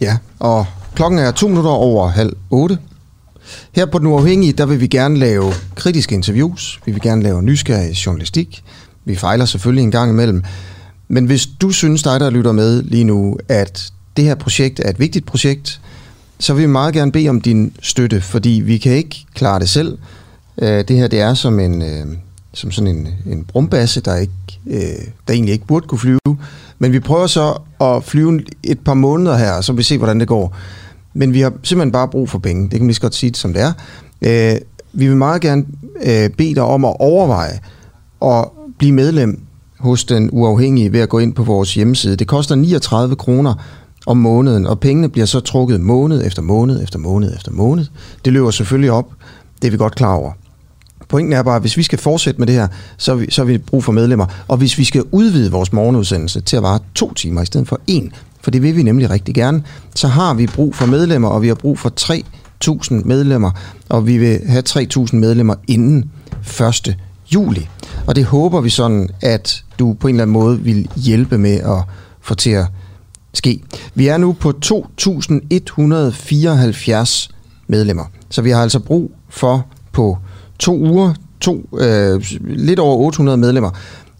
Ja, 0.00 0.16
og 0.38 0.66
klokken 0.94 1.18
er 1.18 1.30
to 1.30 1.48
minutter 1.48 1.70
over 1.70 2.08
halv 2.08 2.36
otte. 2.50 2.78
Her 3.72 3.86
på 3.86 3.98
Den 3.98 4.06
Uafhængige, 4.06 4.52
der 4.52 4.66
vil 4.66 4.80
vi 4.80 4.86
gerne 4.86 5.18
lave 5.18 5.52
kritiske 5.74 6.14
interviews. 6.14 6.80
Vi 6.86 6.92
vil 6.92 7.02
gerne 7.02 7.22
lave 7.22 7.42
nysgerrig 7.42 8.06
journalistik. 8.06 8.62
Vi 9.04 9.16
fejler 9.16 9.44
selvfølgelig 9.44 9.82
en 9.82 9.90
gang 9.90 10.10
imellem. 10.10 10.42
Men 11.08 11.24
hvis 11.24 11.48
du 11.60 11.70
synes, 11.70 12.02
dig 12.02 12.20
der 12.20 12.30
lytter 12.30 12.52
med 12.52 12.82
lige 12.82 13.04
nu, 13.04 13.38
at 13.48 13.92
det 14.16 14.24
her 14.24 14.34
projekt 14.34 14.80
er 14.84 14.90
et 14.90 15.00
vigtigt 15.00 15.26
projekt, 15.26 15.80
så 16.38 16.54
vil 16.54 16.62
vi 16.62 16.66
meget 16.66 16.94
gerne 16.94 17.12
bede 17.12 17.28
om 17.28 17.40
din 17.40 17.72
støtte, 17.82 18.20
fordi 18.20 18.50
vi 18.50 18.78
kan 18.78 18.92
ikke 18.92 19.24
klare 19.34 19.60
det 19.60 19.68
selv. 19.68 19.98
Øh, 20.60 20.84
det 20.88 20.96
her 20.96 21.08
det 21.08 21.20
er 21.20 21.34
som 21.34 21.60
en 21.60 21.82
øh, 21.82 22.06
som 22.52 22.70
sådan 22.70 22.96
en, 22.96 23.08
en 23.26 23.44
brumbasse, 23.44 24.00
der, 24.00 24.16
ikke, 24.16 24.32
øh, 24.66 25.04
der 25.28 25.34
egentlig 25.34 25.52
ikke 25.52 25.66
burde 25.66 25.86
kunne 25.88 25.98
flyve. 25.98 26.18
Men 26.78 26.92
vi 26.92 27.00
prøver 27.00 27.26
så 27.26 27.58
at 27.80 28.04
flyve 28.04 28.40
et 28.62 28.80
par 28.80 28.94
måneder 28.94 29.36
her, 29.36 29.52
og 29.52 29.64
så 29.64 29.72
vil 29.72 29.78
vi 29.78 29.82
se, 29.82 29.98
hvordan 29.98 30.20
det 30.20 30.28
går. 30.28 30.56
Men 31.14 31.32
vi 31.32 31.40
har 31.40 31.52
simpelthen 31.62 31.92
bare 31.92 32.08
brug 32.08 32.28
for 32.28 32.38
penge. 32.38 32.62
Det 32.62 32.70
kan 32.70 32.80
vi 32.80 32.92
lige 32.92 33.00
godt 33.00 33.14
sige 33.14 33.30
det, 33.30 33.36
som 33.36 33.52
det 33.52 33.62
er. 33.62 33.72
Øh, 34.22 34.60
vi 34.92 35.08
vil 35.08 35.16
meget 35.16 35.40
gerne 35.40 35.64
øh, 36.02 36.30
bede 36.30 36.54
dig 36.54 36.62
om 36.62 36.84
at 36.84 36.96
overveje 37.00 37.58
at 38.22 38.44
blive 38.78 38.92
medlem 38.92 39.40
hos 39.78 40.04
den 40.04 40.30
uafhængige 40.32 40.92
ved 40.92 41.00
at 41.00 41.08
gå 41.08 41.18
ind 41.18 41.34
på 41.34 41.42
vores 41.42 41.74
hjemmeside. 41.74 42.16
Det 42.16 42.26
koster 42.26 42.54
39 42.54 43.16
kroner 43.16 43.54
om 44.06 44.16
måneden, 44.16 44.66
og 44.66 44.80
pengene 44.80 45.08
bliver 45.08 45.26
så 45.26 45.40
trukket 45.40 45.80
måned 45.80 46.26
efter 46.26 46.42
måned 46.42 46.86
efter 46.86 46.98
måned 46.98 47.34
efter 47.34 47.52
måned. 47.52 47.86
Det 48.24 48.32
løber 48.32 48.50
selvfølgelig 48.50 48.92
op. 48.92 49.06
Det 49.62 49.66
er 49.66 49.70
vi 49.70 49.76
godt 49.76 49.94
klar 49.94 50.14
over. 50.14 50.32
Pointen 51.10 51.32
er 51.32 51.42
bare, 51.42 51.56
at 51.56 51.62
hvis 51.62 51.76
vi 51.76 51.82
skal 51.82 51.98
fortsætte 51.98 52.38
med 52.38 52.46
det 52.46 52.54
her, 52.54 52.68
så 52.96 53.12
har 53.12 53.18
vi, 53.18 53.30
så 53.30 53.40
har 53.40 53.46
vi 53.46 53.58
brug 53.58 53.84
for 53.84 53.92
medlemmer. 53.92 54.26
Og 54.48 54.56
hvis 54.56 54.78
vi 54.78 54.84
skal 54.84 55.04
udvide 55.10 55.50
vores 55.50 55.72
morgenudsendelse 55.72 56.40
til 56.40 56.56
at 56.56 56.62
vare 56.62 56.78
to 56.94 57.14
timer 57.14 57.42
i 57.42 57.46
stedet 57.46 57.68
for 57.68 57.80
en, 57.86 58.12
for 58.40 58.50
det 58.50 58.62
vil 58.62 58.76
vi 58.76 58.82
nemlig 58.82 59.10
rigtig 59.10 59.34
gerne, 59.34 59.62
så 59.94 60.08
har 60.08 60.34
vi 60.34 60.46
brug 60.46 60.74
for 60.74 60.86
medlemmer, 60.86 61.28
og 61.28 61.42
vi 61.42 61.48
har 61.48 61.54
brug 61.54 61.78
for 61.78 61.92
3.000 62.00 62.94
medlemmer, 63.04 63.50
og 63.88 64.06
vi 64.06 64.18
vil 64.18 64.40
have 64.46 64.62
3.000 64.68 65.16
medlemmer 65.16 65.54
inden 65.68 66.10
1. 66.60 66.96
juli. 67.34 67.68
Og 68.06 68.16
det 68.16 68.24
håber 68.24 68.60
vi 68.60 68.70
sådan, 68.70 69.08
at 69.20 69.64
du 69.78 69.96
på 70.00 70.08
en 70.08 70.14
eller 70.14 70.22
anden 70.22 70.32
måde 70.32 70.60
vil 70.60 70.88
hjælpe 70.96 71.38
med 71.38 71.54
at 71.54 71.82
få 72.20 72.34
til 72.34 72.50
at 72.50 72.66
ske. 73.34 73.62
Vi 73.94 74.06
er 74.06 74.16
nu 74.16 74.32
på 74.32 74.52
2.174 74.66 77.28
medlemmer, 77.66 78.04
så 78.30 78.42
vi 78.42 78.50
har 78.50 78.62
altså 78.62 78.78
brug 78.78 79.12
for 79.28 79.66
på 79.92 80.18
to 80.60 80.78
uger, 80.78 81.14
to, 81.40 81.68
øh, 81.78 82.22
lidt 82.40 82.78
over 82.78 82.96
800 82.96 83.38
medlemmer. 83.38 83.70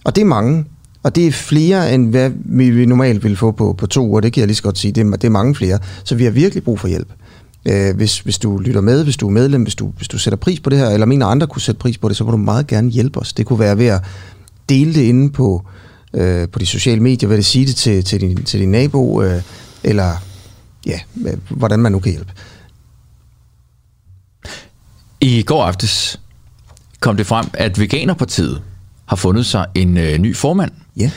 Og 0.04 0.16
det 0.16 0.22
er 0.22 0.26
mange, 0.26 0.64
og 1.02 1.16
det 1.16 1.26
er 1.26 1.32
flere, 1.32 1.94
end 1.94 2.10
hvad 2.10 2.30
vi 2.44 2.86
normalt 2.86 3.22
ville 3.24 3.36
få 3.36 3.50
på, 3.50 3.72
på 3.78 3.86
to 3.86 4.06
uger, 4.06 4.20
det 4.20 4.32
kan 4.32 4.40
jeg 4.40 4.46
lige 4.46 4.56
så 4.56 4.62
godt 4.62 4.78
sige. 4.78 4.92
Det 4.92 5.06
er, 5.06 5.10
det 5.10 5.24
er 5.24 5.30
mange 5.30 5.54
flere, 5.54 5.78
så 6.04 6.14
vi 6.14 6.24
har 6.24 6.30
virkelig 6.30 6.64
brug 6.64 6.80
for 6.80 6.88
hjælp. 6.88 7.08
Øh, 7.68 7.96
hvis, 7.96 8.18
hvis 8.18 8.38
du 8.38 8.58
lytter 8.58 8.80
med, 8.80 9.04
hvis 9.04 9.16
du 9.16 9.26
er 9.26 9.30
medlem, 9.30 9.62
hvis 9.62 9.74
du, 9.74 9.92
hvis 9.96 10.08
du 10.08 10.18
sætter 10.18 10.36
pris 10.36 10.60
på 10.60 10.70
det 10.70 10.78
her, 10.78 10.88
eller 10.88 11.06
mener 11.06 11.26
andre 11.26 11.46
kunne 11.46 11.62
sætte 11.62 11.78
pris 11.78 11.98
på 11.98 12.08
det, 12.08 12.16
så 12.16 12.24
må 12.24 12.30
du 12.30 12.36
meget 12.36 12.66
gerne 12.66 12.90
hjælpe 12.90 13.20
os. 13.20 13.32
Det 13.32 13.46
kunne 13.46 13.58
være 13.58 13.78
ved 13.78 13.86
at 13.86 14.02
dele 14.68 14.94
det 14.94 15.02
inde 15.02 15.30
på, 15.30 15.62
øh, 16.14 16.48
på 16.48 16.58
de 16.58 16.66
sociale 16.66 17.00
medier, 17.00 17.28
ved 17.28 17.38
at 17.38 17.44
sige 17.44 17.66
det 17.66 17.76
til, 17.76 18.04
til, 18.04 18.20
din, 18.20 18.44
til 18.44 18.60
din 18.60 18.70
nabo, 18.70 19.22
øh, 19.22 19.42
eller 19.84 20.12
ja, 20.86 21.00
øh, 21.26 21.38
hvordan 21.50 21.80
man 21.80 21.92
nu 21.92 21.98
kan 21.98 22.12
hjælpe. 22.12 22.32
I 25.20 25.42
går 25.42 25.64
aftes 25.64 26.20
kom 27.00 27.16
det 27.16 27.26
frem, 27.26 27.46
at 27.54 27.80
Veganerpartiet 27.80 28.62
har 29.06 29.16
fundet 29.16 29.46
sig 29.46 29.66
en 29.74 29.98
øh, 29.98 30.18
ny 30.18 30.36
formand. 30.36 30.70
Ja. 30.96 31.10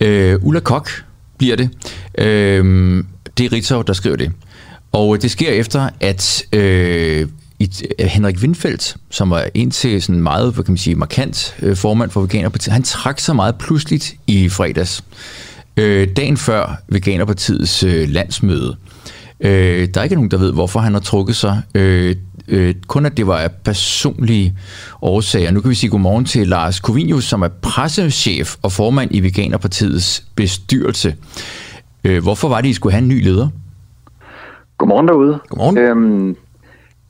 Øh, 0.00 0.38
Ulla 0.44 0.60
Kok 0.60 0.90
bliver 1.38 1.56
det. 1.56 1.70
Øh, 2.18 3.04
det 3.38 3.46
er 3.46 3.52
Ritzau, 3.52 3.82
der 3.82 3.92
skriver 3.92 4.16
det. 4.16 4.32
Og 4.92 5.22
det 5.22 5.30
sker 5.30 5.50
efter, 5.50 5.88
at 6.00 6.44
øh, 6.52 7.28
Henrik 8.00 8.38
Windfeldt, 8.38 8.96
som 9.10 9.30
var 9.30 9.48
indtil 9.54 10.02
sådan 10.02 10.22
meget, 10.22 10.54
hvad 10.54 10.64
kan 10.64 10.72
man 10.72 10.78
sige, 10.78 10.96
markant 10.96 11.56
øh, 11.62 11.76
formand 11.76 12.10
for 12.10 12.20
Veganerpartiet, 12.20 12.72
han 12.72 12.82
trak 12.82 13.20
sig 13.20 13.36
meget 13.36 13.54
pludseligt 13.58 14.14
i 14.26 14.48
fredags. 14.48 15.04
Øh, 15.76 16.08
dagen 16.16 16.36
før 16.36 16.82
Veganerpartiets 16.88 17.82
øh, 17.82 18.08
landsmøde. 18.08 18.76
Øh, 19.40 19.88
der 19.94 20.00
er 20.00 20.04
ikke 20.04 20.14
nogen, 20.14 20.30
der 20.30 20.36
ved, 20.36 20.52
hvorfor 20.52 20.80
han 20.80 20.92
har 20.92 21.00
trukket 21.00 21.36
sig. 21.36 21.62
Øh, 21.74 22.16
øh, 22.50 22.74
kun 22.86 23.06
at 23.06 23.16
det 23.16 23.26
var 23.26 23.38
af 23.38 23.50
personlige 23.64 24.56
årsager. 25.02 25.50
Nu 25.50 25.60
kan 25.60 25.70
vi 25.70 25.74
sige 25.74 25.90
godmorgen 25.90 26.24
til 26.24 26.48
Lars 26.48 26.80
Kovinius, 26.80 27.24
som 27.24 27.42
er 27.42 27.48
pressechef 27.48 28.56
og 28.62 28.72
formand 28.72 29.10
i 29.14 29.20
Veganerpartiets 29.20 30.24
bestyrelse. 30.36 31.16
Øh, 32.04 32.22
hvorfor 32.22 32.48
var 32.48 32.60
det, 32.60 32.68
I 32.68 32.72
skulle 32.72 32.92
have 32.92 33.02
en 33.02 33.08
ny 33.08 33.24
leder? 33.24 33.48
Godmorgen 34.78 35.08
derude. 35.08 35.38
Godmorgen. 35.48 35.78
Øhm, 35.78 36.36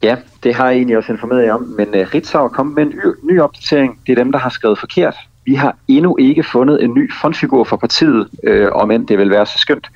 ja, 0.03 0.17
det 0.43 0.55
har 0.55 0.67
jeg 0.67 0.77
egentlig 0.77 0.97
også 0.97 1.13
informeret 1.13 1.45
jer 1.45 1.55
om, 1.55 1.75
men 1.79 1.89
uh, 1.89 2.15
Ritzau 2.15 2.45
er 2.45 2.49
kommet 2.49 2.75
med 2.75 2.83
en 2.83 2.93
y- 2.93 3.33
ny 3.33 3.41
opdatering. 3.41 3.99
Det 4.07 4.13
er 4.13 4.17
dem, 4.17 4.33
der 4.33 4.39
har 4.39 4.51
skrevet 4.51 4.79
forkert. 4.79 5.15
Vi 5.45 5.55
har 5.55 5.77
endnu 5.89 6.17
ikke 6.17 6.43
fundet 6.43 6.85
en 6.85 6.95
ny 6.95 7.13
fondfigur 7.23 7.65
for 7.65 7.77
partiet, 7.77 8.29
øh, 8.45 8.69
om 8.73 8.91
end 8.91 9.07
det 9.07 9.19
vil 9.19 9.31
være 9.31 9.47
så 9.47 9.59
skønt. 9.59 9.91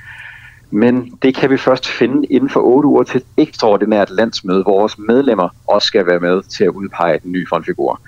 Men 0.75 1.18
det 1.22 1.35
kan 1.35 1.51
vi 1.51 1.57
først 1.57 1.89
finde 1.89 2.27
inden 2.27 2.51
for 2.51 2.61
8 2.61 2.89
uger 2.89 3.03
til 3.03 3.16
et 3.16 3.27
ekstraordinært 3.37 4.11
landsmøde, 4.11 4.62
hvor 4.62 4.81
vores 4.81 4.99
medlemmer 4.99 5.49
også 5.68 5.87
skal 5.87 6.07
være 6.07 6.20
med 6.20 6.43
til 6.43 6.64
at 6.64 6.70
udpege 6.70 7.18
den 7.22 7.33
nye 7.33 7.47
fondfigur. 7.49 8.01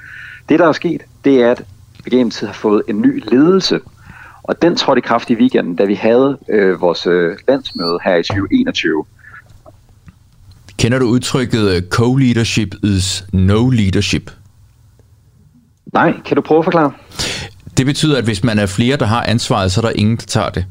Det, 0.49 0.59
der 0.59 0.69
er 0.69 0.73
sket, 0.73 1.03
det 1.25 1.43
er, 1.43 1.51
at 1.51 1.63
Begenetid 2.05 2.47
har 2.47 2.55
fået 2.55 2.83
en 2.89 3.01
ny 3.01 3.23
ledelse, 3.31 3.81
og 4.43 4.63
den 4.63 4.77
trådte 4.77 4.99
i 4.99 5.03
kraft 5.03 5.31
i 5.31 5.35
weekenden, 5.35 5.77
da 5.77 5.85
vi 5.85 5.95
havde 5.95 6.39
øh, 6.49 6.81
vores 6.81 7.07
øh, 7.07 7.37
landsmøde 7.49 7.99
her 8.05 8.17
i 8.17 8.23
2021. 8.23 9.05
Kender 10.79 10.99
du 10.99 11.07
udtrykket 11.07 11.71
øh, 11.71 11.83
co-leadership 11.95 12.75
is 12.83 13.25
no 13.33 13.71
leadership? 13.71 14.31
Nej, 15.93 16.21
kan 16.25 16.37
du 16.37 16.43
prøve 16.43 16.59
at 16.59 16.65
forklare? 16.65 16.93
Det 17.77 17.87
betyder, 17.87 18.19
at 18.19 18.25
hvis 18.25 18.45
man 18.45 18.59
er 18.59 18.67
flere, 18.67 18.97
der 18.97 19.07
har 19.07 19.23
ansvaret, 19.23 19.73
så 19.73 19.81
er 19.81 19.85
der 19.85 19.93
ingen, 19.93 20.17
der 20.17 20.27
tager 20.27 20.51
det. 20.51 20.67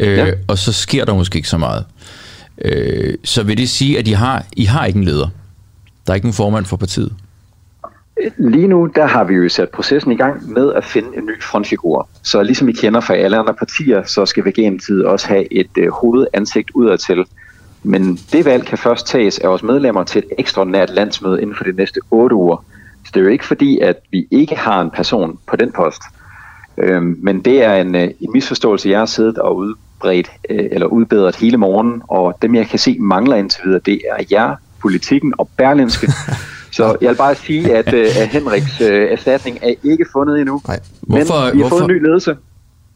Øh, 0.00 0.18
Ja. 0.18 0.32
Og 0.48 0.58
så 0.58 0.72
sker 0.72 1.04
der 1.04 1.14
måske 1.14 1.36
ikke 1.36 1.48
så 1.48 1.58
meget. 1.58 1.84
Øh, 2.64 3.14
så 3.24 3.42
vil 3.42 3.58
det 3.58 3.68
sige, 3.68 3.98
at 3.98 4.08
I 4.08 4.12
har, 4.12 4.46
I 4.52 4.64
har 4.64 4.84
ikke 4.86 4.96
en 4.96 5.04
leder? 5.04 5.28
Der 6.06 6.12
er 6.12 6.14
ikke 6.14 6.26
en 6.26 6.32
formand 6.32 6.64
for 6.64 6.76
partiet? 6.76 7.12
Lige 8.38 8.68
nu, 8.68 8.86
der 8.94 9.06
har 9.06 9.24
vi 9.24 9.34
jo 9.34 9.48
sat 9.48 9.68
processen 9.68 10.12
i 10.12 10.16
gang 10.16 10.52
med 10.52 10.72
at 10.72 10.84
finde 10.84 11.08
en 11.16 11.26
ny 11.26 11.42
frontfigur. 11.42 12.08
Så 12.22 12.42
ligesom 12.42 12.68
I 12.68 12.72
kender 12.72 13.00
fra 13.00 13.14
alle 13.14 13.36
andre 13.36 13.54
partier, 13.54 14.02
så 14.04 14.26
skal 14.26 14.44
Veganetid 14.44 15.02
også 15.02 15.28
have 15.28 15.52
et 15.52 15.70
øh, 15.78 15.88
hovedansigt 15.90 16.70
udadtil. 16.74 17.24
Men 17.82 18.18
det 18.32 18.44
valg 18.44 18.66
kan 18.66 18.78
først 18.78 19.06
tages 19.06 19.38
af 19.38 19.48
vores 19.48 19.62
medlemmer 19.62 20.04
til 20.04 20.18
et 20.18 20.24
ekstraordinært 20.38 20.90
landsmøde 20.90 21.42
inden 21.42 21.56
for 21.56 21.64
de 21.64 21.72
næste 21.72 22.00
8 22.10 22.36
uger. 22.36 22.64
Så 23.04 23.10
det 23.14 23.20
er 23.20 23.24
jo 23.24 23.30
ikke 23.30 23.46
fordi, 23.46 23.78
at 23.78 23.96
vi 24.10 24.26
ikke 24.30 24.56
har 24.56 24.80
en 24.80 24.90
person 24.90 25.38
på 25.46 25.56
den 25.56 25.72
post. 25.72 26.02
Øhm, 26.78 27.18
men 27.22 27.40
det 27.40 27.62
er 27.62 27.74
en, 27.74 27.94
øh, 27.94 28.10
en 28.20 28.32
misforståelse, 28.32 28.88
jeg 28.88 28.98
har 28.98 29.06
siddet 29.06 29.38
og 29.38 29.74
udbredt 30.04 30.30
øh, 30.50 30.68
eller 30.72 30.86
udbedret 30.86 31.36
hele 31.36 31.56
morgen, 31.56 32.02
og 32.08 32.38
dem 32.42 32.54
jeg 32.54 32.66
kan 32.66 32.78
se 32.78 32.96
mangler 33.00 33.36
indtil 33.36 33.60
videre, 33.64 33.80
det 33.86 34.00
er 34.10 34.24
jer, 34.30 34.56
politikken 34.82 35.34
og 35.38 35.48
Berlinske. 35.56 36.12
Så 36.72 36.96
jeg 37.00 37.10
vil 37.10 37.16
bare 37.16 37.34
sige, 37.34 37.76
at, 37.76 37.94
øh, 37.94 38.06
at 38.20 38.28
Henriks 38.28 38.80
øh, 38.80 39.10
erstatning 39.12 39.58
er 39.62 39.74
ikke 39.82 40.06
fundet 40.12 40.40
endnu. 40.40 40.60
Nej. 40.68 40.80
Hvorfor- 41.00 41.44
men 41.44 41.52
vi 41.56 41.62
har 41.62 41.68
hvorfor- 41.68 41.68
fået 41.68 41.90
en 41.90 41.96
ny 41.96 42.02
ledelse. 42.02 42.36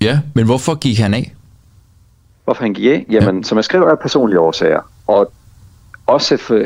Ja, 0.00 0.18
men 0.34 0.44
hvorfor 0.44 0.74
gik 0.74 0.98
han 0.98 1.14
af? 1.14 1.32
Hvorfor 2.44 2.62
han 2.62 2.74
gik 2.74 2.86
af? 2.92 3.06
Jamen, 3.10 3.36
ja. 3.36 3.42
som 3.42 3.56
jeg 3.58 3.64
skrev, 3.64 3.82
er 3.82 3.94
personlige 3.94 4.40
årsager. 4.40 4.80
Og 5.06 5.32
også 6.06 6.36
for, 6.36 6.62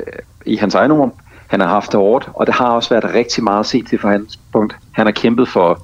i 0.46 0.56
hans 0.56 0.74
egen 0.74 0.90
ord, 0.90 1.16
han 1.46 1.60
har 1.60 1.68
haft 1.68 1.92
det 1.92 2.00
hårdt, 2.00 2.28
og 2.34 2.46
det 2.46 2.54
har 2.54 2.66
også 2.66 2.90
været 2.90 3.14
rigtig 3.14 3.44
meget 3.44 3.60
at 3.60 3.66
se 3.66 3.82
til 3.82 3.98
for 3.98 4.08
hans 4.08 4.38
punkt. 4.52 4.76
Han 4.92 5.06
har 5.06 5.12
kæmpet 5.12 5.48
for 5.48 5.82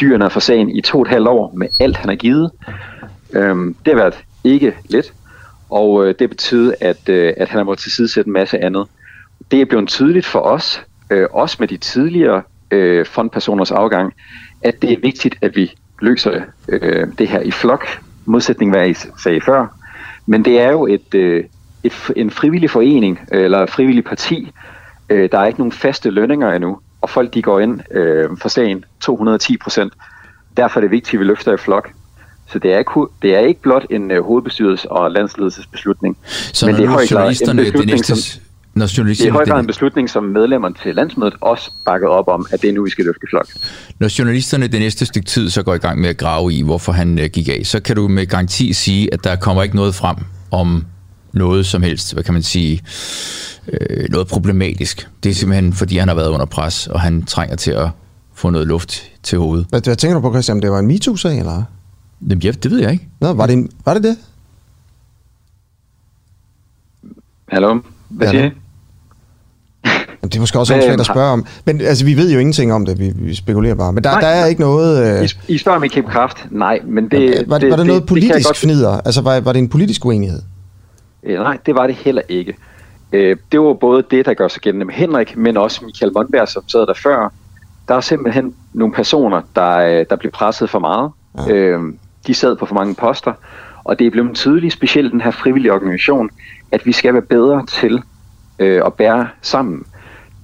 dyrene 0.00 0.30
for 0.30 0.40
sagen 0.40 0.70
i 0.70 0.80
to 0.80 0.98
og 0.98 1.02
et 1.02 1.08
halvt 1.08 1.28
år 1.28 1.52
med 1.56 1.66
alt, 1.80 1.96
han 1.96 2.08
har 2.08 2.16
givet. 2.16 2.50
Øhm, 3.32 3.76
det 3.84 3.92
har 3.92 4.00
været 4.00 4.24
ikke 4.44 4.74
let, 4.88 5.12
og 5.70 6.06
øh, 6.06 6.14
det 6.18 6.30
betyder, 6.30 6.74
at, 6.80 7.08
øh, 7.08 7.32
at 7.36 7.48
han 7.48 7.58
har 7.58 7.64
måttet 7.64 7.82
tilsidesætte 7.82 8.28
en 8.28 8.32
masse 8.32 8.64
andet. 8.64 8.86
Det 9.50 9.60
er 9.60 9.64
blevet 9.64 9.88
tydeligt 9.88 10.26
for 10.26 10.40
os, 10.40 10.82
øh, 11.10 11.28
også 11.32 11.56
med 11.60 11.68
de 11.68 11.76
tidligere 11.76 12.42
øh, 12.70 13.06
fondpersoners 13.06 13.70
afgang, 13.70 14.14
at 14.62 14.82
det 14.82 14.92
er 14.92 15.00
vigtigt, 15.00 15.36
at 15.42 15.56
vi 15.56 15.74
løser 16.00 16.40
øh, 16.68 17.06
det 17.18 17.28
her 17.28 17.40
i 17.40 17.50
flok, 17.50 17.86
modsætning 18.24 18.70
hvad 18.70 18.88
I 18.88 18.94
sagde 18.94 19.40
før. 19.40 19.66
Men 20.26 20.44
det 20.44 20.60
er 20.60 20.70
jo 20.70 20.86
et, 20.86 21.14
øh, 21.14 21.44
et, 21.84 21.92
en 22.16 22.30
frivillig 22.30 22.70
forening, 22.70 23.20
øh, 23.32 23.44
eller 23.44 23.66
frivillig 23.66 24.04
parti. 24.04 24.52
Øh, 25.08 25.28
der 25.32 25.38
er 25.38 25.46
ikke 25.46 25.60
nogen 25.60 25.72
faste 25.72 26.10
lønninger 26.10 26.52
endnu, 26.52 26.78
og 27.00 27.10
folk 27.10 27.34
de 27.34 27.42
går 27.42 27.60
ind 27.60 27.80
øh, 27.90 28.30
for 28.36 28.48
sagen 28.48 28.84
210 29.00 29.56
procent. 29.56 29.92
Derfor 30.56 30.80
er 30.80 30.82
det 30.82 30.90
vigtigt, 30.90 31.14
at 31.14 31.20
vi 31.20 31.24
løfter 31.24 31.52
i 31.52 31.56
flok. 31.56 31.90
Så 32.52 32.58
det 32.58 32.72
er 32.72 32.78
ikke, 32.78 32.90
det 33.22 33.34
er 33.34 33.38
ikke 33.38 33.62
blot 33.62 33.86
en 33.90 34.10
øh, 34.10 34.24
hovedbestyrelse 34.24 34.90
og 34.92 35.10
landsledelsesbeslutning. 35.10 36.16
Så 36.52 36.66
men 36.66 36.74
det 36.74 36.80
er 36.80 36.84
i 36.84 36.86
nu 36.86 36.92
høj 36.92 37.06
grad 37.06 37.08
en 37.08 37.16
journalisterne 37.16 37.64
det 37.64 37.72
beslutning, 37.72 37.98
næste... 37.98 38.22
som, 38.22 38.42
Når 38.74 38.86
det 38.86 38.92
er 38.92 38.94
i 38.94 38.98
journalisterne, 38.98 39.32
høj 39.32 39.44
grad 39.44 39.56
en 39.56 39.60
det, 39.60 39.66
beslutning, 39.66 40.10
som 40.10 40.24
medlemmerne 40.24 40.74
til 40.82 40.94
landsmødet 40.94 41.34
også 41.40 41.70
bakker 41.86 42.08
op 42.08 42.28
om, 42.28 42.46
at 42.50 42.62
det 42.62 42.68
er 42.68 42.72
nu, 42.72 42.84
vi 42.84 42.90
skal 42.90 43.04
løfte 43.04 43.26
flok. 43.30 43.46
når 43.98 44.18
journalisterne 44.18 44.66
det 44.66 44.80
næste 44.80 45.06
stykke 45.06 45.26
tid 45.26 45.50
så 45.50 45.62
går 45.62 45.74
i 45.74 45.78
gang 45.78 46.00
med 46.00 46.08
at 46.08 46.16
grave 46.16 46.52
i, 46.52 46.62
hvorfor 46.62 46.92
han 46.92 47.18
øh, 47.18 47.24
gik 47.32 47.48
af, 47.48 47.60
så 47.64 47.80
kan 47.80 47.96
du 47.96 48.08
med 48.08 48.26
garanti 48.26 48.72
sige, 48.72 49.14
at 49.14 49.24
der 49.24 49.36
kommer 49.36 49.62
ikke 49.62 49.76
noget 49.76 49.94
frem 49.94 50.16
om 50.50 50.84
noget 51.32 51.66
som 51.66 51.82
helst, 51.82 52.14
hvad 52.14 52.24
kan 52.24 52.34
man 52.34 52.42
sige, 52.42 52.80
øh, 53.72 54.08
noget 54.10 54.26
problematisk. 54.28 55.08
Det 55.22 55.30
er 55.30 55.34
simpelthen, 55.34 55.72
fordi 55.72 55.96
han 55.96 56.08
har 56.08 56.14
været 56.14 56.28
under 56.28 56.46
pres, 56.46 56.86
og 56.86 57.00
han 57.00 57.24
trænger 57.24 57.56
til 57.56 57.70
at 57.70 57.88
få 58.34 58.50
noget 58.50 58.66
luft 58.66 59.02
til 59.22 59.38
hovedet. 59.38 59.66
Hvad, 59.70 59.80
hvad 59.84 59.96
tænker 59.96 60.14
du 60.14 60.20
på, 60.20 60.30
Christian? 60.30 60.62
Det 60.62 60.70
var 60.70 60.78
en 60.78 60.86
MeToo-sag, 60.86 61.38
eller? 61.38 61.62
Jamen, 62.28 62.38
ja, 62.42 62.50
det 62.50 62.70
ved 62.70 62.78
jeg 62.80 62.92
ikke. 62.92 63.08
Nå, 63.20 63.32
var 63.32 63.46
det, 63.46 63.70
var 63.84 63.94
det 63.94 64.02
det? 64.02 64.16
Hallo? 67.48 67.80
Hvad 68.08 68.28
siger 68.28 68.44
I? 68.44 68.50
Jamen, 69.84 70.30
Det 70.30 70.36
er 70.36 70.40
måske 70.40 70.58
også 70.58 70.72
svært 70.72 71.00
at 71.00 71.06
spørge 71.06 71.30
om. 71.32 71.46
Men 71.64 71.80
altså, 71.80 72.04
vi 72.04 72.16
ved 72.16 72.32
jo 72.32 72.38
ingenting 72.38 72.72
om 72.72 72.86
det. 72.86 72.98
Vi, 72.98 73.12
vi 73.16 73.34
spekulerer 73.34 73.74
bare. 73.74 73.92
Men 73.92 74.04
der, 74.04 74.10
Nej, 74.10 74.20
der 74.20 74.26
er 74.28 74.46
ikke 74.46 74.60
noget... 74.60 75.18
Øh, 75.20 75.24
I, 75.48 75.54
I 75.54 75.58
spørger 75.58 75.76
om 75.76 75.84
I 75.84 75.88
kan 75.88 76.04
bekræfte? 76.04 76.40
Nej, 76.50 76.80
men 76.84 77.08
det... 77.08 77.44
var, 77.46 77.58
det, 77.58 77.70
var 77.70 77.76
det 77.76 77.86
noget 77.86 78.06
politisk 78.06 78.34
det 78.34 78.46
godt- 78.46 78.56
fnider? 78.56 79.00
Altså, 79.00 79.20
var, 79.22 79.40
var 79.40 79.52
det 79.52 79.58
en 79.58 79.68
politisk 79.68 80.04
uenighed? 80.04 80.42
Øh, 81.22 81.38
nej, 81.38 81.58
det 81.66 81.74
var 81.74 81.86
det 81.86 81.96
heller 81.96 82.22
ikke. 82.28 82.54
Øh, 83.12 83.36
det 83.52 83.60
var 83.60 83.74
både 83.74 84.04
det, 84.10 84.26
der 84.26 84.34
gør 84.34 84.48
sig 84.48 84.62
gennem 84.62 84.88
Henrik, 84.92 85.36
men 85.36 85.56
også 85.56 85.84
Michael 85.84 86.12
Mondberg, 86.14 86.48
som 86.48 86.68
sad 86.68 86.80
der 86.80 86.94
før. 87.02 87.32
Der 87.88 87.94
er 87.94 88.00
simpelthen 88.00 88.54
nogle 88.72 88.94
personer, 88.94 89.40
der, 89.56 89.76
øh, 89.78 90.06
der 90.10 90.16
blev 90.16 90.32
presset 90.32 90.70
for 90.70 90.78
meget. 90.78 91.10
Ja. 91.48 91.54
Øh, 91.54 91.80
de 92.26 92.34
sad 92.34 92.56
på 92.56 92.66
for 92.66 92.74
mange 92.74 92.94
poster, 92.94 93.32
og 93.84 93.98
det 93.98 94.06
er 94.06 94.10
blevet 94.10 94.34
tydeligt, 94.34 94.72
specielt 94.72 95.12
den 95.12 95.20
her 95.20 95.30
frivillige 95.30 95.72
organisation, 95.72 96.30
at 96.72 96.86
vi 96.86 96.92
skal 96.92 97.14
være 97.14 97.22
bedre 97.22 97.66
til 97.66 98.02
øh, 98.58 98.82
at 98.86 98.94
bære 98.94 99.28
sammen. 99.42 99.86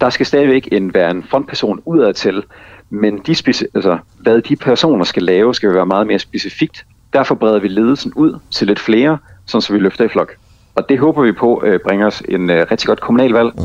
Der 0.00 0.10
skal 0.10 0.26
stadigvæk 0.26 0.68
en, 0.72 0.94
være 0.94 1.10
en 1.10 1.24
frontperson 1.30 1.80
udadtil, 1.84 2.42
men 2.90 3.18
de 3.18 3.32
speci- 3.32 3.70
altså, 3.74 3.98
hvad 4.18 4.42
de 4.42 4.56
personer 4.56 5.04
skal 5.04 5.22
lave, 5.22 5.54
skal 5.54 5.74
være 5.74 5.86
meget 5.86 6.06
mere 6.06 6.18
specifikt. 6.18 6.84
Derfor 7.12 7.34
breder 7.34 7.58
vi 7.58 7.68
ledelsen 7.68 8.12
ud 8.14 8.38
til 8.50 8.66
lidt 8.66 8.78
flere, 8.78 9.18
sådan 9.46 9.62
så 9.62 9.72
vi 9.72 9.78
løfter 9.78 10.04
i 10.04 10.08
flok. 10.08 10.32
Og 10.74 10.88
det 10.88 10.98
håber 10.98 11.22
vi 11.22 11.32
på 11.32 11.62
øh, 11.64 11.80
bringer 11.86 12.06
os 12.06 12.22
en 12.28 12.50
øh, 12.50 12.66
rigtig 12.70 12.86
godt 12.86 13.00
kommunalvalg 13.00 13.52
mm. 13.56 13.62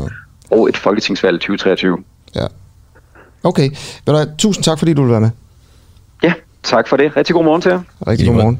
og 0.50 0.68
et 0.68 0.76
folketingsvalg 0.76 1.36
i 1.36 1.38
2023. 1.38 1.98
Ja. 2.34 2.46
Okay. 3.42 3.70
Tusind 4.38 4.64
tak, 4.64 4.78
fordi 4.78 4.94
du 4.94 5.02
vil 5.02 5.10
være 5.10 5.20
med. 5.20 5.30
Tak 6.64 6.88
for 6.88 6.96
det. 6.96 7.16
Rigtig 7.16 7.34
god 7.34 7.44
morgen 7.44 7.62
til 7.62 7.68
jer. 7.70 7.80
Rigtig 8.06 8.26
god 8.26 8.34
morgen. 8.34 8.58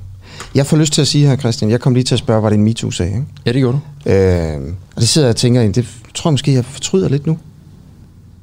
Jeg 0.55 0.67
får 0.67 0.77
lyst 0.77 0.93
til 0.93 1.01
at 1.01 1.07
sige 1.07 1.27
her, 1.27 1.37
Christian, 1.37 1.71
jeg 1.71 1.81
kom 1.81 1.95
lige 1.95 2.05
til 2.05 2.15
at 2.15 2.19
spørge, 2.19 2.43
var 2.43 2.49
det 2.49 2.57
en 2.59 2.65
MeToo-sag, 2.65 3.07
ikke? 3.07 3.25
Ja, 3.47 3.53
det 3.53 3.61
gjorde 3.61 3.79
du. 4.07 4.11
Øh, 4.11 4.61
og 4.97 5.01
det 5.01 5.09
sidder 5.09 5.27
jeg 5.29 5.33
og 5.33 5.37
tænker, 5.37 5.73
det 5.73 5.87
tror 6.15 6.31
jeg 6.31 6.33
måske, 6.33 6.53
jeg 6.53 6.65
fortryder 6.65 7.09
lidt 7.09 7.27
nu. 7.27 7.39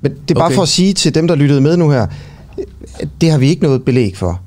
Men 0.01 0.11
det 0.11 0.31
er 0.31 0.39
bare 0.39 0.45
Okay. 0.45 0.55
for 0.55 0.61
at 0.61 0.67
sige 0.69 0.93
til 0.93 1.15
dem, 1.15 1.27
der 1.27 1.35
lyttede 1.35 1.61
med 1.61 1.77
nu 1.77 1.89
her, 1.89 2.07
at 2.99 3.07
det 3.21 3.31
har 3.31 3.37
vi 3.37 3.47
ikke 3.47 3.63
noget 3.63 3.83
belæg 3.85 4.17
for. 4.17 4.41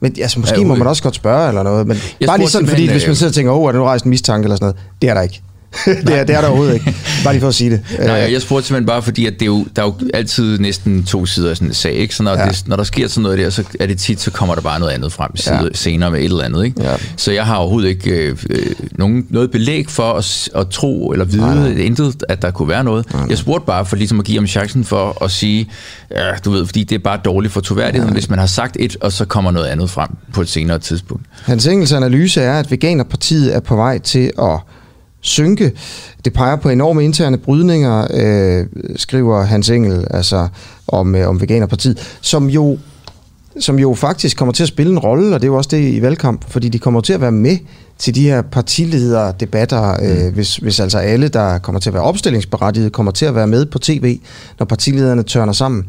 Men 0.00 0.14
altså, 0.20 0.40
måske 0.40 0.60
Ja, 0.60 0.66
må 0.66 0.74
man 0.74 0.86
også 0.86 1.02
godt 1.02 1.14
spørge 1.14 1.48
eller 1.48 1.62
noget, 1.62 1.86
men 1.86 1.96
Jeg 2.20 2.26
bare 2.26 2.38
lige 2.38 2.48
sådan, 2.48 2.68
fordi 2.68 2.90
hvis 2.90 3.02
man 3.02 3.10
øh, 3.10 3.16
sidder 3.16 3.30
og 3.30 3.34
tænker, 3.34 3.52
åh, 3.52 3.58
oh, 3.58 3.68
er 3.68 3.72
der 3.72 3.78
nu 3.78 3.84
rejst 3.84 4.04
en 4.04 4.10
mistanke 4.10 4.44
eller 4.44 4.56
sådan 4.56 4.64
noget, 4.64 4.76
det 5.02 5.10
er 5.10 5.14
der 5.14 5.20
ikke. 5.22 5.42
det, 6.06 6.18
er, 6.18 6.24
det 6.24 6.36
er 6.36 6.40
der 6.40 6.48
overhovedet 6.48 6.74
ikke. 6.74 6.94
Bare 7.24 7.34
lige 7.34 7.40
for 7.40 7.48
at 7.48 7.54
sige 7.54 7.70
det. 7.70 7.80
Nej, 7.98 8.26
Øh, 8.26 8.32
jeg 8.32 8.42
spurgte 8.42 8.66
simpelthen 8.66 8.86
bare, 8.86 9.02
fordi 9.02 9.26
at 9.26 9.32
det 9.32 9.42
er 9.42 9.46
jo, 9.46 9.66
der 9.76 9.82
er 9.82 9.86
jo 9.86 9.94
altid 10.14 10.58
næsten 10.58 11.04
to 11.04 11.26
sider 11.26 11.50
af 11.50 11.56
sådan 11.56 11.68
en 11.68 11.74
sag, 11.74 11.92
ikke? 11.92 12.14
Så 12.14 12.22
når, 12.22 12.38
Ja. 12.38 12.46
det, 12.48 12.62
når 12.66 12.76
der 12.76 12.84
sker 12.84 13.08
sådan 13.08 13.22
noget 13.22 13.38
der, 13.38 13.50
så 13.50 13.62
er 13.80 13.86
det 13.86 13.98
tit, 13.98 14.20
så 14.20 14.30
kommer 14.30 14.54
der 14.54 14.62
bare 14.62 14.80
noget 14.80 14.92
andet 14.92 15.12
frem 15.12 15.36
side, 15.36 15.54
Ja. 15.62 15.68
senere 15.74 16.10
med 16.10 16.18
et 16.20 16.24
eller 16.24 16.42
andet, 16.44 16.64
ikke? 16.64 16.82
Ja. 16.82 16.94
Så 17.16 17.32
jeg 17.32 17.46
har 17.46 17.56
overhovedet 17.56 17.88
ikke 17.88 18.10
øh, 18.10 18.36
øh, 18.50 18.66
nogen, 18.92 19.26
noget 19.30 19.50
belæg 19.50 19.88
for 19.90 20.12
at, 20.12 20.48
at 20.56 20.68
tro 20.68 21.10
eller 21.12 21.24
vide 21.24 21.40
Nej, 21.42 21.54
nej, 21.54 21.68
intet, 21.82 22.22
at 22.28 22.42
der 22.42 22.50
kunne 22.50 22.68
være 22.68 22.84
noget. 22.84 23.12
Nej, 23.12 23.20
nej. 23.20 23.28
Jeg 23.30 23.38
spurgte 23.38 23.66
bare 23.66 23.86
for 23.86 23.96
ligesom 23.96 24.18
at 24.20 24.24
give 24.26 24.38
ham 24.38 24.46
chancen 24.46 24.84
for 24.84 25.24
at 25.24 25.30
sige, 25.30 25.70
ja, 26.10 26.30
du 26.44 26.50
ved, 26.50 26.66
fordi 26.66 26.84
det 26.84 26.94
er 26.94 26.98
bare 27.04 27.20
dårligt 27.24 27.52
for 27.52 27.60
troværdigheden, 27.60 28.14
hvis 28.14 28.30
man 28.30 28.38
har 28.38 28.46
sagt 28.46 28.76
et, 28.80 28.96
og 29.00 29.12
så 29.12 29.24
kommer 29.24 29.50
noget 29.50 29.66
andet 29.66 29.90
frem 29.90 30.08
på 30.32 30.40
et 30.40 30.48
senere 30.48 30.78
tidspunkt. 30.78 31.24
Hans 31.42 31.66
Engels 31.66 31.92
analyse 31.92 32.40
er, 32.40 32.58
at 32.58 32.70
Veganerpartiet 32.70 33.54
er 33.56 33.60
på 33.60 33.76
vej 33.76 33.98
til 33.98 34.30
at 34.42 34.58
synke. 35.28 35.72
Det 36.24 36.32
peger 36.32 36.56
på 36.56 36.68
enorme 36.68 37.04
interne 37.04 37.38
brydninger, 37.38 38.06
øh, 38.14 38.66
skriver 38.96 39.42
Hans 39.42 39.70
Engel 39.70 40.06
altså 40.10 40.48
om, 40.88 41.14
øh, 41.14 41.28
om 41.28 41.40
Veganerpartiet, 41.40 42.18
som 42.20 42.50
jo, 42.50 42.78
som 43.60 43.78
jo 43.78 43.94
faktisk 43.94 44.36
kommer 44.36 44.52
til 44.52 44.62
at 44.62 44.68
spille 44.68 44.92
en 44.92 44.98
rolle, 44.98 45.34
og 45.34 45.40
det 45.40 45.46
er 45.46 45.50
jo 45.52 45.56
også 45.56 45.68
det 45.72 45.88
i 45.94 46.02
valgkamp, 46.02 46.44
fordi 46.50 46.68
de 46.68 46.78
kommer 46.78 47.00
til 47.00 47.12
at 47.12 47.20
være 47.20 47.32
med 47.32 47.56
til 47.98 48.14
de 48.14 48.22
her 48.22 48.42
partilederdebatter, 48.42 49.96
øh, 50.02 50.34
hvis, 50.34 50.56
hvis 50.56 50.80
altså 50.80 50.98
alle, 50.98 51.28
der 51.28 51.58
kommer 51.58 51.80
til 51.80 51.90
at 51.90 51.94
være 51.94 52.02
opstillingsberettiget, 52.02 52.92
kommer 52.92 53.12
til 53.12 53.24
at 53.26 53.34
være 53.34 53.46
med 53.46 53.66
på 53.66 53.78
tv, 53.78 54.18
når 54.58 54.66
partilederne 54.66 55.22
tørner 55.22 55.52
sammen. 55.52 55.84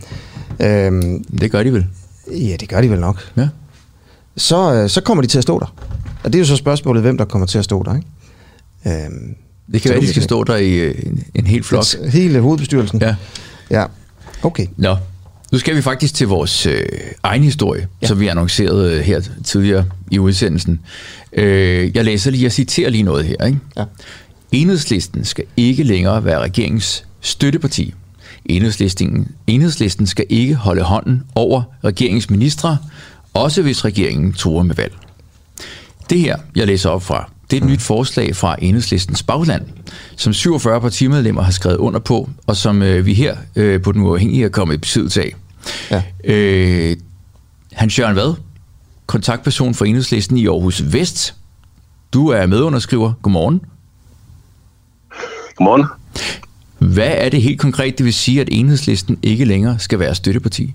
Øh, 0.60 0.92
Det 1.42 1.52
gør 1.52 1.64
de 1.64 1.74
vel? 1.74 1.86
ja, 2.32 2.56
det 2.60 2.70
gør 2.70 2.82
de 2.82 2.90
vel 2.92 3.00
nok 3.00 3.18
Ja. 3.38 3.48
så, 4.38 4.74
øh, 4.74 4.90
så 4.90 5.02
kommer 5.02 5.22
de 5.22 5.28
til 5.28 5.38
at 5.38 5.44
stå 5.44 5.60
der. 5.60 5.74
Og 6.24 6.34
det 6.34 6.36
er 6.36 6.40
jo 6.40 6.46
så 6.46 6.56
spørgsmålet, 6.56 7.02
hvem 7.04 7.18
der 7.18 7.26
kommer 7.26 7.46
til 7.46 7.58
at 7.58 7.64
stå 7.66 7.84
der. 7.84 7.96
Ikke? 7.96 8.08
Øh, 8.86 8.94
det 9.74 9.82
kan 9.82 9.90
være, 9.90 9.98
at 9.98 10.04
de 10.04 10.10
skal 10.10 10.24
stå 10.24 10.44
der 10.44 10.56
i 10.56 10.74
øh, 10.74 10.96
en, 11.06 11.24
en 11.36 11.48
hel 11.48 11.64
flok. 11.64 11.84
Hele 12.12 12.40
hovedbestyrelsen? 12.40 13.02
Ja. 13.02 13.16
Ja, 13.72 13.86
okay. 14.44 14.68
Nå, 14.78 14.98
nu 15.52 15.60
skal 15.60 15.76
vi 15.76 15.82
faktisk 15.82 16.14
til 16.14 16.28
vores 16.28 16.66
øh, 16.66 16.86
egen 17.24 17.44
historie, 17.44 17.88
ja. 18.02 18.08
som 18.08 18.20
vi 18.20 18.28
annoncerede 18.28 18.94
øh, 18.94 19.00
her 19.00 19.22
tidligere 19.44 19.86
i 20.12 20.20
udsendelsen. 20.20 20.80
Øh, 21.34 21.96
jeg 21.96 22.06
læser 22.06 22.32
lige, 22.32 22.44
jeg 22.44 22.52
citerer 22.52 22.90
lige 22.90 23.04
noget 23.04 23.26
her. 23.26 23.46
Ikke? 23.46 23.60
Ja. 23.78 23.84
Enhedslisten 24.52 25.26
skal 25.26 25.46
ikke 25.58 25.84
længere 25.84 26.26
være 26.26 26.40
regeringens 26.40 27.06
støtteparti. 27.22 27.94
Enhedslisten, 28.46 29.28
enhedslisten 29.48 30.08
skal 30.08 30.26
ikke 30.30 30.56
holde 30.56 30.82
hånden 30.82 31.24
over 31.36 31.62
regeringens 31.84 32.30
ministre, 32.30 32.78
også 33.34 33.62
hvis 33.62 33.86
regeringen 33.86 34.34
truer 34.34 34.64
med 34.64 34.76
valg. 34.76 34.94
Det 36.10 36.20
her, 36.20 36.38
jeg 36.56 36.68
læser 36.68 36.90
op 36.90 37.04
fra, 37.04 37.32
det 37.52 37.58
er 37.58 37.62
et 37.62 37.68
nyt 37.68 37.82
forslag 37.82 38.36
fra 38.36 38.56
Enhedslistens 38.62 39.24
bagland, 39.24 39.66
som 40.16 40.34
47 40.34 40.82
partimedlemmer 40.82 41.42
har 41.42 41.52
skrevet 41.52 41.78
under 41.78 42.00
på, 42.00 42.30
og 42.48 42.58
som 42.58 42.82
øh, 42.82 43.06
vi 43.06 43.14
her 43.14 43.38
øh, 43.56 43.82
på 43.82 43.92
Den 43.92 44.02
Uafhængige 44.02 44.46
er 44.46 44.50
kommet 44.50 44.76
i 44.76 44.78
besiddelse 44.78 45.22
af. 45.22 45.36
Ja. 45.92 46.04
Øh, 46.24 46.98
Hans 47.74 48.00
Jørgen 48.00 48.16
Vad, 48.16 48.34
kontaktperson 49.06 49.74
for 49.74 49.86
Enhedslisten 49.86 50.38
i 50.38 50.48
Aarhus 50.48 50.84
Vest. 50.94 51.36
Du 52.14 52.28
er 52.28 52.46
medunderskriver. 52.46 53.14
Godmorgen. 53.22 53.62
Godmorgen. 55.56 55.86
Hvad 56.78 57.12
er 57.16 57.30
det 57.30 57.42
helt 57.42 57.60
konkret, 57.60 57.98
det 57.98 58.06
vil 58.06 58.14
sige, 58.14 58.42
at 58.42 58.50
Enhedslisten 58.52 59.20
ikke 59.24 59.46
længere 59.46 59.80
skal 59.80 60.00
være 60.00 60.16
støtteparti? 60.16 60.74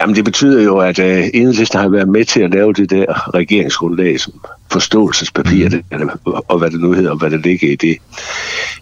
Jamen 0.00 0.16
det 0.16 0.24
betyder 0.24 0.62
jo, 0.62 0.78
at 0.78 0.98
øh, 0.98 1.24
Enhedslisten 1.34 1.80
har 1.80 1.88
været 1.88 2.08
med 2.08 2.24
til 2.24 2.40
at 2.40 2.50
lave 2.50 2.72
det 2.72 2.90
der 2.90 3.34
regeringsgrundlag 3.34 4.20
som 4.20 4.32
forståelsespapir, 4.72 5.68
mm. 5.92 6.10
og 6.48 6.58
hvad 6.58 6.70
det 6.70 6.80
nu 6.80 6.92
hedder, 6.92 7.10
og 7.10 7.16
hvad 7.16 7.30
det 7.30 7.40
ligger 7.40 7.72
i 7.72 7.76
det. 7.76 7.96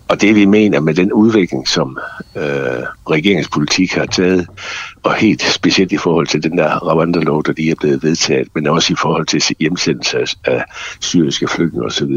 Og 0.09 0.21
det 0.21 0.35
vi 0.35 0.45
mener 0.45 0.81
med 0.81 0.95
den 0.95 1.13
udvikling, 1.13 1.69
som 1.69 1.99
uh, 2.35 2.43
regeringspolitik 3.11 3.93
har 3.93 4.07
taget, 4.07 4.47
og 5.03 5.15
helt 5.15 5.43
specielt 5.43 5.93
i 5.93 5.97
forhold 5.97 6.27
til 6.27 6.43
den 6.43 6.59
der 6.59 6.79
Rwanda-lov, 6.79 7.43
der 7.45 7.53
lige 7.57 7.71
er 7.71 7.75
blevet 7.75 8.03
vedtaget, 8.03 8.49
men 8.55 8.67
også 8.67 8.93
i 8.93 8.97
forhold 8.97 9.27
til 9.27 9.57
hjemsendelse 9.61 10.19
af, 10.45 10.65
syriske 11.01 11.49
flygtninge 11.49 11.87
osv., 11.87 12.17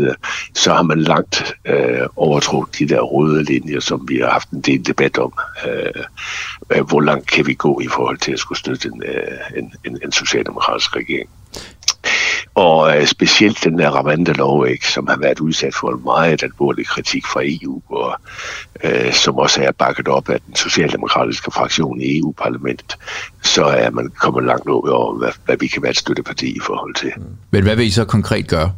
så 0.53 0.73
har 0.73 0.83
man 0.83 1.01
langt 1.01 1.53
uh, 1.69 2.05
overtrådt 2.15 2.79
de 2.79 2.87
der 2.87 3.01
røde 3.01 3.43
linjer, 3.43 3.79
som 3.79 4.05
vi 4.07 4.17
har 4.17 4.29
haft 4.29 4.49
en 4.49 4.61
del 4.61 4.87
debat 4.87 5.17
om. 5.17 5.33
Uh, 5.65 6.87
hvor 6.87 7.01
langt 7.01 7.31
kan 7.31 7.47
vi 7.47 7.53
gå 7.53 7.79
i 7.79 7.87
forhold 7.87 8.17
til 8.17 8.31
at 8.31 8.39
skulle 8.39 8.59
støtte 8.59 8.87
en, 8.87 9.03
en, 9.57 9.73
en, 9.85 9.99
en 10.03 10.11
socialdemokratisk 10.11 10.95
regering? 10.95 11.29
Og 12.57 12.97
øh, 12.97 13.07
specielt 13.07 13.63
den 13.63 13.79
der 13.79 13.89
Rwanda-lov, 13.89 14.67
ikke, 14.67 14.87
som 14.87 15.07
har 15.07 15.17
været 15.17 15.39
udsat 15.39 15.75
for 15.75 15.91
en 15.91 16.03
meget 16.03 16.43
alvorlig 16.43 16.87
kritik 16.87 17.25
fra 17.25 17.41
EU, 17.43 17.81
og 17.89 18.19
øh, 18.83 19.13
som 19.13 19.35
også 19.35 19.61
er 19.63 19.71
bakket 19.71 20.07
op 20.07 20.29
af 20.29 20.39
den 20.47 20.55
socialdemokratiske 20.55 21.51
fraktion 21.51 22.01
i 22.01 22.19
EU-parlamentet, 22.19 22.97
så 23.43 23.63
er 23.63 23.89
man 23.89 24.09
kommet 24.19 24.43
langt 24.43 24.69
over, 24.69 25.17
hvad, 25.17 25.31
hvad 25.45 25.57
vi 25.59 25.67
kan 25.67 25.81
være 25.81 25.91
et 25.91 25.97
støtteparti 25.97 26.47
i 26.47 26.59
forhold 26.65 26.95
til. 26.95 27.11
Men 27.51 27.63
hvad 27.63 27.75
vil 27.75 27.87
I 27.87 27.91
så 27.91 28.05
konkret 28.05 28.47
gøre? 28.47 28.71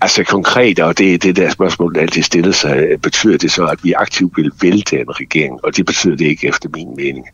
Altså 0.00 0.24
konkret, 0.24 0.78
og 0.78 0.98
det 0.98 1.14
er 1.14 1.18
det 1.18 1.36
der 1.36 1.50
spørgsmål, 1.50 1.94
der 1.94 2.00
altid 2.00 2.22
stiller 2.22 2.52
sig, 2.52 2.88
betyder 3.02 3.38
det 3.38 3.52
så, 3.52 3.66
at 3.66 3.78
vi 3.82 3.92
aktivt 3.92 4.36
vil 4.36 4.50
vælte 4.62 5.00
en 5.00 5.20
regering? 5.20 5.64
Og 5.64 5.76
det 5.76 5.86
betyder 5.86 6.16
det 6.16 6.26
ikke 6.26 6.48
efter 6.48 6.68
min 6.74 6.88
mening. 6.96 7.26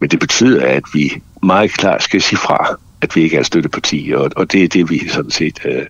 Men 0.00 0.10
det 0.10 0.20
betyder, 0.20 0.66
at 0.66 0.82
vi 0.94 1.22
meget 1.42 1.72
klart 1.72 2.02
skal 2.02 2.22
sige 2.22 2.38
fra, 2.38 2.76
at 3.02 3.16
vi 3.16 3.22
ikke 3.22 3.36
er 3.36 3.42
støtteparti, 3.42 4.12
og, 4.16 4.30
og 4.36 4.52
det 4.52 4.64
er 4.64 4.68
det, 4.68 4.90
vi 4.90 5.08
sådan 5.08 5.30
set 5.30 5.58
øh, 5.64 5.82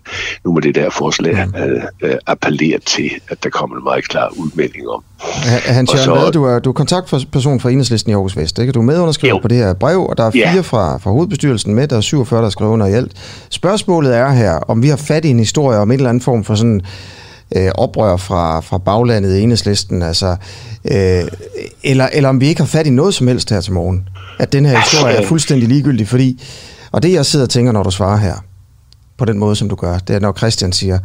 nu 0.44 0.52
med 0.52 0.62
det 0.62 0.74
der 0.74 0.90
forslag 0.90 1.48
øh, 1.58 1.82
øh, 2.02 2.14
appellerer 2.26 2.78
til, 2.86 3.10
at 3.28 3.44
der 3.44 3.50
kommer 3.50 3.76
en 3.76 3.84
meget 3.84 4.08
klar 4.08 4.32
udmelding 4.36 4.88
om. 4.88 5.04
Hans 5.66 5.94
Jørgen 5.94 6.04
så, 6.04 6.30
du 6.30 6.44
er, 6.44 6.58
du 6.58 6.68
er 6.68 6.74
kontaktperson 6.74 7.60
for 7.60 7.68
Enhedslisten 7.68 8.10
i 8.10 8.14
Aarhus 8.14 8.36
Vest, 8.36 8.58
ikke? 8.58 8.72
Du 8.72 8.80
er 8.80 8.84
medunderskriver 8.84 9.40
på 9.40 9.48
det 9.48 9.56
her 9.56 9.74
brev, 9.74 10.06
og 10.06 10.18
der 10.18 10.24
er 10.24 10.30
fire 10.30 10.54
ja. 10.54 10.60
fra, 10.60 10.98
fra 10.98 11.10
hovedbestyrelsen 11.10 11.74
med, 11.74 11.88
der 11.88 11.96
er 11.96 12.00
47, 12.00 12.42
der 12.42 12.50
skrevet 12.50 12.72
under 12.72 12.86
i 12.86 12.92
alt. 12.92 13.12
Spørgsmålet 13.50 14.16
er 14.16 14.30
her, 14.30 14.52
om 14.52 14.82
vi 14.82 14.88
har 14.88 14.96
fat 14.96 15.24
i 15.24 15.28
en 15.28 15.38
historie 15.38 15.78
om 15.78 15.90
en 15.90 15.94
eller 15.94 16.08
anden 16.08 16.22
form 16.22 16.44
for 16.44 16.54
sådan 16.54 16.80
øh, 17.56 17.70
oprør 17.74 18.16
fra, 18.16 18.60
fra 18.60 18.78
baglandet 18.78 19.36
i 19.36 19.42
Enhedslisten, 19.42 20.02
altså, 20.02 20.36
øh, 20.90 21.24
eller, 21.82 22.08
eller 22.12 22.28
om 22.28 22.40
vi 22.40 22.46
ikke 22.46 22.60
har 22.60 22.66
fat 22.66 22.86
i 22.86 22.90
noget 22.90 23.14
som 23.14 23.28
helst 23.28 23.50
her 23.50 23.60
til 23.60 23.72
morgen. 23.72 24.08
At 24.38 24.52
den 24.52 24.66
her 24.66 24.78
historie 24.78 25.14
er 25.14 25.26
fuldstændig 25.26 25.68
ligegyldig, 25.68 26.08
fordi 26.08 26.42
og 26.92 27.02
det 27.02 27.12
jeg 27.12 27.26
sidder 27.26 27.46
og 27.46 27.50
tænker, 27.50 27.72
når 27.72 27.82
du 27.82 27.90
svarer 27.90 28.16
her, 28.16 28.34
på 29.18 29.24
den 29.24 29.38
måde, 29.38 29.56
som 29.56 29.68
du 29.68 29.74
gør, 29.74 29.98
det 29.98 30.16
er, 30.16 30.20
når 30.20 30.32
Christian 30.32 30.72
siger, 30.72 30.98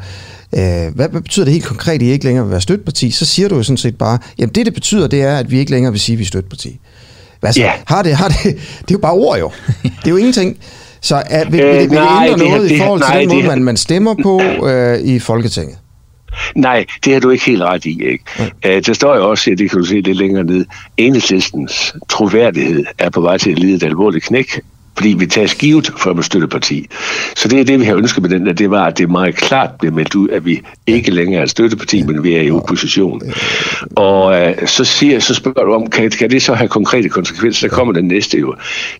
øh, 0.53 0.95
hvad, 0.95 1.09
hvad 1.09 1.21
betyder 1.21 1.45
det 1.45 1.53
helt 1.53 1.65
konkret, 1.65 1.95
at 1.95 2.01
I 2.01 2.05
ikke 2.05 2.25
længere 2.25 2.45
vil 2.45 2.51
være 2.51 2.61
støtteparti? 2.61 3.11
Så 3.11 3.25
siger 3.25 3.49
du 3.49 3.55
jo 3.55 3.63
sådan 3.63 3.77
set 3.77 3.97
bare, 3.97 4.19
jamen 4.37 4.55
det, 4.55 4.65
det 4.65 4.73
betyder, 4.73 5.07
det 5.07 5.21
er, 5.21 5.37
at 5.37 5.51
vi 5.51 5.59
ikke 5.59 5.71
længere 5.71 5.91
vil 5.91 6.01
sige, 6.01 6.13
at 6.13 6.19
vi 6.19 6.23
er 6.23 6.27
støtteparti. 6.27 6.79
Hvad 7.39 7.53
så? 7.53 7.61
Yeah. 7.61 7.73
Har 7.87 8.01
det, 8.01 8.15
har 8.15 8.27
det, 8.27 8.43
det 8.43 8.91
er 8.91 8.91
jo 8.91 8.97
bare 8.97 9.13
ord 9.13 9.39
jo. 9.39 9.51
Det 9.83 10.05
er 10.05 10.09
jo 10.09 10.17
ingenting. 10.17 10.57
Så 11.01 11.23
er, 11.25 11.49
vil, 11.49 11.51
vil, 11.51 11.67
vil, 11.67 11.73
vil 11.73 11.89
det 11.89 11.97
ændre 11.97 12.29
det, 12.29 12.37
noget 12.37 12.69
det, 12.69 12.75
i 12.75 12.79
forhold 12.79 13.01
til 13.01 13.09
nej, 13.09 13.19
den 13.19 13.29
måde, 13.29 13.41
det, 13.41 13.47
man, 13.47 13.63
man 13.63 13.77
stemmer 13.77 14.15
på 14.23 14.41
øh, 14.67 14.99
i 14.99 15.19
Folketinget? 15.19 15.77
Nej, 16.55 16.85
det 17.05 17.13
har 17.13 17.19
du 17.19 17.29
ikke 17.29 17.45
helt 17.45 17.61
ret 17.61 17.85
i. 17.85 18.03
Ikke? 18.11 18.23
Ja. 18.63 18.77
Uh, 18.77 18.83
der 18.85 18.93
står 18.93 19.15
jo 19.15 19.29
også, 19.29 19.55
det 19.57 19.69
kan 19.69 19.79
du 19.79 19.85
se 19.85 20.01
lidt 20.01 20.17
længere 20.17 20.43
ned, 20.43 20.65
enhedslistens 20.97 21.95
troværdighed 22.09 22.85
er 22.97 23.09
på 23.09 23.21
vej 23.21 23.37
til 23.37 23.51
at 23.51 23.59
lide 23.59 23.75
et 23.75 23.83
alvorligt 23.83 24.25
knæk 24.25 24.61
fordi 24.97 25.09
vi 25.09 25.25
tager 25.25 25.47
skivet 25.47 25.91
for 25.97 26.19
at 26.19 26.25
støtteparti. 26.25 26.87
Så 27.35 27.47
det 27.47 27.59
er 27.59 27.63
det, 27.63 27.79
vi 27.79 27.85
har 27.85 27.95
ønsket 27.95 28.21
med 28.21 28.29
den, 28.29 28.47
at 28.47 28.57
det 28.57 28.71
var, 28.71 28.85
at 28.85 28.97
det 28.97 29.09
meget 29.09 29.35
klart 29.35 29.69
blev 29.79 29.93
meldt 29.93 30.15
ud, 30.15 30.29
at 30.29 30.45
vi 30.45 30.61
ikke 30.87 31.11
længere 31.11 31.39
er 31.39 31.43
et 31.43 31.49
støtteparti, 31.49 32.03
men 32.03 32.23
vi 32.23 32.33
er 32.33 32.41
i 32.41 32.51
opposition. 32.51 33.21
Og 33.95 34.41
øh, 34.41 34.67
så, 34.67 34.83
siger, 34.83 35.19
så 35.19 35.33
spørger 35.33 35.63
du 35.63 35.73
om, 35.73 35.89
kan, 35.89 36.11
kan 36.11 36.29
det 36.29 36.41
så 36.41 36.53
have 36.53 36.67
konkrete 36.67 37.09
konsekvenser? 37.09 37.69
Så 37.69 37.75
kommer 37.75 37.93
den 37.93 38.05
næste 38.05 38.37
jo. 38.37 38.55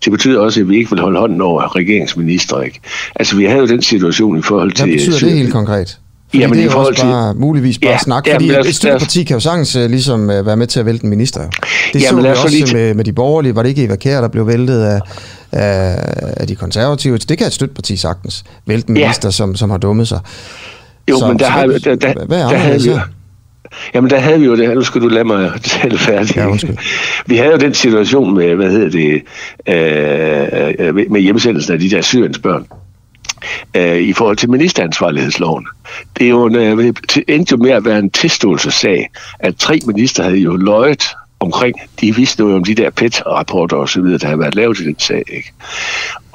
Det 0.06 0.12
betyder 0.12 0.40
også, 0.40 0.60
at 0.60 0.70
vi 0.70 0.78
ikke 0.78 0.90
vil 0.90 1.00
holde 1.00 1.20
hånden 1.20 1.42
over 1.42 1.76
regeringsminister. 1.76 2.62
Ikke? 2.62 2.80
Altså, 3.16 3.36
vi 3.36 3.46
havde 3.46 3.60
jo 3.60 3.68
den 3.68 3.82
situation 3.82 4.40
i 4.40 4.42
forhold 4.42 4.72
til... 4.72 4.86
Hvad 4.86 4.94
betyder 4.94 5.20
det 5.20 5.38
helt 5.38 5.54
konkret? 5.54 5.98
Fordi 6.30 6.42
jamen, 6.42 6.58
det 6.58 6.66
er 6.66 6.70
i 6.70 6.72
forhold 6.72 6.96
til... 6.96 7.04
bare, 7.04 7.34
muligvis 7.34 7.80
bare 7.80 7.92
ja, 7.92 7.98
snak, 7.98 8.28
fordi 8.32 8.46
jamen, 8.46 8.68
et 8.68 8.76
støtteparti 8.76 9.24
kan 9.24 9.36
jo 9.36 9.40
sagtens 9.40 9.76
uh, 9.76 9.86
ligesom 9.86 10.22
uh, 10.22 10.46
være 10.46 10.58
med 10.58 10.68
til 10.68 10.80
at 10.80 10.86
vælte 10.86 11.04
en 11.04 11.10
minister. 11.10 11.42
Det 11.94 12.02
jamen, 12.02 12.24
så 12.24 12.30
vi 12.30 12.36
også 12.36 12.50
lige... 12.50 12.74
med, 12.74 12.94
med 12.94 13.04
de 13.04 13.14
borgerlige. 13.14 13.56
Var 13.56 13.64
det 13.64 13.70
ikke 13.70 13.84
Eva 13.84 13.96
Kjær, 13.96 14.22
der 14.22 14.28
blev 14.28 14.48
væltet 14.48 14.82
af, 14.82 15.00
af, 15.52 15.98
af 16.38 16.48
de 16.48 16.56
konservative? 16.56 17.18
Det 17.18 17.38
kan 17.38 17.48
et 17.48 17.54
støtteparti 17.54 17.98
sagtens 17.98 18.44
vælte 18.66 18.92
minister, 18.92 19.28
ja. 19.28 19.32
som, 19.32 19.56
som 19.56 19.70
har 19.70 19.78
dummet 19.78 20.08
sig. 20.08 20.20
Jo, 21.10 21.20
så, 21.20 21.28
men 21.28 21.40
der, 21.40 21.46
så, 21.46 21.52
har, 21.52 21.66
der, 21.66 21.96
der, 21.96 22.26
hvad 22.26 22.42
er 22.42 22.50
der 22.50 22.58
havde 22.58 22.82
vi 22.82 22.92
Jamen, 23.94 24.10
der 24.10 24.20
havde 24.20 24.40
vi 24.40 24.46
jo 24.46 24.56
det 24.56 24.76
Nu 24.76 24.82
skal 24.82 25.02
du 25.02 25.08
lade 25.08 25.24
mig 25.24 25.52
tale 25.64 25.98
færdig. 25.98 26.36
Ja, 26.36 26.58
vi 27.28 27.38
havde 27.38 27.52
jo 27.52 27.58
den 27.58 27.74
situation 27.74 28.36
med, 28.36 28.56
hvad 28.56 28.72
hedder 28.72 28.90
det, 28.90 29.22
øh, 29.68 30.88
øh 30.88 31.12
med 31.12 31.22
hjemsendelsen 31.22 31.74
af 31.74 31.80
de 31.80 31.90
der 31.90 32.02
syriens 32.02 32.40
børn 32.40 32.66
øh, 33.76 33.98
i 33.98 34.14
forhold 34.14 34.38
til 34.38 34.50
ministeransvarlighedsloven. 34.50 35.68
Det 36.18 36.26
er 36.26 36.30
jo 36.30 36.46
en, 36.46 36.56
øh, 36.56 36.94
endte 37.28 37.52
jo 37.52 37.58
med 37.58 37.72
at 37.72 37.86
være 37.86 38.00
en 38.00 38.10
tilståelsessag, 38.10 39.10
at 39.40 39.56
tre 39.56 39.80
minister 39.86 40.24
havde 40.24 40.38
jo 40.38 40.56
løjet 40.56 41.04
omkring, 41.40 41.76
de 42.02 42.16
vidste 42.16 42.44
jo 42.44 42.56
om 42.56 42.64
de 42.64 42.76
der 42.76 42.90
PET-rapporter 42.90 43.78
og 43.78 43.90
så 43.90 44.02
videre, 44.02 44.18
der 44.18 44.26
havde 44.26 44.40
været 44.40 44.56
lavet 44.56 44.80
i 44.80 44.84
den 44.84 45.00
sag. 45.00 45.24
Ikke? 45.28 45.54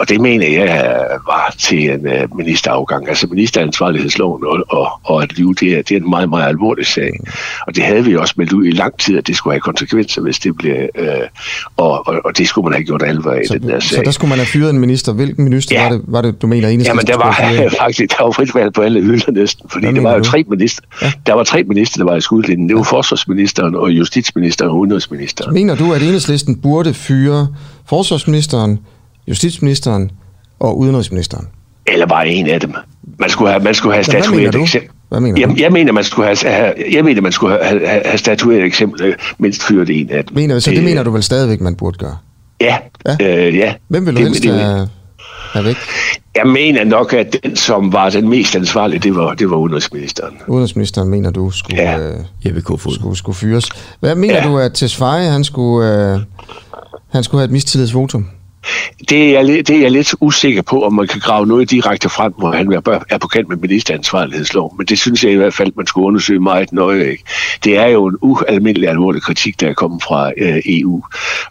Og 0.03 0.09
det 0.09 0.21
mener 0.21 0.49
jeg 0.49 1.07
var 1.27 1.55
til 1.59 1.91
en 1.91 2.07
uh, 2.07 2.37
ministerafgang, 2.37 3.09
altså 3.09 3.27
ministeransvarlighedsloven, 3.27 4.45
og, 4.45 4.65
og, 4.69 5.01
og 5.05 5.23
at 5.23 5.33
lyve, 5.39 5.55
det 5.55 5.69
er, 5.73 5.83
det 5.83 5.91
er 5.93 6.01
en 6.01 6.11
meget, 6.11 6.29
meget 6.29 6.49
alvorlig 6.49 6.87
sag. 6.87 7.21
Og 7.67 7.77
det 7.77 7.85
havde 7.85 8.05
vi 8.05 8.17
også 8.17 8.35
meldt 8.37 8.53
ud 8.53 8.65
i 8.65 8.71
lang 8.71 8.99
tid, 8.99 9.19
at 9.19 9.27
det 9.27 9.37
skulle 9.37 9.55
have 9.55 9.61
konsekvenser, 9.61 10.23
hvis 10.23 10.39
det 10.39 10.57
blev, 10.57 10.89
uh, 10.99 11.07
og, 11.77 12.07
og, 12.09 12.21
og 12.25 12.39
det 12.39 12.49
skulle 12.49 12.65
man 12.65 12.73
have 12.73 12.85
gjort 12.85 13.03
alvor 13.03 13.31
af, 13.31 13.43
så, 13.49 13.55
den 13.55 13.69
der 13.69 13.81
sag. 13.81 13.97
Så 13.97 14.03
der 14.05 14.11
skulle 14.11 14.29
man 14.29 14.39
have 14.39 14.47
fyret 14.47 14.71
en 14.71 14.79
minister. 14.79 15.13
Hvilken 15.13 15.45
minister 15.45 15.75
ja. 15.75 15.83
var, 15.83 15.93
det, 15.93 16.03
var 16.07 16.21
det, 16.21 16.43
du 16.43 16.47
mener, 16.47 16.69
eneste? 16.69 16.91
Jamen, 16.91 17.07
der 17.07 17.17
var 17.17 17.33
faktisk, 17.83 18.19
der 18.19 18.25
var 18.25 18.31
frit 18.31 18.55
valg 18.55 18.73
på 18.73 18.83
alle 18.83 19.01
hylder 19.01 19.33
næsten, 19.33 19.69
fordi 19.71 19.87
Hvad 19.87 19.95
der 19.95 20.03
var 20.03 20.17
jo 20.17 20.23
tre 20.23 20.45
minister, 20.49 20.83
ja. 21.03 21.13
der 21.27 21.33
var 21.35 21.45
tre 21.45 21.65
minister, 21.65 21.99
der 21.99 22.11
var 22.11 22.17
i 22.17 22.21
skudlinjen. 22.21 22.69
Det 22.69 22.77
var 22.77 22.87
ja. 22.93 22.97
forsvarsministeren 22.97 23.75
og 23.75 23.91
justitsministeren 23.91 24.71
og 24.71 24.79
udenrigsministeren. 24.79 25.51
Så 25.51 25.55
mener 25.55 25.75
du, 25.75 25.93
at 25.93 26.03
enhedslisten 26.03 26.57
burde 26.57 26.95
fyre 26.95 27.49
forsvarsministeren, 27.87 28.79
justitsministeren 29.29 30.11
og 30.61 30.79
udenrigsministeren? 30.79 31.49
Eller 31.87 32.07
bare 32.07 32.29
en 32.29 32.47
af 32.47 32.61
dem. 32.61 32.75
Man 33.19 33.31
skulle 33.31 33.51
have, 33.51 33.65
man 33.65 33.75
skulle 33.75 33.95
have 33.95 34.05
statueret 34.05 34.49
et 34.49 34.61
eksempel. 34.61 34.91
Hvad 35.09 35.21
mener 35.21 35.41
jeg, 35.41 35.61
jeg 35.61 35.73
mener, 35.73 35.93
man 35.93 36.05
skulle 36.05 36.37
have, 36.45 36.75
jeg 36.93 37.05
mener, 37.05 37.21
man 37.21 37.33
skulle 37.33 37.65
have, 37.65 37.87
have, 37.87 38.03
have 38.05 38.19
statueret 38.19 38.59
et 38.59 38.65
eksempel, 38.65 39.03
øh, 39.03 39.15
mindst 39.39 39.63
fyret 39.63 40.01
en 40.01 40.11
af 40.11 40.25
dem. 40.25 40.35
Mener, 40.35 40.59
så 40.59 40.71
det, 40.71 40.77
det 40.77 40.85
mener 40.85 41.03
du 41.03 41.11
vel 41.11 41.23
stadigvæk, 41.23 41.61
man 41.61 41.75
burde 41.75 41.99
gøre? 41.99 42.17
Ja. 42.61 42.77
ja. 43.07 43.47
Øh, 43.47 43.57
ja. 43.57 43.75
Hvem 43.89 44.07
vil 44.07 44.15
du 44.15 44.19
det, 44.19 44.27
helst 44.27 44.43
det, 44.43 44.55
have, 44.55 44.89
have 45.53 45.65
væk? 45.65 45.77
Jeg 46.35 46.47
mener 46.47 46.85
nok, 46.85 47.13
at 47.13 47.37
den, 47.43 47.57
som 47.57 47.93
var 47.93 48.11
den 48.11 48.29
mest 48.29 48.57
ansvarlige, 48.57 49.01
det 49.01 49.17
var, 49.17 49.35
det 49.35 49.51
var 49.51 49.57
udenrigsministeren. 49.57 50.35
Udenrigsministeren 50.49 51.09
mener 51.09 51.31
du 51.31 51.51
skulle, 51.51 51.83
ja. 51.83 51.99
øh, 51.99 52.17
Jeppe 52.47 52.61
skulle, 52.61 53.17
skulle 53.17 53.37
fyres. 53.37 53.69
Hvad 54.01 54.15
mener 54.15 54.37
ja. 54.37 54.49
du, 54.49 54.59
at 54.59 54.73
Tesfaye, 54.75 55.31
han 55.31 55.45
skulle, 55.45 56.13
øh, 56.15 56.21
han 57.13 57.25
skulle 57.25 57.39
have 57.41 57.45
et 57.45 57.53
mistillidsvotum? 57.53 58.27
Det, 59.09 59.37
er, 59.37 59.43
det 59.43 59.71
er 59.71 59.81
jeg 59.81 59.91
lidt 59.91 60.15
usikker 60.21 60.63
på, 60.63 60.85
om 60.85 60.93
man 60.93 61.07
kan 61.07 61.21
grave 61.21 61.47
noget 61.47 61.71
direkte 61.71 62.09
frem, 62.09 62.33
hvor 62.39 62.53
han 62.53 62.73
er 63.11 63.19
på 63.19 63.29
kant 63.29 63.49
med 63.49 63.57
ministeransvarlighedslov. 63.57 64.75
Men 64.79 64.87
det 64.87 64.99
synes 64.99 65.25
jeg 65.25 65.33
i 65.33 65.37
hvert 65.37 65.55
fald, 65.55 65.73
man 65.77 65.87
skulle 65.87 66.07
undersøge 66.07 66.41
meget 66.41 66.73
nøje. 66.73 67.11
Ikke? 67.11 67.25
Det 67.65 67.77
er 67.77 67.87
jo 67.87 68.07
en 68.07 68.17
ualmindelig 68.21 68.89
alvorlig 68.89 69.23
kritik, 69.23 69.61
der 69.61 69.69
er 69.69 69.75
kommet 69.75 70.03
fra 70.03 70.33
øh, 70.37 70.63
EU. 70.67 71.03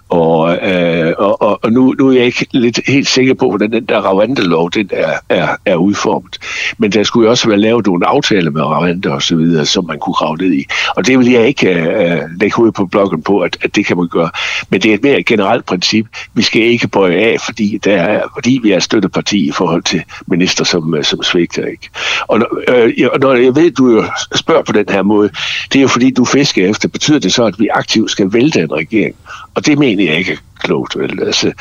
Og, 0.09 0.57
øh, 0.57 1.13
og, 1.17 1.41
og, 1.41 1.59
og 1.63 1.71
nu, 1.71 1.95
nu 1.99 2.09
er 2.09 2.13
jeg 2.13 2.25
ikke 2.25 2.47
lidt 2.51 2.79
helt 2.87 3.07
sikker 3.07 3.33
på, 3.33 3.49
hvordan 3.49 3.71
den 3.71 3.85
der 3.85 3.99
Ravante-lov 3.99 4.71
den 4.71 4.89
er, 4.93 5.13
er, 5.29 5.47
er 5.65 5.75
udformet. 5.75 6.37
Men 6.77 6.91
der 6.91 7.03
skulle 7.03 7.25
jo 7.25 7.31
også 7.31 7.47
være 7.47 7.57
lavet 7.57 7.85
nogle 7.85 8.07
aftaler 8.07 8.51
med 8.51 8.61
Ravante 8.61 9.11
og 9.11 9.21
så 9.21 9.35
videre, 9.35 9.65
som 9.65 9.85
man 9.85 9.99
kunne 9.99 10.13
grave 10.13 10.37
ned 10.37 10.53
i. 10.53 10.65
Og 10.95 11.07
det 11.07 11.19
vil 11.19 11.31
jeg 11.31 11.47
ikke 11.47 11.69
øh, 11.69 12.13
øh 12.13 12.21
lægge 12.39 12.55
hovedet 12.55 12.75
på 12.75 12.85
bloggen 12.85 13.23
på, 13.23 13.39
at, 13.39 13.57
at 13.61 13.75
det 13.75 13.85
kan 13.85 13.97
man 13.97 14.07
gøre. 14.07 14.29
Men 14.69 14.81
det 14.81 14.91
er 14.91 14.95
et 14.95 15.03
mere 15.03 15.23
generelt 15.23 15.65
princip. 15.65 16.07
Vi 16.33 16.41
skal 16.41 16.61
ikke 16.61 16.87
bøje 17.01 17.15
af, 17.15 17.37
fordi, 17.45 17.79
der 17.83 17.95
er, 17.95 18.21
fordi 18.33 18.59
vi 18.63 18.71
er 18.71 18.79
støtteparti 18.79 19.47
i 19.47 19.51
forhold 19.51 19.83
til 19.83 20.03
minister, 20.27 20.63
som, 20.63 20.95
øh, 20.95 21.03
som 21.03 21.23
svigter. 21.23 21.65
Ikke? 21.65 21.89
Og 22.27 22.39
når, 22.39 22.47
øh, 22.67 23.19
når 23.21 23.33
jeg 23.33 23.55
ved, 23.55 23.71
du 23.71 23.89
jo 23.89 24.03
spørger 24.35 24.63
på 24.63 24.71
den 24.71 24.85
her 24.89 25.01
måde, 25.01 25.29
det 25.73 25.79
er 25.79 25.81
jo 25.81 25.87
fordi, 25.87 26.11
du 26.11 26.25
fisker 26.25 26.69
efter. 26.69 26.89
Betyder 26.89 27.19
det 27.19 27.33
så, 27.33 27.45
at 27.45 27.59
vi 27.59 27.67
aktivt 27.73 28.11
skal 28.11 28.33
vælte 28.33 28.59
en 28.59 28.71
regering? 28.71 29.15
Og 29.55 29.65
det 29.65 29.77
mener 29.77 30.03
jeg 30.03 30.17
ikke 30.17 30.37
klogt. 30.61 30.99
Vel? 30.99 31.23
Altså, 31.23 31.51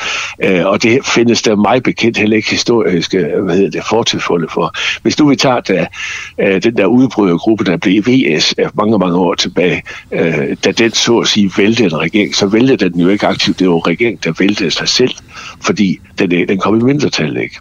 øh, 0.43 0.65
og 0.65 0.83
det 0.83 1.05
findes 1.05 1.41
der 1.41 1.55
meget 1.55 1.83
bekendt 1.83 2.17
heller 2.17 2.37
ikke 2.37 2.49
historiske 2.49 3.25
hvad 3.43 3.55
hedder 3.55 3.69
det, 3.71 3.83
fortilfælde 3.89 4.47
for. 4.53 4.73
Hvis 5.01 5.19
nu 5.19 5.27
vi 5.29 5.35
tager 5.35 5.59
da, 5.59 5.87
øh, 6.39 6.63
den 6.63 6.77
der 6.77 6.85
udbrydergruppe, 6.85 7.65
der 7.65 7.77
blev 7.77 8.03
VS 8.07 8.55
øh, 8.57 8.65
mange, 8.73 8.99
mange 8.99 9.17
år 9.17 9.33
tilbage, 9.33 9.83
øh, 10.11 10.57
da 10.65 10.71
den 10.71 10.91
så 10.91 11.17
at 11.17 11.27
sige 11.27 11.51
væltede 11.57 11.87
en 11.87 11.97
regering, 11.97 12.35
så 12.35 12.47
væltede 12.47 12.89
den 12.89 13.01
jo 13.01 13.09
ikke 13.09 13.27
aktivt. 13.27 13.59
Det 13.59 13.69
var 13.69 13.89
en 13.89 14.17
der 14.23 14.33
væltede 14.39 14.71
sig 14.71 14.87
selv, 14.87 15.11
fordi 15.61 15.99
den, 16.19 16.33
øh, 16.33 16.47
den 16.47 16.57
kom 16.57 16.79
i 16.79 16.83
mindretal, 16.83 17.37
ikke? 17.37 17.59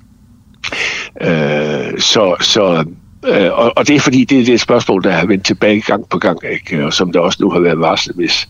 Øh, 1.21 1.99
så, 1.99 2.37
så 2.41 2.85
Øh, 3.27 3.53
og, 3.53 3.73
og 3.77 3.89
det 3.89 3.97
er 3.97 4.01
fordi, 4.01 4.25
det 4.25 4.41
er 4.41 4.45
det 4.45 4.61
spørgsmål, 4.61 5.05
der 5.05 5.11
har 5.11 5.27
vendt 5.27 5.45
tilbage 5.45 5.81
gang 5.81 6.09
på 6.09 6.19
gang, 6.19 6.39
ikke? 6.53 6.85
og 6.85 6.93
som 6.93 7.13
der 7.13 7.21
også 7.21 7.39
nu 7.41 7.51
har 7.51 7.61
været 7.61 7.81
varslet, 7.81 8.17
hvis 8.17 8.49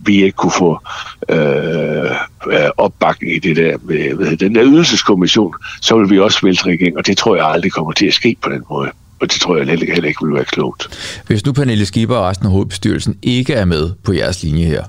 vi 0.00 0.22
ikke 0.22 0.36
kunne 0.36 0.52
få 0.52 0.78
øh, 1.28 2.70
opbakning 2.76 3.34
i 3.34 3.38
det 3.38 3.56
der 3.56 3.76
med, 3.82 4.14
med 4.14 4.36
den 4.36 4.54
der 4.54 4.64
ydelseskommission, 4.64 5.54
så 5.80 5.98
vil 5.98 6.10
vi 6.10 6.18
også 6.18 6.38
vælte 6.42 6.66
regeringen, 6.66 6.98
og 6.98 7.06
det 7.06 7.18
tror 7.18 7.36
jeg 7.36 7.46
aldrig 7.46 7.72
kommer 7.72 7.92
til 7.92 8.06
at 8.06 8.14
ske 8.14 8.36
på 8.42 8.50
den 8.50 8.62
måde. 8.70 8.90
Og 9.20 9.32
det 9.32 9.40
tror 9.40 9.56
jeg 9.56 9.66
heller, 9.66 9.94
heller 9.94 10.08
ikke 10.08 10.24
vil 10.26 10.34
være 10.34 10.44
klogt. 10.44 10.88
Hvis 11.26 11.46
nu 11.46 11.52
Pernille 11.52 11.86
Skipper 11.86 12.16
og 12.16 12.28
resten 12.28 12.46
af 12.46 12.52
hovedbestyrelsen 12.52 13.18
ikke 13.22 13.52
er 13.52 13.64
med 13.64 13.90
på 14.04 14.12
jeres 14.12 14.42
linje 14.42 14.64
her, 14.64 14.84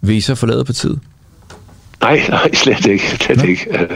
vil 0.00 0.16
I 0.16 0.20
så 0.20 0.34
forlade 0.34 0.64
partiet? 0.64 1.00
Nej, 2.00 2.22
nej, 2.28 2.54
slet 2.54 2.86
ikke. 2.86 3.16
Slet 3.20 3.44
ikke. 3.44 3.88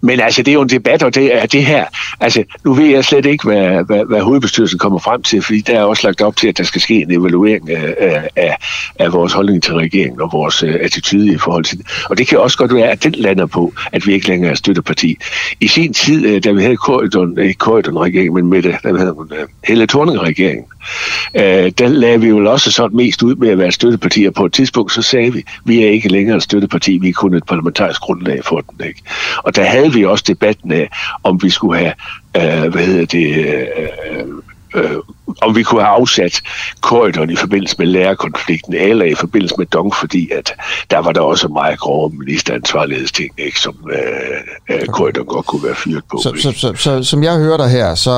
Men 0.00 0.20
altså, 0.20 0.42
det 0.42 0.48
er 0.48 0.54
jo 0.54 0.62
en 0.62 0.68
debat, 0.68 1.02
og 1.02 1.14
det 1.14 1.36
er 1.36 1.46
det 1.46 1.66
her. 1.66 1.84
Altså, 2.20 2.44
nu 2.64 2.74
ved 2.74 2.86
jeg 2.86 3.04
slet 3.04 3.26
ikke, 3.26 3.44
hvad, 3.44 3.84
hvad, 3.86 4.04
hvad 4.08 4.20
hovedbestyrelsen 4.20 4.78
kommer 4.78 4.98
frem 4.98 5.22
til, 5.22 5.42
fordi 5.42 5.60
der 5.60 5.78
er 5.78 5.82
også 5.82 6.06
lagt 6.06 6.20
op 6.20 6.36
til, 6.36 6.48
at 6.48 6.58
der 6.58 6.64
skal 6.64 6.80
ske 6.80 6.94
en 6.94 7.12
evaluering 7.12 7.70
af, 7.70 8.28
af, 8.36 8.56
af 8.98 9.12
vores 9.12 9.32
holdning 9.32 9.62
til 9.62 9.74
regeringen 9.74 10.20
og 10.20 10.32
vores 10.32 10.62
uh, 10.62 10.74
attitude 10.80 11.32
i 11.32 11.38
forhold 11.38 11.64
til 11.64 11.78
det. 11.78 11.86
Og 12.10 12.18
det 12.18 12.28
kan 12.28 12.38
også 12.38 12.58
godt 12.58 12.74
være, 12.74 12.90
at 12.90 13.04
den 13.04 13.12
lander 13.12 13.46
på, 13.46 13.72
at 13.92 14.06
vi 14.06 14.12
ikke 14.12 14.28
længere 14.28 14.50
er 14.50 14.56
støtteparti. 14.56 15.16
I 15.60 15.68
sin 15.68 15.92
tid, 15.92 16.34
uh, 16.34 16.42
da 16.44 16.52
vi 16.52 16.62
havde 16.62 16.76
Korydon, 16.76 17.38
ikke 17.38 17.58
Korydon-regeringen, 17.58 18.34
men 18.34 18.46
med 18.46 18.62
det, 18.62 18.74
der 18.82 18.98
havde 18.98 19.18
uh, 19.18 19.26
Helle 19.64 19.86
Thorning-regeringen, 19.86 20.64
uh, 21.34 21.70
der 21.78 21.88
lagde 21.88 22.20
vi 22.20 22.28
jo 22.28 22.52
også 22.52 22.70
sådan 22.70 22.96
mest 22.96 23.22
ud 23.22 23.34
med 23.34 23.48
at 23.48 23.58
være 23.58 23.72
støtteparti, 23.72 24.24
og 24.24 24.34
på 24.34 24.46
et 24.46 24.52
tidspunkt 24.52 24.92
så 24.92 25.02
sagde 25.02 25.32
vi, 25.32 25.44
vi 25.64 25.84
er 25.84 25.90
ikke 25.90 26.08
længere 26.08 26.36
et 26.36 26.42
støtteparti, 26.42 26.98
vi 26.98 27.08
er 27.08 27.12
kun 27.12 27.34
et 27.34 27.44
parlamentarisk 27.44 28.00
grundlag 28.00 28.44
for 28.44 28.60
den. 28.60 28.86
Ikke? 28.86 29.02
Og 29.36 29.56
der 29.56 29.64
havde 29.64 29.92
vi 29.92 30.04
også 30.04 30.24
debatten 30.26 30.72
af, 30.72 30.90
om 31.24 31.42
vi 31.42 31.50
skulle 31.50 31.78
have, 31.78 31.92
øh, 32.36 32.72
hvad 32.72 32.82
hedder 32.82 33.06
det, 33.06 33.46
øh, 33.46 34.28
øh, 34.74 34.96
om 35.42 35.56
vi 35.56 35.62
kunne 35.62 35.82
have 35.82 35.94
afsat 35.94 36.40
korridoren 36.80 37.30
i 37.30 37.36
forbindelse 37.36 37.76
med 37.78 37.86
lærerkonflikten, 37.86 38.74
eller 38.74 39.04
i 39.04 39.14
forbindelse 39.14 39.54
med 39.58 39.66
Dong, 39.66 39.94
fordi 39.94 40.30
at 40.30 40.52
der 40.90 40.98
var 40.98 41.12
der 41.12 41.20
også 41.20 41.48
meget 41.48 41.78
grove 41.78 42.10
ministeransvarlighedsting, 42.10 43.30
ikke, 43.38 43.60
som 43.60 43.90
øh, 43.92 44.76
øh, 44.76 44.86
korridoren 44.86 45.26
godt 45.26 45.46
kunne 45.46 45.64
være 45.64 45.74
fyret 45.74 46.02
på. 46.10 46.20
Så, 46.22 46.34
så, 46.42 46.52
så, 46.52 46.72
så, 46.76 47.02
som 47.02 47.22
jeg 47.22 47.36
hører 47.36 47.56
dig 47.56 47.70
her, 47.70 47.94
så 47.94 48.12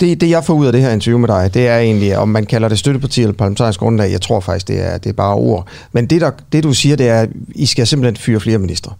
det, 0.00 0.20
det 0.20 0.30
jeg 0.30 0.44
får 0.44 0.54
ud 0.54 0.66
af 0.66 0.72
det 0.72 0.82
her 0.82 0.90
interview 0.90 1.18
med 1.18 1.28
dig, 1.28 1.54
det 1.54 1.68
er 1.68 1.78
egentlig, 1.78 2.18
om 2.18 2.28
man 2.28 2.46
kalder 2.46 2.68
det 2.68 2.78
støtteparti 2.78 3.22
eller 3.22 3.32
parlamentarisk 3.32 3.80
grundlag, 3.80 4.10
jeg 4.10 4.20
tror 4.20 4.40
faktisk, 4.40 4.68
det 4.68 4.86
er, 4.86 4.98
det 4.98 5.10
er 5.10 5.14
bare 5.14 5.34
ord. 5.34 5.66
Men 5.92 6.06
det, 6.06 6.20
der, 6.20 6.30
det 6.52 6.64
du 6.64 6.72
siger, 6.72 6.96
det 6.96 7.08
er, 7.08 7.20
at 7.20 7.28
I 7.54 7.66
skal 7.66 7.86
simpelthen 7.86 8.16
fyre 8.16 8.40
flere 8.40 8.58
ministre. 8.58 8.92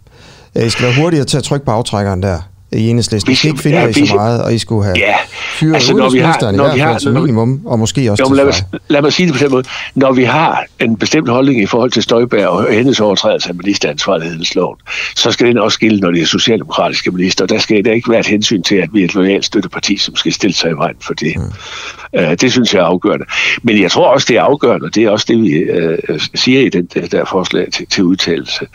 Øh, 0.55 0.65
I 0.65 0.69
skal 0.69 0.85
være 0.85 1.01
hurtigere 1.01 1.25
til 1.25 1.37
at 1.37 1.43
trykke 1.43 1.65
på 1.65 1.71
aftrækkeren 1.71 2.23
der 2.23 2.39
i 2.71 2.89
enhedslisten. 2.89 3.29
Vi 3.29 3.35
skal 3.35 3.49
ikke 3.49 3.61
finde 3.61 3.79
ja, 3.79 3.87
i 3.87 4.05
så 4.05 4.15
meget, 4.15 4.43
og 4.43 4.53
I 4.53 4.57
skulle 4.57 4.83
have 4.83 4.97
ja, 4.97 5.15
fyret 5.53 5.73
altså, 5.73 5.93
når 5.93 6.09
vi 6.09 6.19
har, 6.19 6.51
når 6.51 6.73
i 6.73 6.77
hvert 6.77 6.87
fald 6.87 6.99
som 6.99 7.13
minimum, 7.13 7.61
og 7.65 7.79
måske 7.79 8.11
også 8.11 8.23
jo, 8.29 8.33
lad, 8.33 8.45
mig, 8.45 8.53
lad 8.87 9.01
mig 9.01 9.13
sige 9.13 9.27
det 9.27 9.35
på 9.35 9.43
den 9.43 9.51
måde. 9.51 9.63
Når 9.95 10.11
vi 10.11 10.23
har 10.23 10.65
en 10.79 10.97
bestemt 10.97 11.29
holdning 11.29 11.61
i 11.61 11.65
forhold 11.65 11.91
til 11.91 12.03
Støjberg 12.03 12.47
og 12.47 12.73
hendes 12.73 12.99
overtrædelse 12.99 13.49
af 13.49 13.55
ministeransvarlighedsloven, 13.55 14.77
så 15.15 15.31
skal 15.31 15.47
den 15.47 15.57
også 15.57 15.79
gælde, 15.79 15.99
når 15.99 16.11
det 16.11 16.21
er 16.21 16.25
socialdemokratiske 16.25 17.11
minister. 17.11 17.45
Der 17.45 17.59
skal 17.59 17.85
der 17.85 17.91
ikke 17.91 18.09
være 18.09 18.19
et 18.19 18.27
hensyn 18.27 18.63
til, 18.63 18.75
at 18.75 18.89
vi 18.93 19.01
er 19.01 19.05
et 19.05 19.15
lojalt 19.15 19.45
støtteparti, 19.45 19.97
som 19.97 20.15
skal 20.15 20.33
stille 20.33 20.55
sig 20.55 20.71
i 20.71 20.73
vejen 20.73 20.95
for 21.01 21.13
det. 21.13 21.33
Mm. 21.35 22.21
Uh, 22.21 22.33
det 22.41 22.51
synes 22.51 22.73
jeg 22.73 22.79
er 22.79 22.85
afgørende. 22.85 23.25
Men 23.63 23.81
jeg 23.81 23.91
tror 23.91 24.07
også, 24.07 24.25
det 24.29 24.37
er 24.37 24.41
afgørende, 24.41 24.85
og 24.85 24.95
det 24.95 25.03
er 25.03 25.09
også 25.09 25.25
det, 25.29 25.41
vi 25.41 25.63
uh, 26.09 26.19
siger 26.35 26.61
i 26.61 26.69
den 26.69 26.85
der, 26.93 27.07
der 27.07 27.25
forslag 27.25 27.67
til, 27.71 27.87
til 27.87 28.03
udtalelse. 28.03 28.65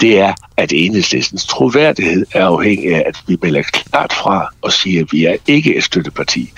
Det 0.00 0.18
er, 0.18 0.32
at 0.56 0.72
enhedslistens 0.72 1.46
troværdighed 1.46 2.26
er 2.34 2.46
afhængig 2.46 2.94
af, 2.94 3.02
at 3.06 3.16
vi 3.26 3.36
melder 3.42 3.62
klart 3.62 4.12
fra 4.12 4.48
og 4.62 4.72
siger, 4.72 5.02
at 5.02 5.12
vi 5.12 5.24
er 5.24 5.36
ikke 5.46 5.76
et 5.76 5.84
støtteparti. 5.84 6.52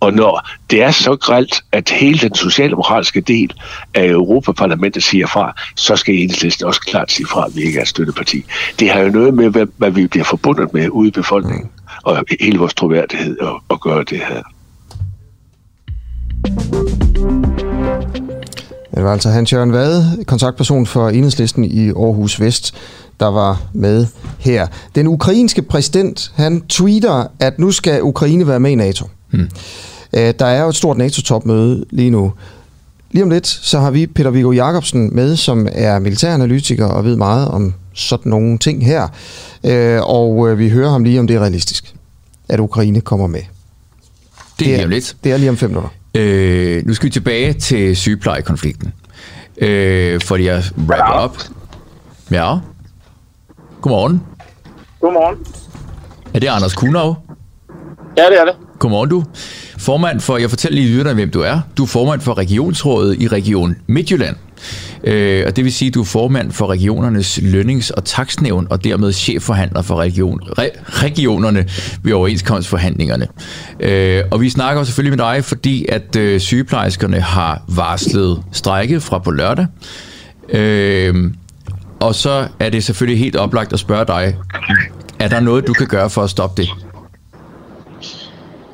Og 0.00 0.12
når 0.12 0.48
det 0.70 0.82
er 0.82 0.90
så 0.90 1.16
gralt, 1.16 1.62
at 1.72 1.90
hele 1.90 2.18
den 2.18 2.34
socialdemokratiske 2.34 3.20
del 3.20 3.52
af 3.94 4.06
Europaparlamentet 4.06 5.02
siger 5.02 5.26
fra, 5.26 5.54
så 5.76 5.96
skal 5.96 6.14
enhedslisten 6.14 6.66
også 6.66 6.80
klart 6.80 7.12
sige 7.12 7.26
fra, 7.26 7.46
at 7.46 7.56
vi 7.56 7.62
ikke 7.62 7.78
er 7.78 7.82
et 7.82 7.88
støtteparti. 7.88 8.44
Det 8.78 8.90
har 8.90 9.00
jo 9.00 9.08
noget 9.08 9.34
med, 9.34 9.50
hvad, 9.50 9.66
hvad 9.76 9.90
vi 9.90 10.06
bliver 10.06 10.24
forbundet 10.24 10.74
med 10.74 10.88
ude 10.88 11.08
i 11.08 11.10
befolkningen, 11.10 11.70
og 12.02 12.24
hele 12.40 12.58
vores 12.58 12.74
troværdighed 12.74 13.36
at, 13.40 13.54
at 13.70 13.80
gøre 13.80 14.04
det 14.04 14.18
her. 14.18 14.42
Det 18.98 19.04
var 19.06 19.12
altså 19.12 19.30
Hans 19.30 19.52
Jørgen 19.52 19.72
Vade, 19.72 20.24
kontaktperson 20.26 20.86
for 20.86 21.08
Enhedslisten 21.08 21.64
i 21.64 21.88
Aarhus 21.88 22.40
Vest, 22.40 22.74
der 23.20 23.26
var 23.26 23.62
med 23.72 24.06
her. 24.38 24.66
Den 24.94 25.06
ukrainske 25.06 25.62
præsident, 25.62 26.32
han 26.34 26.62
tweeter, 26.68 27.26
at 27.40 27.58
nu 27.58 27.70
skal 27.70 28.02
Ukraine 28.02 28.46
være 28.46 28.60
med 28.60 28.70
i 28.70 28.74
NATO. 28.74 29.06
Hmm. 29.30 29.50
Der 30.12 30.46
er 30.46 30.62
jo 30.62 30.68
et 30.68 30.76
stort 30.76 30.98
NATO-topmøde 30.98 31.84
lige 31.90 32.10
nu. 32.10 32.32
Lige 33.10 33.22
om 33.22 33.30
lidt, 33.30 33.46
så 33.46 33.80
har 33.80 33.90
vi 33.90 34.06
Peter 34.06 34.30
Viggo 34.30 34.52
Jacobsen 34.52 35.16
med, 35.16 35.36
som 35.36 35.68
er 35.72 35.98
militæranalytiker 35.98 36.86
og 36.86 37.04
ved 37.04 37.16
meget 37.16 37.48
om 37.48 37.74
sådan 37.94 38.30
nogle 38.30 38.58
ting 38.58 38.86
her. 38.86 39.08
Og 40.02 40.48
øh, 40.48 40.58
vi 40.58 40.68
hører 40.68 40.90
ham 40.90 41.04
lige, 41.04 41.20
om 41.20 41.26
det 41.26 41.36
er 41.36 41.40
realistisk, 41.40 41.94
at 42.48 42.60
Ukraine 42.60 43.00
kommer 43.00 43.26
med. 43.26 43.42
Det 44.58 44.66
er, 44.66 44.72
lige 44.72 44.84
om 44.84 44.90
lidt. 44.90 45.16
Det 45.24 45.32
er 45.32 45.36
lige 45.36 45.50
om 45.50 45.56
fem 45.56 45.70
minutter. 45.70 45.90
Øh, 46.14 46.86
nu 46.86 46.94
skal 46.94 47.06
vi 47.06 47.10
tilbage 47.10 47.52
til 47.52 47.96
sygeplejekonflikten. 47.96 48.92
Øh, 49.58 50.20
fordi 50.20 50.44
jeg 50.44 50.62
wrapper 50.88 51.12
op. 51.12 51.38
Ja. 52.30 52.56
Godmorgen. 53.80 54.22
Godmorgen. 55.00 55.38
Er 56.34 56.38
det 56.38 56.46
Anders 56.46 56.74
Kunov? 56.74 57.16
Ja, 58.16 58.22
det 58.22 58.40
er 58.40 58.44
det. 58.44 58.54
Godmorgen 58.78 59.10
du. 59.10 59.24
Formand 59.78 60.20
for, 60.20 60.36
jeg 60.36 60.50
fortæller 60.50 60.80
lige 60.80 60.96
lytterne, 60.96 61.14
hvem 61.14 61.30
du 61.30 61.40
er. 61.40 61.60
Du 61.76 61.82
er 61.82 61.86
formand 61.86 62.20
for 62.20 62.38
Regionsrådet 62.38 63.22
i 63.22 63.28
Region 63.28 63.76
Midtjylland. 63.86 64.36
Øh, 65.04 65.44
og 65.46 65.56
det 65.56 65.64
vil 65.64 65.72
sige, 65.72 65.88
at 65.88 65.94
du 65.94 66.00
er 66.00 66.04
formand 66.04 66.52
for 66.52 66.66
regionernes 66.66 67.38
lønnings- 67.42 67.90
og 67.90 68.04
taksnævn, 68.04 68.66
og 68.70 68.84
dermed 68.84 69.12
chefforhandler 69.12 69.82
for 69.82 69.96
region, 69.96 70.40
re, 70.58 70.70
regionerne 70.86 71.66
ved 72.02 72.12
overenskomstforhandlingerne. 72.12 73.26
Øh, 73.80 74.22
og 74.30 74.40
vi 74.40 74.50
snakker 74.50 74.84
selvfølgelig 74.84 75.18
med 75.18 75.24
dig, 75.24 75.44
fordi 75.44 75.86
at 75.88 76.16
øh, 76.16 76.40
sygeplejerskerne 76.40 77.20
har 77.20 77.62
varslet 77.68 78.42
strække 78.52 79.00
fra 79.00 79.18
på 79.18 79.30
lørdag. 79.30 79.66
Øh, 80.48 81.32
og 82.00 82.14
så 82.14 82.48
er 82.60 82.70
det 82.70 82.84
selvfølgelig 82.84 83.18
helt 83.18 83.36
oplagt 83.36 83.72
at 83.72 83.78
spørge 83.78 84.04
dig, 84.06 84.36
er 85.18 85.28
der 85.28 85.40
noget, 85.40 85.66
du 85.66 85.72
kan 85.72 85.86
gøre 85.86 86.10
for 86.10 86.22
at 86.22 86.30
stoppe 86.30 86.62
det? 86.62 86.87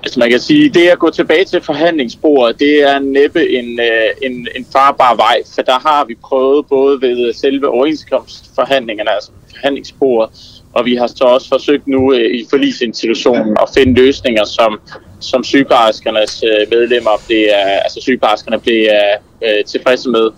Altså 0.05 0.19
man 0.19 0.31
kan 0.31 0.41
sige, 0.41 0.69
det 0.69 0.89
at 0.89 0.99
gå 0.99 1.11
tilbage 1.11 1.45
til 1.45 1.61
forhandlingsbordet, 1.61 2.59
det 2.59 2.83
er 2.83 2.99
næppe 2.99 3.51
en, 3.59 3.81
øh, 3.81 4.11
en, 4.23 4.49
en 4.57 4.67
farbar 4.73 5.15
vej, 5.15 5.43
for 5.55 5.63
der 5.63 5.79
har 5.89 6.05
vi 6.05 6.15
prøvet 6.15 6.67
både 6.67 7.01
ved 7.01 7.33
selve 7.33 7.69
overenskomstforhandlingerne, 7.69 9.11
altså 9.11 9.31
forhandlingsbordet, 9.51 10.31
og 10.73 10.85
vi 10.85 10.95
har 10.97 11.07
så 11.07 11.25
også 11.25 11.49
forsøgt 11.49 11.87
nu 11.87 12.13
øh, 12.15 12.35
i 12.35 12.47
forlisinstitutionen 12.51 13.57
at 13.63 13.69
finde 13.77 13.95
løsninger, 13.95 14.45
som, 14.45 14.81
som 15.21 15.45
sygeplejerskernes 15.45 16.43
øh, 16.43 16.71
medlemmer 16.71 17.11
er, 17.31 17.81
altså 17.85 18.01
sygeplejerskerne 18.01 18.61
bliver 18.61 19.01
øh, 19.45 19.65
tilfredse 19.65 20.09
med. 20.09 20.31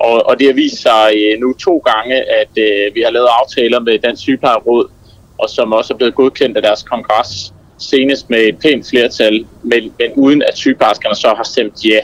Og, 0.00 0.26
og 0.28 0.38
det 0.38 0.46
har 0.46 0.54
vist 0.54 0.82
sig 0.82 1.12
nu 1.40 1.52
to 1.52 1.78
gange, 1.78 2.14
at 2.14 2.54
vi 2.94 3.00
har 3.00 3.10
lavet 3.10 3.28
aftaler 3.40 3.80
med 3.80 3.98
Dansk 3.98 4.22
Sygeplejeråd, 4.22 4.88
og 5.38 5.50
som 5.50 5.72
også 5.72 5.94
er 5.94 5.98
blevet 5.98 6.14
godkendt 6.14 6.56
af 6.56 6.62
deres 6.62 6.82
kongres, 6.82 7.52
senest 7.78 8.30
med 8.30 8.38
et 8.38 8.58
pænt 8.58 8.88
flertal, 8.88 9.46
men, 9.62 9.92
men 9.98 10.12
uden 10.14 10.42
at 10.42 10.58
sygeplejerskerne 10.58 11.14
så 11.14 11.34
har 11.36 11.44
stemt 11.44 11.84
ja. 11.84 12.00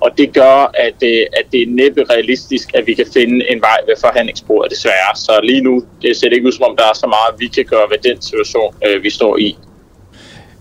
Og 0.00 0.10
det 0.18 0.32
gør, 0.32 0.70
at, 0.74 0.98
øh, 1.04 1.26
at 1.38 1.44
det 1.52 1.62
er 1.62 1.66
næppe 1.68 2.04
realistisk, 2.10 2.70
at 2.74 2.86
vi 2.86 2.94
kan 2.94 3.06
finde 3.12 3.52
en 3.52 3.60
vej 3.60 3.78
ved 3.86 3.94
forhandlingsbordet, 4.00 4.70
desværre. 4.70 5.16
Så 5.16 5.40
lige 5.42 5.60
nu 5.60 5.84
det 6.02 6.16
ser 6.16 6.28
det 6.28 6.36
ikke 6.36 6.46
ud, 6.46 6.52
som 6.52 6.64
om 6.70 6.76
der 6.76 6.84
er 6.84 6.94
så 6.94 7.06
meget, 7.06 7.40
vi 7.40 7.46
kan 7.46 7.64
gøre 7.64 7.86
ved 7.90 8.12
den 8.12 8.22
situation, 8.22 8.74
øh, 8.86 9.02
vi 9.02 9.10
står 9.10 9.36
i. 9.36 9.56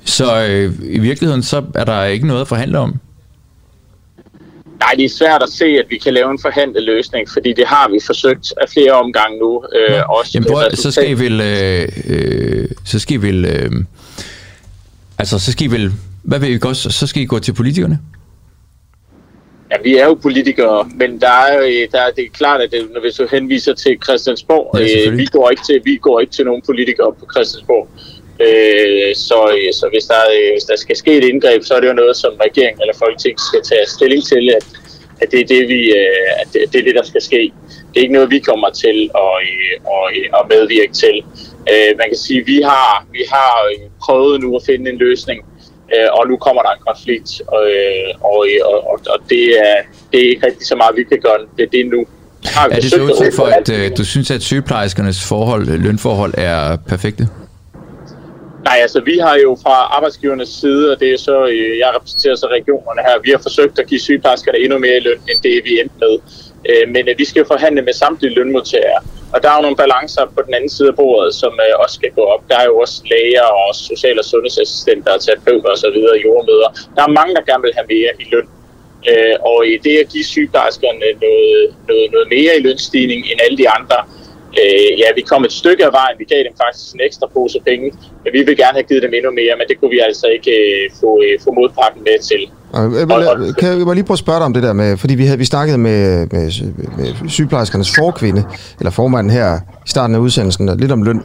Så 0.05 0.45
øh, 0.49 0.73
i 0.83 0.99
virkeligheden, 0.99 1.43
så 1.43 1.63
er 1.75 1.83
der 1.83 2.03
ikke 2.03 2.27
noget 2.27 2.41
at 2.41 2.47
forhandle 2.47 2.79
om? 2.79 2.99
Nej, 4.79 4.93
det 4.97 5.05
er 5.05 5.09
svært 5.09 5.43
at 5.43 5.49
se, 5.49 5.65
at 5.65 5.85
vi 5.89 5.97
kan 5.97 6.13
lave 6.13 6.31
en 6.31 6.39
forhandlet 6.41 6.83
løsning, 6.83 7.29
fordi 7.29 7.53
det 7.53 7.67
har 7.67 7.89
vi 7.89 7.99
forsøgt 8.05 8.53
af 8.61 8.69
flere 8.69 8.91
omgange 8.91 9.39
nu. 9.39 9.63
Øh, 9.75 9.95
ja. 9.95 10.01
også 10.01 10.31
Jamen, 10.33 10.49
prøv, 10.51 10.71
så 10.73 10.91
skal 10.91 11.09
I 11.09 11.13
vel... 11.13 11.41
Øh, 11.41 11.87
øh, 12.07 12.69
så 12.85 12.99
skal 12.99 13.13
I 13.15 13.21
vel... 13.21 13.45
Øh, 13.45 13.71
altså, 15.21 15.39
så 15.39 15.51
skal 15.51 15.67
I 15.67 15.71
vel... 15.71 15.91
Hvad 16.23 16.39
vil 16.39 16.49
I 16.49 16.57
godt? 16.57 16.77
Så 16.77 17.07
skal 17.07 17.21
I 17.21 17.25
gå 17.25 17.39
til 17.39 17.53
politikerne? 17.53 17.99
Ja, 19.71 19.75
vi 19.83 19.97
er 19.97 20.05
jo 20.05 20.13
politikere, 20.13 20.89
men 20.95 21.21
der 21.21 21.35
er, 21.51 21.87
der 21.91 22.01
er, 22.05 22.11
det 22.17 22.23
er 22.25 22.29
klart, 22.33 22.61
at 22.61 22.71
det, 22.71 22.81
når 22.93 23.01
vi 23.01 23.11
så 23.11 23.27
henviser 23.31 23.73
til 23.73 23.97
Christiansborg, 24.03 24.79
ja, 24.79 25.11
øh, 25.11 25.17
vi, 25.17 25.25
går 25.25 25.49
ikke 25.49 25.63
til, 25.69 25.81
vi 25.85 25.95
går 25.95 26.19
ikke 26.19 26.33
til 26.33 26.45
nogen 26.45 26.61
politikere 26.65 27.13
på 27.19 27.25
Christiansborg. 27.33 27.87
Øh, 28.45 29.15
så, 29.15 29.39
så 29.79 29.85
hvis, 29.93 30.05
der, 30.11 30.21
hvis 30.53 30.63
der 30.63 30.77
skal 30.77 30.95
ske 30.95 31.11
et 31.17 31.23
indgreb, 31.23 31.63
så 31.63 31.73
er 31.73 31.79
det 31.79 31.87
jo 31.87 31.93
noget, 31.93 32.15
som 32.17 32.33
regeringen 32.45 32.81
eller 32.81 32.95
Folketing 33.03 33.35
skal 33.49 33.61
tage 33.69 33.85
stilling 33.95 34.23
til, 34.33 34.43
at, 34.57 34.65
at 35.21 35.31
det 35.31 35.39
er 35.39 35.47
det, 35.53 35.61
vi, 35.67 35.81
at 36.41 36.47
det, 36.53 36.59
det 36.71 36.79
er 36.79 36.85
det, 36.87 36.95
der 36.95 37.05
skal 37.11 37.21
ske. 37.21 37.41
Det 37.89 37.97
er 37.97 38.01
ikke 38.01 38.17
noget, 38.19 38.29
vi 38.31 38.39
kommer 38.39 38.69
til 38.69 38.97
at, 39.25 39.35
at, 39.95 40.05
at 40.39 40.43
medvirke 40.53 40.93
til. 40.93 41.15
Øh, 41.69 41.97
man 41.97 42.07
kan 42.07 42.17
sige, 42.17 42.39
at 42.41 42.47
vi 42.47 42.61
har, 42.61 43.05
vi 43.11 43.23
har 43.31 43.51
prøvet 44.05 44.41
nu 44.41 44.55
at 44.55 44.61
finde 44.65 44.91
en 44.91 44.97
løsning, 44.97 45.45
og 46.11 46.27
nu 46.27 46.37
kommer 46.37 46.61
der 46.61 46.69
en 46.69 46.83
konflikt, 46.87 47.41
og, 47.47 47.63
og, 48.21 48.47
og, 48.63 48.99
og 49.13 49.19
det, 49.29 49.59
er, 49.59 49.75
det 50.11 50.25
er 50.25 50.29
ikke 50.29 50.45
rigtig 50.45 50.67
så 50.67 50.75
meget, 50.75 50.95
vi 50.95 51.03
kan 51.03 51.19
gøre 51.21 51.37
det, 51.57 51.71
det 51.71 51.79
er 51.79 51.85
nu. 51.85 52.05
Har 52.45 52.69
er 52.69 52.75
det 52.75 52.89
så 52.89 53.01
udtryk 53.01 53.33
for, 53.33 53.45
at 53.45 53.69
uh, 53.69 53.97
du 53.97 54.05
synes, 54.05 54.31
at 54.31 54.41
sygeplejerskernes 54.41 55.27
forhold, 55.27 55.65
lønforhold 55.65 56.33
er 56.37 56.77
perfekte? 56.87 57.27
Nej, 58.63 58.77
altså 58.81 59.01
vi 59.01 59.17
har 59.17 59.35
jo 59.35 59.57
fra 59.63 59.75
arbejdsgivernes 59.97 60.49
side, 60.49 60.91
og 60.91 60.99
det 60.99 61.13
er 61.13 61.17
så, 61.17 61.45
øh, 61.47 61.77
jeg 61.77 61.89
repræsenterer 61.95 62.35
så 62.35 62.47
regionerne 62.47 63.01
her, 63.07 63.15
vi 63.23 63.29
har 63.29 63.41
forsøgt 63.41 63.79
at 63.79 63.87
give 63.87 63.99
sygeplejerskerne 63.99 64.57
endnu 64.57 64.77
mere 64.79 64.97
i 64.97 64.99
løn, 64.99 65.19
end 65.29 65.39
det 65.43 65.61
vi 65.65 65.79
endte 65.81 65.95
med. 65.99 66.13
Øh, 66.69 66.93
men 66.93 67.09
øh, 67.09 67.15
vi 67.17 67.25
skal 67.25 67.45
forhandle 67.45 67.81
med 67.81 67.93
samtlige 67.93 68.33
lønmodtagere, 68.33 68.99
og 69.33 69.37
der 69.43 69.49
er 69.49 69.55
jo 69.55 69.61
nogle 69.61 69.81
balancer 69.83 70.25
på 70.35 70.41
den 70.45 70.53
anden 70.53 70.69
side 70.69 70.87
af 70.87 70.95
bordet, 70.95 71.35
som 71.35 71.53
øh, 71.65 71.73
også 71.83 71.95
skal 71.95 72.11
gå 72.11 72.23
op. 72.33 72.43
Der 72.49 72.57
er 72.57 72.65
jo 72.65 72.75
også 72.83 72.97
læger 73.11 73.47
og 73.63 73.75
social- 73.75 74.19
og 74.19 74.25
sundhedsassistenter, 74.25 75.17
terapeuter 75.17 75.69
osv., 75.69 75.97
jordmøder. 76.25 76.69
Der 76.95 77.03
er 77.03 77.17
mange, 77.19 77.35
der 77.35 77.41
gerne 77.49 77.63
vil 77.65 77.73
have 77.77 77.87
mere 77.95 78.11
i 78.19 78.25
løn. 78.31 78.47
Øh, 79.09 79.35
og 79.49 79.57
i 79.67 79.77
det 79.77 79.95
at 80.03 80.09
give 80.13 80.23
sygeplejerskerne 80.23 80.99
noget, 80.99 81.75
noget, 81.87 82.11
noget 82.11 82.27
mere 82.35 82.51
i 82.57 82.61
lønstigning 82.67 83.21
end 83.31 83.39
alle 83.45 83.57
de 83.57 83.69
andre, 83.69 83.97
Øh, 84.61 84.99
ja, 85.01 85.07
vi 85.15 85.21
kom 85.21 85.43
et 85.43 85.53
stykke 85.61 85.85
af 85.85 85.93
vejen. 85.99 86.15
Vi 86.21 86.25
gav 86.33 86.39
dem 86.47 86.55
faktisk 86.63 86.93
en 86.95 87.01
ekstra 87.07 87.27
pose 87.33 87.59
penge. 87.67 87.87
Men 88.23 88.29
vi 88.33 88.41
vil 88.47 88.57
gerne 88.57 88.75
have 88.79 88.87
givet 88.89 89.03
dem 89.03 89.13
endnu 89.13 89.31
mere, 89.31 89.53
men 89.59 89.65
det 89.69 89.75
kunne 89.79 89.91
vi 89.95 89.99
altså 90.07 90.27
ikke 90.35 90.51
øh, 90.51 90.83
få, 91.01 91.11
øh, 91.25 91.39
få 91.43 91.49
modparten 91.59 92.01
med 92.03 92.17
til. 92.29 92.41
Og, 92.73 92.83
og, 93.17 93.55
kan 93.59 93.67
jeg 93.67 93.95
lige 93.95 94.03
prøve 94.03 94.15
at 94.15 94.25
spørge 94.25 94.39
dig 94.39 94.45
om 94.45 94.53
det 94.53 94.63
der 94.63 94.73
med, 94.73 94.97
fordi 94.97 95.15
vi, 95.15 95.25
havde, 95.25 95.37
vi 95.37 95.45
snakkede 95.45 95.77
med, 95.77 96.27
med, 96.31 96.45
med 96.97 97.29
sygeplejerskernes 97.29 97.95
forkvinde, 97.95 98.43
eller 98.79 98.91
formanden 98.91 99.33
her 99.33 99.59
i 99.87 99.89
starten 99.89 100.15
af 100.15 100.19
udsendelsen, 100.19 100.79
lidt 100.79 100.91
om 100.91 101.03
løn. 101.03 101.21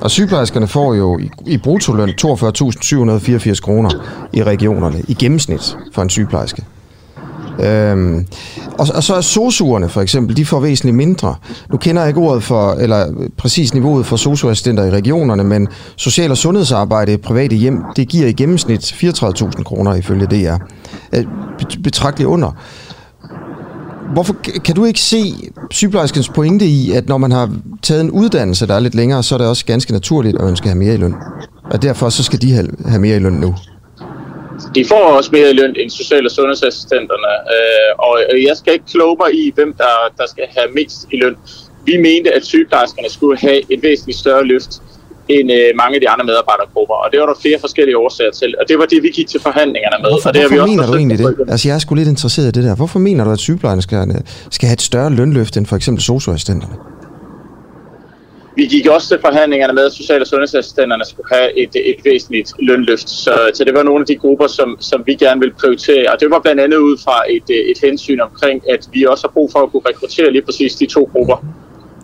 Og 0.00 0.10
sygeplejerskerne 0.10 0.68
får 0.68 0.94
jo 0.94 1.18
i, 1.18 1.30
i 1.46 1.58
brutoløn 1.58 2.08
42.784 2.08 3.60
kroner 3.60 3.90
i 4.32 4.42
regionerne 4.42 5.02
i 5.08 5.14
gennemsnit 5.14 5.76
for 5.94 6.02
en 6.02 6.10
sygeplejerske. 6.10 6.62
Øhm, 7.60 8.26
og, 8.78 8.86
og 8.94 9.02
så 9.02 9.14
er 9.14 9.20
sosuerne 9.20 9.88
for 9.88 10.00
eksempel, 10.00 10.36
de 10.36 10.46
får 10.46 10.60
væsentligt 10.60 10.96
mindre. 10.96 11.34
Nu 11.70 11.76
kender 11.76 12.02
jeg 12.02 12.08
ikke 12.08 12.20
ordet 12.20 12.42
for, 12.42 12.72
eller 12.72 13.28
præcis 13.36 13.74
niveauet 13.74 14.06
for 14.06 14.16
sosuassistenter 14.16 14.84
i 14.84 14.90
regionerne, 14.90 15.44
men 15.44 15.68
social- 15.96 16.30
og 16.30 16.36
sundhedsarbejde 16.36 17.12
i 17.12 17.16
private 17.16 17.56
hjem, 17.56 17.82
det 17.96 18.08
giver 18.08 18.26
i 18.26 18.32
gennemsnit 18.32 18.92
34.000 18.92 19.62
kroner 19.62 19.94
ifølge 19.94 20.26
DR. 20.26 20.56
Øh, 21.12 21.24
betragteligt 21.82 22.28
under. 22.28 22.50
Hvorfor 24.12 24.36
kan 24.64 24.74
du 24.74 24.84
ikke 24.84 25.00
se 25.00 25.34
sygeplejerskens 25.70 26.28
pointe 26.28 26.66
i, 26.66 26.92
at 26.92 27.08
når 27.08 27.18
man 27.18 27.32
har 27.32 27.50
taget 27.82 28.00
en 28.00 28.10
uddannelse, 28.10 28.66
der 28.66 28.74
er 28.74 28.80
lidt 28.80 28.94
længere, 28.94 29.22
så 29.22 29.34
er 29.34 29.38
det 29.38 29.46
også 29.46 29.64
ganske 29.66 29.92
naturligt, 29.92 30.36
at 30.36 30.44
man 30.44 30.56
skal 30.56 30.68
have 30.68 30.78
mere 30.78 30.94
i 30.94 30.96
løn? 30.96 31.14
Og 31.70 31.82
derfor 31.82 32.08
så 32.08 32.22
skal 32.22 32.42
de 32.42 32.52
have 32.86 33.00
mere 33.00 33.16
i 33.16 33.18
løn 33.18 33.32
nu 33.32 33.54
de 34.74 34.84
får 34.84 35.04
også 35.18 35.30
mere 35.32 35.52
løn 35.52 35.74
end 35.80 35.90
social- 35.90 36.24
og 36.24 36.30
sundhedsassistenterne, 36.30 37.32
øh, 37.56 37.90
og 37.98 38.12
jeg 38.48 38.56
skal 38.56 38.72
ikke 38.72 38.84
kloge 38.92 39.16
mig 39.22 39.30
i, 39.34 39.52
hvem 39.54 39.74
der, 39.82 39.94
der 40.18 40.26
skal 40.26 40.44
have 40.56 40.68
mest 40.74 41.06
i 41.12 41.16
løn. 41.22 41.36
Vi 41.84 41.96
mente, 41.96 42.34
at 42.34 42.44
sygeplejerskerne 42.44 43.10
skulle 43.10 43.38
have 43.38 43.60
et 43.72 43.82
væsentligt 43.82 44.18
større 44.18 44.44
løft 44.44 44.72
end 45.28 45.52
øh, 45.52 45.68
mange 45.82 45.94
af 45.94 46.00
de 46.00 46.08
andre 46.08 46.24
medarbejdergrupper, 46.24 46.94
og 46.94 47.08
det 47.12 47.20
var 47.20 47.26
der 47.26 47.34
flere 47.40 47.58
forskellige 47.60 47.96
årsager 47.98 48.30
til, 48.30 48.54
og 48.60 48.68
det 48.68 48.78
var 48.78 48.86
det, 48.86 49.02
vi 49.02 49.08
gik 49.08 49.28
til 49.28 49.40
forhandlingerne 49.40 49.96
med. 50.02 50.10
Hvorfor, 50.10 50.28
og 50.28 50.34
det 50.34 50.42
hvorfor 50.42 50.54
vi 50.54 50.60
også 50.60 50.70
mener 50.70 50.86
du 50.86 50.94
egentlig 50.94 51.18
det? 51.18 51.36
Altså, 51.48 51.68
jeg 51.68 51.74
er 51.74 51.78
sgu 51.78 51.94
lidt 51.94 52.08
interesseret 52.08 52.46
i 52.46 52.50
det 52.50 52.64
der. 52.64 52.74
Hvorfor 52.76 52.98
mener 52.98 53.24
du, 53.24 53.30
at 53.30 53.38
sygeplejerskerne 53.38 54.22
skal 54.50 54.66
have 54.66 54.72
et 54.72 54.82
større 54.82 55.10
lønløft 55.10 55.56
end 55.56 55.66
for 55.66 55.76
eksempel 55.76 56.02
socioassistenterne? 56.02 56.95
Vi 58.56 58.66
gik 58.66 58.86
også 58.86 59.08
til 59.08 59.18
forhandlingerne 59.20 59.72
med, 59.72 59.84
at 59.84 59.92
social- 59.92 60.20
og 60.20 60.26
sundhedsassistenterne 60.26 61.04
skulle 61.04 61.28
have 61.32 61.58
et, 61.58 61.72
et 61.74 62.00
væsentligt 62.04 62.52
lønløft. 62.58 63.08
Så, 63.10 63.50
så 63.54 63.64
det 63.64 63.74
var 63.74 63.82
nogle 63.82 64.00
af 64.00 64.06
de 64.06 64.16
grupper, 64.16 64.46
som, 64.46 64.76
som 64.80 65.02
vi 65.06 65.14
gerne 65.14 65.40
vil 65.40 65.52
prioritere. 65.60 66.12
Og 66.12 66.20
det 66.20 66.30
var 66.30 66.38
blandt 66.38 66.60
andet 66.60 66.76
ud 66.76 66.98
fra 67.04 67.16
et, 67.28 67.48
et 67.70 67.78
hensyn 67.82 68.20
omkring, 68.20 68.70
at 68.70 68.88
vi 68.92 69.04
også 69.04 69.26
har 69.26 69.32
brug 69.32 69.52
for 69.52 69.60
at 69.62 69.70
kunne 69.70 69.82
rekruttere 69.88 70.30
lige 70.32 70.42
præcis 70.42 70.74
de 70.74 70.86
to 70.86 71.10
grupper 71.12 71.36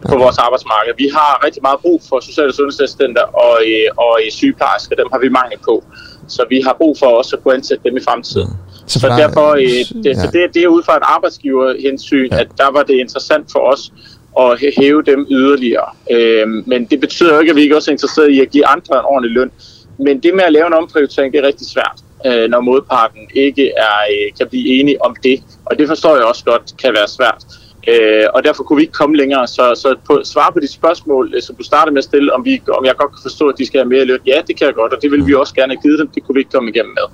på 0.09 0.17
vores 0.19 0.39
arbejdsmarked. 0.39 0.93
Vi 0.99 1.09
har 1.17 1.45
rigtig 1.47 1.63
meget 1.63 1.81
brug 1.81 2.03
for 2.09 2.21
social- 2.21 2.49
og 2.49 2.55
sundhedsassistenter 2.55 3.23
og, 3.23 3.57
og 3.97 4.13
sygeplejersker. 4.31 4.97
Dem 4.97 5.09
har 5.13 5.19
vi 5.19 5.29
mangel 5.29 5.59
på. 5.65 5.85
Så 6.29 6.47
vi 6.51 6.61
har 6.67 6.75
brug 6.81 6.99
for 6.99 7.07
også 7.07 7.37
at 7.37 7.43
kunne 7.43 7.55
ansætte 7.55 7.85
dem 7.89 7.97
i 7.97 8.01
fremtiden. 8.01 8.49
Så, 8.87 9.01
så 9.01 9.07
derfor, 9.23 9.49
øh, 9.51 10.03
det, 10.05 10.07
ja. 10.07 10.15
så 10.15 10.29
det, 10.33 10.55
det 10.55 10.63
er 10.63 10.69
ud 10.69 10.83
fra 10.83 10.97
et 10.97 11.03
arbejdsgiverhensyn, 11.03 12.29
ja. 12.33 12.41
at 12.41 12.49
der 12.59 12.71
var 12.71 12.83
det 12.83 12.95
interessant 12.95 13.47
for 13.53 13.59
os 13.73 13.93
og 14.35 14.59
hæve 14.79 15.03
dem 15.03 15.27
yderligere. 15.31 15.91
Øh, 16.11 16.49
men 16.67 16.85
det 16.85 17.01
betyder 17.01 17.35
jo 17.35 17.41
ikke, 17.41 17.51
at 17.51 17.57
vi 17.57 17.63
ikke 17.63 17.77
også 17.77 17.91
er 17.91 17.93
interesseret 17.93 18.31
i 18.31 18.41
at 18.41 18.51
give 18.51 18.67
andre 18.67 18.99
en 18.99 19.05
ordentlig 19.05 19.33
løn. 19.33 19.51
Men 19.99 20.21
det 20.23 20.35
med 20.35 20.45
at 20.45 20.53
lave 20.53 20.67
en 20.67 20.73
omprioritering, 20.73 21.33
det 21.33 21.41
er 21.41 21.47
rigtig 21.47 21.67
svært, 21.67 21.99
øh, 22.27 22.51
når 22.51 22.61
modparten 22.61 23.21
ikke 23.35 23.73
er, 23.77 23.97
øh, 24.11 24.33
kan 24.39 24.49
blive 24.49 24.81
enige 24.81 25.05
om 25.05 25.17
det. 25.23 25.43
Og 25.65 25.79
det 25.79 25.89
forstår 25.89 26.17
jeg 26.17 26.25
også 26.25 26.45
godt 26.45 26.75
kan 26.83 26.93
være 26.95 27.09
svært. 27.09 27.45
Øh, 27.89 28.27
og 28.35 28.45
derfor 28.45 28.63
kunne 28.63 28.77
vi 28.77 28.83
ikke 28.83 28.93
komme 28.93 29.17
længere. 29.17 29.47
Så, 29.47 29.65
så 29.75 29.97
på, 30.07 30.21
svare 30.25 30.53
på 30.53 30.61
de 30.61 30.73
spørgsmål, 30.73 31.33
øh, 31.37 31.43
som 31.43 31.57
du 31.57 31.63
startede 31.63 31.95
med 31.95 31.99
at 31.99 32.05
stille, 32.05 32.33
om, 32.33 32.45
vi, 32.45 32.63
om 32.79 32.85
jeg 32.85 32.95
godt 32.97 33.11
kan 33.11 33.23
forstå, 33.23 33.49
at 33.49 33.59
de 33.59 33.67
skal 33.67 33.81
have 33.81 33.89
mere 33.89 34.05
løn. 34.05 34.21
Ja, 34.27 34.43
det 34.47 34.57
kan 34.59 34.67
jeg 34.67 34.75
godt, 34.75 34.93
og 34.93 35.03
det 35.03 35.11
vil 35.11 35.27
vi 35.27 35.35
også 35.35 35.55
gerne 35.55 35.73
have 35.73 35.83
givet 35.83 35.99
dem. 35.99 36.09
Det 36.15 36.25
kunne 36.25 36.35
vi 36.35 36.41
ikke 36.41 36.51
komme 36.51 36.71
igennem 36.71 36.95
med. 36.95 37.07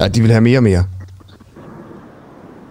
Ja, 0.00 0.08
de 0.08 0.20
vil 0.20 0.30
have 0.30 0.40
mere 0.40 0.58
og 0.58 0.62
mere. 0.62 0.95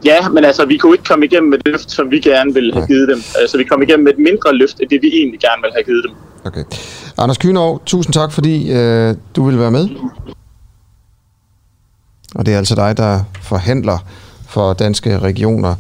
Ja, 0.04 0.30
men 0.30 0.46
altså, 0.46 0.66
vi 0.66 0.78
kunne 0.78 0.94
ikke 0.94 1.04
komme 1.04 1.26
igennem 1.26 1.50
med 1.50 1.58
det 1.58 1.68
løft, 1.68 1.92
som 1.92 2.12
vi 2.12 2.20
gerne 2.20 2.54
ville 2.54 2.74
have 2.74 2.88
givet 2.88 3.08
dem. 3.08 3.22
Altså, 3.42 3.58
vi 3.58 3.64
kom 3.64 3.82
igennem 3.82 4.04
med 4.04 4.14
et 4.14 4.20
mindre 4.20 4.56
løft, 4.56 4.80
end 4.80 4.90
det 4.90 5.00
vi 5.02 5.08
egentlig 5.08 5.40
gerne 5.40 5.62
ville 5.62 5.74
have 5.74 5.84
givet 5.84 6.04
dem. 6.08 6.14
Okay. 6.46 6.64
Anders 7.18 7.38
Kynov, 7.38 7.82
tusind 7.86 8.14
tak, 8.14 8.32
fordi 8.32 8.72
øh, 8.72 9.16
du 9.36 9.46
ville 9.46 9.60
være 9.60 9.72
med. 9.72 9.90
Og 12.36 12.46
det 12.46 12.54
er 12.54 12.58
altså 12.58 12.76
dig, 12.76 12.98
der 12.98 13.20
forhandler 13.42 13.98
for 14.50 14.74
danske 14.74 15.20
regioner 15.20 15.76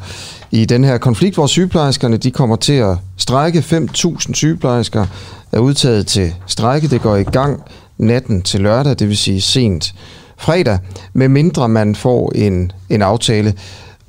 i 0.52 0.66
den 0.66 0.84
her 0.84 0.98
konflikt, 0.98 1.36
hvor 1.36 1.48
sygeplejerskerne 1.48 2.18
de 2.18 2.32
kommer 2.32 2.56
til 2.56 2.74
at 2.74 2.98
strække. 3.18 3.60
5.000 3.60 4.34
sygeplejersker 4.34 5.06
er 5.52 5.60
udtaget 5.60 6.08
til 6.08 6.34
strække. 6.48 6.88
Det 6.88 7.02
går 7.02 7.16
i 7.16 7.24
gang 7.24 7.64
natten 7.98 8.42
til 8.42 8.62
lørdag, 8.62 9.00
det 9.00 9.08
vil 9.08 9.18
sige 9.18 9.42
sent 9.42 9.94
fredag, 10.38 10.80
med 11.14 11.28
mindre 11.28 11.70
man 11.70 11.96
får 11.96 12.32
en, 12.36 12.72
en 12.90 13.02
aftale. 13.02 13.54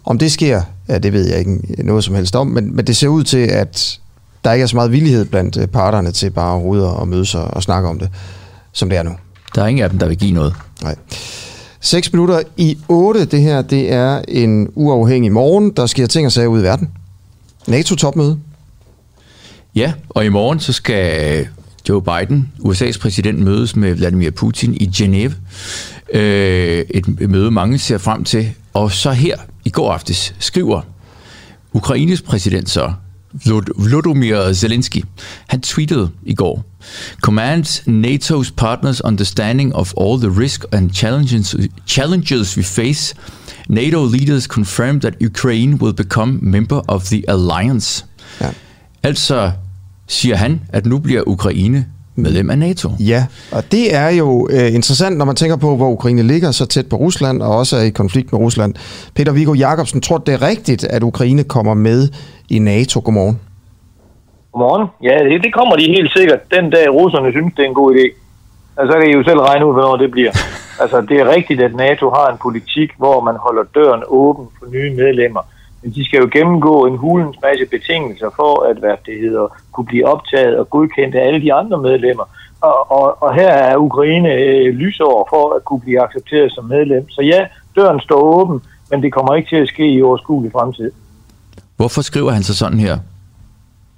Om 0.06 0.18
det 0.18 0.32
sker, 0.32 0.62
ja, 0.88 0.98
det 0.98 1.12
ved 1.12 1.28
jeg 1.28 1.38
ikke 1.38 1.84
noget 1.84 2.04
som 2.04 2.14
helst 2.14 2.36
om, 2.36 2.46
men, 2.46 2.76
men 2.76 2.86
det 2.86 2.96
ser 2.96 3.08
ud 3.08 3.24
til, 3.24 3.38
at 3.38 4.00
der 4.44 4.52
ikke 4.52 4.62
er 4.62 4.66
så 4.66 4.76
meget 4.76 4.92
villighed 4.92 5.24
blandt 5.24 5.56
øh, 5.56 5.66
parterne 5.66 6.12
til 6.12 6.30
bare 6.30 6.52
overhovedet 6.52 6.94
at 7.02 7.08
mødes 7.08 7.34
og, 7.34 7.44
og 7.44 7.62
snakke 7.62 7.88
om 7.88 7.98
det, 7.98 8.08
som 8.72 8.88
det 8.88 8.98
er 8.98 9.02
nu. 9.02 9.10
Der 9.54 9.62
er 9.62 9.66
ingen 9.66 9.84
af 9.84 9.90
dem, 9.90 9.98
der 9.98 10.08
vil 10.08 10.16
give 10.16 10.32
noget. 10.32 10.54
Nej. 10.82 10.94
6 11.80 12.12
minutter 12.12 12.42
i 12.56 12.78
8, 12.88 13.24
det 13.24 13.40
her, 13.40 13.62
det 13.62 13.92
er 13.92 14.22
en 14.28 14.68
uafhængig 14.74 15.32
morgen. 15.32 15.70
Der 15.70 15.86
sker 15.86 16.06
ting 16.06 16.26
og 16.26 16.32
sager 16.32 16.48
ud 16.48 16.60
i 16.60 16.62
verden. 16.62 16.90
NATO-topmøde. 17.66 18.38
Ja, 19.74 19.92
og 20.08 20.24
i 20.24 20.28
morgen 20.28 20.60
så 20.60 20.72
skal 20.72 21.46
Joe 21.88 22.02
Biden, 22.02 22.52
USA's 22.58 22.98
præsident, 23.00 23.38
mødes 23.38 23.76
med 23.76 23.94
Vladimir 23.94 24.30
Putin 24.30 24.74
i 24.74 24.90
Genève. 24.96 25.32
Øh, 26.18 26.84
et 26.90 27.30
møde, 27.30 27.50
mange 27.50 27.78
ser 27.78 27.98
frem 27.98 28.24
til. 28.24 28.52
Og 28.76 28.92
så 28.92 29.12
her 29.12 29.36
i 29.64 29.70
går 29.70 29.92
aftes 29.92 30.34
skriver 30.38 30.80
Ukraines 31.72 32.22
præsident 32.22 32.70
så, 32.70 32.92
Volodymyr 33.76 34.52
Zelensky, 34.52 35.04
han 35.46 35.60
tweetede 35.60 36.10
i 36.22 36.34
går, 36.34 36.64
Commands 37.20 37.82
NATO's 37.86 38.52
partners 38.56 39.04
understanding 39.04 39.74
of 39.74 39.92
all 40.00 40.20
the 40.20 40.40
risk 40.40 40.64
and 40.72 40.90
challenges, 40.90 41.56
challenges 41.86 42.56
we 42.56 42.62
face. 42.62 43.14
NATO 43.68 44.04
leaders 44.04 44.44
confirmed 44.44 45.00
that 45.00 45.14
Ukraine 45.22 45.76
will 45.82 45.94
become 45.94 46.38
member 46.42 46.82
of 46.88 47.04
the 47.04 47.22
alliance. 47.28 48.04
Ja. 48.40 48.50
Altså 49.02 49.52
siger 50.08 50.36
han, 50.36 50.60
at 50.68 50.86
nu 50.86 50.98
bliver 50.98 51.22
Ukraine 51.26 51.86
medlem 52.16 52.50
af 52.50 52.58
NATO. 52.58 52.88
Ja, 53.00 53.26
og 53.52 53.62
det 53.72 53.94
er 53.94 54.08
jo 54.08 54.48
øh, 54.50 54.74
interessant, 54.74 55.16
når 55.16 55.24
man 55.24 55.36
tænker 55.36 55.56
på, 55.56 55.76
hvor 55.76 55.90
Ukraine 55.90 56.22
ligger 56.22 56.50
så 56.50 56.66
tæt 56.66 56.86
på 56.88 56.96
Rusland, 56.96 57.42
og 57.42 57.56
også 57.56 57.76
er 57.76 57.82
i 57.82 57.90
konflikt 57.90 58.32
med 58.32 58.40
Rusland. 58.40 58.74
Peter 59.14 59.32
Viggo 59.32 59.54
Jacobsen, 59.54 60.00
tror 60.00 60.18
det 60.18 60.34
er 60.34 60.42
rigtigt, 60.42 60.84
at 60.84 61.02
Ukraine 61.02 61.44
kommer 61.44 61.74
med 61.74 62.08
i 62.48 62.58
NATO? 62.58 63.00
Godmorgen. 63.04 63.40
Godmorgen. 64.52 64.86
Ja, 65.02 65.16
det, 65.24 65.44
det 65.44 65.54
kommer 65.54 65.76
de 65.76 65.82
helt 65.82 66.12
sikkert. 66.16 66.40
Den 66.50 66.70
dag 66.70 66.94
russerne 66.94 67.32
synes, 67.32 67.54
det 67.56 67.62
er 67.64 67.68
en 67.68 67.74
god 67.74 67.94
idé. 67.94 68.06
Altså, 68.76 68.92
så 68.92 69.00
kan 69.00 69.10
I 69.10 69.12
jo 69.12 69.24
selv 69.24 69.40
regne 69.40 69.66
ud, 69.66 69.72
hvornår 69.72 69.96
det 69.96 70.10
bliver. 70.10 70.32
Altså, 70.80 71.00
det 71.00 71.16
er 71.20 71.34
rigtigt, 71.36 71.60
at 71.62 71.74
NATO 71.74 72.10
har 72.10 72.26
en 72.30 72.38
politik, 72.42 72.90
hvor 72.98 73.20
man 73.20 73.36
holder 73.36 73.64
døren 73.74 74.02
åben 74.06 74.46
for 74.58 74.66
nye 74.70 74.90
medlemmer. 74.96 75.40
Men 75.82 75.92
de 75.92 76.04
skal 76.04 76.20
jo 76.20 76.28
gennemgå 76.32 76.86
en 76.86 76.96
hulens 76.96 77.36
masse 77.42 77.66
betingelser 77.66 78.30
for, 78.36 78.62
at 78.70 78.76
hvad 78.76 78.96
det 79.06 79.20
hedder, 79.20 79.46
kunne 79.72 79.86
blive 79.86 80.06
optaget 80.06 80.58
og 80.58 80.70
godkendt 80.70 81.14
af 81.14 81.26
alle 81.26 81.42
de 81.42 81.52
andre 81.54 81.78
medlemmer. 81.78 82.24
Og, 82.60 82.90
og, 82.90 83.22
og 83.22 83.34
her 83.34 83.48
er 83.48 83.76
Ukraine 83.76 84.32
øh, 84.32 84.74
lysår 84.74 85.26
for 85.30 85.56
at 85.56 85.64
kunne 85.64 85.80
blive 85.80 86.02
accepteret 86.02 86.52
som 86.52 86.64
medlem. 86.64 87.08
Så 87.08 87.22
ja, 87.22 87.46
døren 87.76 88.00
står 88.00 88.20
åben, 88.20 88.60
men 88.90 89.02
det 89.02 89.12
kommer 89.12 89.34
ikke 89.34 89.48
til 89.48 89.56
at 89.56 89.68
ske 89.68 89.92
i 89.92 90.02
overskuelig 90.02 90.52
fremtid. 90.52 90.90
Hvorfor 91.76 92.02
skriver 92.02 92.30
han 92.30 92.42
så 92.42 92.54
sådan 92.56 92.78
her? 92.78 92.98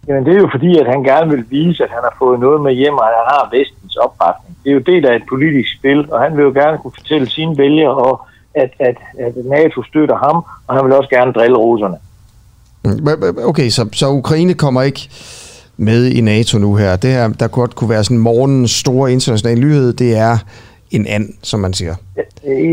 Jamen 0.08 0.26
det 0.26 0.34
er 0.34 0.38
jo 0.38 0.48
fordi, 0.52 0.78
at 0.78 0.86
han 0.86 1.02
gerne 1.02 1.30
vil 1.30 1.44
vise, 1.50 1.84
at 1.84 1.90
han 1.90 2.02
har 2.02 2.16
fået 2.18 2.40
noget 2.40 2.60
med 2.60 2.72
hjem, 2.72 2.94
og 2.94 3.06
at 3.08 3.14
han 3.20 3.26
har 3.34 3.48
vestens 3.56 3.96
opbakning. 3.96 4.56
Det 4.64 4.70
er 4.70 4.74
jo 4.74 4.80
del 4.80 5.06
af 5.06 5.16
et 5.16 5.26
politisk 5.28 5.78
spil, 5.78 6.12
og 6.12 6.20
han 6.20 6.36
vil 6.36 6.42
jo 6.42 6.50
gerne 6.50 6.78
kunne 6.78 6.98
fortælle 6.98 7.28
sine 7.28 7.58
vælgere, 7.58 7.94
og 7.94 8.26
at, 8.64 8.70
at, 8.78 8.96
at 9.18 9.32
NATO 9.44 9.82
støtter 9.82 10.16
ham, 10.16 10.36
og 10.66 10.76
han 10.76 10.84
vil 10.84 10.92
også 10.92 11.10
gerne 11.10 11.32
drille 11.32 11.56
russerne. 11.56 11.96
Mm, 12.84 13.44
okay, 13.44 13.68
så, 13.68 13.88
så 13.92 14.10
Ukraine 14.10 14.54
kommer 14.54 14.82
ikke 14.82 15.08
med 15.76 16.06
i 16.06 16.20
NATO 16.20 16.58
nu 16.58 16.74
her. 16.74 16.96
Det 16.96 17.10
her, 17.10 17.28
der 17.28 17.48
godt 17.48 17.74
kunne 17.74 17.90
være 17.90 18.04
sådan 18.04 18.18
morgens 18.18 18.70
store 18.70 19.12
internationale 19.12 19.60
nyhed, 19.60 19.92
det 19.92 20.18
er 20.18 20.38
en 20.90 21.06
and, 21.06 21.28
som 21.42 21.60
man 21.60 21.72
siger. 21.72 21.94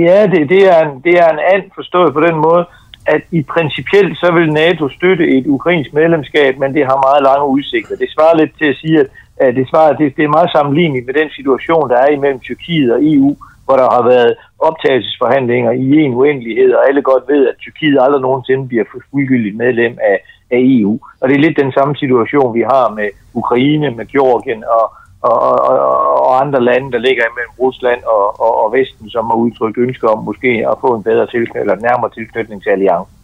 Ja, 0.08 0.28
det, 0.34 0.50
det, 0.50 0.62
er 0.74 0.80
en, 0.86 1.02
det 1.04 1.14
er 1.24 1.30
en 1.30 1.40
and 1.54 1.64
forstået 1.76 2.14
på 2.14 2.22
den 2.22 2.36
måde, 2.36 2.66
at 3.06 3.22
i 3.32 3.42
principielt 3.42 4.18
så 4.18 4.32
vil 4.32 4.54
NATO 4.54 4.90
støtte 4.90 5.38
et 5.38 5.48
ukrainsk 5.48 5.94
medlemskab, 5.94 6.58
men 6.58 6.74
det 6.74 6.86
har 6.86 7.06
meget 7.08 7.24
lange 7.24 7.48
udsigter. 7.48 7.96
Det 7.96 8.10
svarer 8.16 8.38
lidt 8.38 8.58
til 8.58 8.66
at 8.66 8.78
sige, 8.82 9.00
at 9.38 9.56
det, 9.56 9.70
svarer, 9.70 9.96
det, 9.96 10.16
det 10.18 10.24
er 10.24 10.38
meget 10.38 10.52
sammenligneligt 10.56 11.06
med 11.06 11.14
den 11.14 11.30
situation, 11.30 11.90
der 11.90 11.98
er 11.98 12.10
imellem 12.10 12.40
Tyrkiet 12.40 12.94
og 12.94 13.00
EU, 13.02 13.36
hvor 13.66 13.76
der 13.82 13.88
har 13.95 14.03
været 14.13 14.32
optagelsesforhandlinger 14.59 15.72
i 15.72 15.89
en 16.05 16.13
uendelighed, 16.13 16.74
og 16.74 16.88
alle 16.88 17.01
godt 17.01 17.24
ved, 17.28 17.47
at 17.47 17.55
Tyrkiet 17.61 17.97
aldrig 18.01 18.22
nogensinde 18.22 18.68
bliver 18.68 18.86
fuldgyldigt 19.11 19.57
medlem 19.57 19.97
af, 20.11 20.18
af 20.51 20.59
EU. 20.78 20.99
Og 21.22 21.30
det 21.30 21.36
er 21.36 21.45
lidt 21.45 21.63
den 21.63 21.72
samme 21.72 21.95
situation, 21.95 22.55
vi 22.59 22.63
har 22.74 22.86
med 22.99 23.09
Ukraine, 23.34 23.88
med 23.91 24.05
Georgien 24.05 24.63
og, 24.78 24.86
og, 25.22 25.38
og, 25.70 25.78
og 26.26 26.41
andre 26.43 26.61
lande, 26.70 26.91
der 26.91 27.05
ligger 27.07 27.24
imellem 27.24 27.55
Rusland 27.59 28.01
og, 28.16 28.26
og, 28.45 28.51
og 28.63 28.74
Vesten, 28.74 29.09
som 29.09 29.26
har 29.26 29.38
udtrykt 29.45 29.78
ønsker 29.78 30.07
om 30.07 30.24
måske 30.24 30.51
at 30.72 30.76
få 30.82 30.95
en 30.95 31.03
bedre 31.03 31.28
tilknytning, 31.28 31.61
eller 31.63 31.86
nærmere 31.88 32.11
tilknytning 32.18 32.63
til 32.63 32.70
alliancen. 32.70 33.16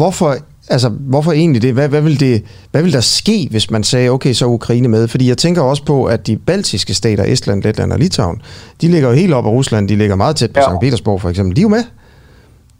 Hvorfor, 0.00 0.30
altså, 0.70 0.88
hvorfor 0.88 1.32
egentlig 1.32 1.62
det? 1.62 1.74
Hvad, 1.74 1.88
hvad, 1.88 2.02
vil 2.02 2.20
det? 2.20 2.66
hvad 2.70 2.82
vil 2.82 2.92
der 2.92 3.00
ske, 3.00 3.48
hvis 3.50 3.70
man 3.70 3.84
sagde, 3.84 4.10
okay, 4.10 4.32
så 4.32 4.44
er 4.44 4.48
Ukraine 4.48 4.88
med? 4.88 5.08
Fordi 5.08 5.28
jeg 5.28 5.38
tænker 5.38 5.62
også 5.62 5.84
på, 5.84 6.04
at 6.04 6.26
de 6.26 6.36
baltiske 6.36 6.94
stater, 6.94 7.24
Estland, 7.24 7.62
Letland 7.62 7.92
og 7.92 7.98
Litauen, 7.98 8.42
de 8.80 8.88
ligger 8.88 9.08
jo 9.08 9.14
helt 9.14 9.34
op 9.34 9.46
af 9.46 9.50
Rusland, 9.50 9.88
de 9.88 9.96
ligger 9.96 10.16
meget 10.16 10.36
tæt 10.36 10.52
på 10.52 10.60
ja. 10.60 10.76
St. 10.76 10.80
Petersborg 10.80 11.20
for 11.20 11.28
eksempel. 11.28 11.56
De 11.56 11.60
er 11.60 11.62
jo 11.62 11.68
med. 11.68 11.84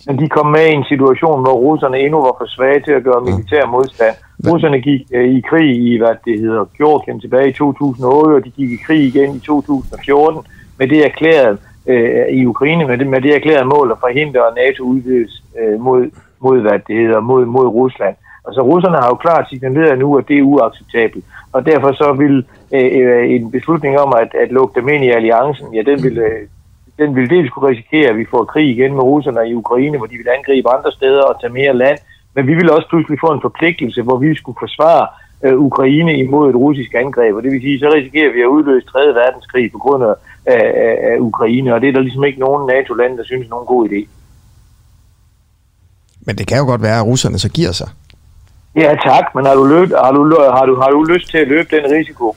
Men 0.07 0.18
de 0.18 0.28
kom 0.28 0.47
med 0.47 0.66
i 0.66 0.72
en 0.72 0.84
situation, 0.84 1.41
hvor 1.45 1.57
russerne 1.66 1.99
endnu 1.99 2.18
var 2.18 2.34
for 2.41 2.47
svage 2.57 2.80
til 2.87 2.93
at 2.93 3.05
gøre 3.05 3.20
militær 3.20 3.66
modstand. 3.66 4.14
Russerne 4.51 4.80
gik 4.80 5.01
øh, 5.14 5.28
i 5.37 5.41
krig 5.51 5.70
i, 5.89 5.99
hvad 5.99 6.14
det 6.24 6.41
hedder, 6.41 6.64
Georgien 6.78 7.20
tilbage 7.20 7.49
i 7.49 7.53
2008, 7.53 8.34
og 8.37 8.45
de 8.45 8.51
gik 8.51 8.70
i 8.70 8.78
krig 8.87 9.03
igen 9.07 9.37
i 9.37 9.39
2014 9.39 10.43
med 10.78 10.89
det 10.89 11.05
erklærede 11.05 11.59
øh, 11.87 12.26
i 12.39 12.47
Ukraine, 12.47 12.87
med 12.87 12.99
det, 12.99 13.07
med 13.07 13.20
det 13.20 13.34
erklærede 13.34 13.64
mål 13.64 13.91
at 13.91 13.99
forhindre 14.01 14.41
NATO 14.62 14.82
udvides 14.82 15.43
øh, 15.61 15.80
mod, 15.80 16.11
mod, 16.41 16.61
hvad 16.61 16.78
det 16.87 16.97
hedder, 16.97 17.20
mod, 17.20 17.45
mod 17.45 17.66
Rusland. 17.66 18.16
Og 18.47 18.55
så 18.55 18.61
russerne 18.61 18.97
har 18.97 19.09
jo 19.09 19.14
klart 19.14 19.49
signaleret 19.49 19.99
nu, 19.99 20.18
at 20.18 20.28
det 20.28 20.39
er 20.39 20.43
uacceptabelt. 20.43 21.24
Og 21.53 21.66
derfor 21.66 21.93
så 21.93 22.12
vil 22.12 22.45
øh, 22.74 22.91
øh, 23.01 23.30
en 23.34 23.51
beslutning 23.51 23.99
om 23.99 24.12
at, 24.22 24.30
at 24.43 24.51
lukke 24.51 24.80
dem 24.80 24.89
ind 24.89 25.05
i 25.05 25.11
alliancen, 25.11 25.74
ja, 25.74 25.82
den 25.82 26.03
vil, 26.03 26.18
øh, 26.18 26.41
den 26.99 27.16
vil 27.16 27.30
dels 27.30 27.51
kunne 27.51 27.68
risikere, 27.68 28.11
at 28.11 28.16
vi 28.16 28.26
får 28.30 28.45
krig 28.45 28.68
igen 28.70 28.93
med 28.95 29.03
russerne 29.03 29.49
i 29.49 29.55
Ukraine, 29.55 29.99
hvor 29.99 30.07
de 30.07 30.16
vil 30.16 30.34
angribe 30.39 30.68
andre 30.76 30.93
steder 30.93 31.22
og 31.22 31.41
tage 31.41 31.53
mere 31.53 31.74
land. 31.74 31.99
Men 32.34 32.47
vi 32.47 32.55
vil 32.55 32.70
også 32.70 32.89
pludselig 32.89 33.18
få 33.20 33.32
en 33.32 33.41
forpligtelse, 33.41 34.03
hvor 34.03 34.16
vi 34.16 34.34
skulle 34.34 34.59
forsvare 34.61 35.07
øh, 35.45 35.59
Ukraine 35.59 36.18
imod 36.18 36.51
et 36.51 36.57
russisk 36.57 36.95
angreb. 36.95 37.34
Og 37.34 37.43
det 37.43 37.53
vil 37.53 37.61
sige, 37.61 37.78
så 37.78 37.89
risikerer 37.95 38.32
vi 38.32 38.41
at 38.41 38.47
udløse 38.47 38.87
3. 38.87 38.99
verdenskrig 39.14 39.72
på 39.72 39.78
grund 39.78 40.05
af, 40.05 40.14
af, 40.47 40.99
af 41.11 41.16
Ukraine. 41.18 41.74
Og 41.74 41.80
det 41.80 41.89
er 41.89 41.93
der 41.93 42.01
ligesom 42.01 42.24
ikke 42.24 42.41
nogen 42.41 42.66
NATO-land, 42.66 43.18
der 43.18 43.24
synes 43.24 43.47
er 43.47 43.51
nogen 43.51 43.66
god 43.66 43.89
idé. 43.89 44.01
Men 46.26 46.38
det 46.38 46.46
kan 46.46 46.58
jo 46.58 46.64
godt 46.64 46.82
være, 46.82 46.98
at 46.98 47.06
russerne 47.06 47.38
så 47.38 47.48
giver 47.48 47.72
sig. 47.72 47.88
Ja 48.76 48.96
tak, 49.04 49.34
men 49.34 49.46
har 49.46 49.54
du, 49.54 49.64
løbet, 49.64 49.96
har, 50.04 50.12
du, 50.12 50.22
har, 50.56 50.66
du, 50.66 50.74
har 50.82 50.90
du 50.90 51.04
lyst 51.04 51.30
til 51.30 51.38
at 51.38 51.48
løbe 51.48 51.76
den 51.76 51.84
risiko? 51.90 52.36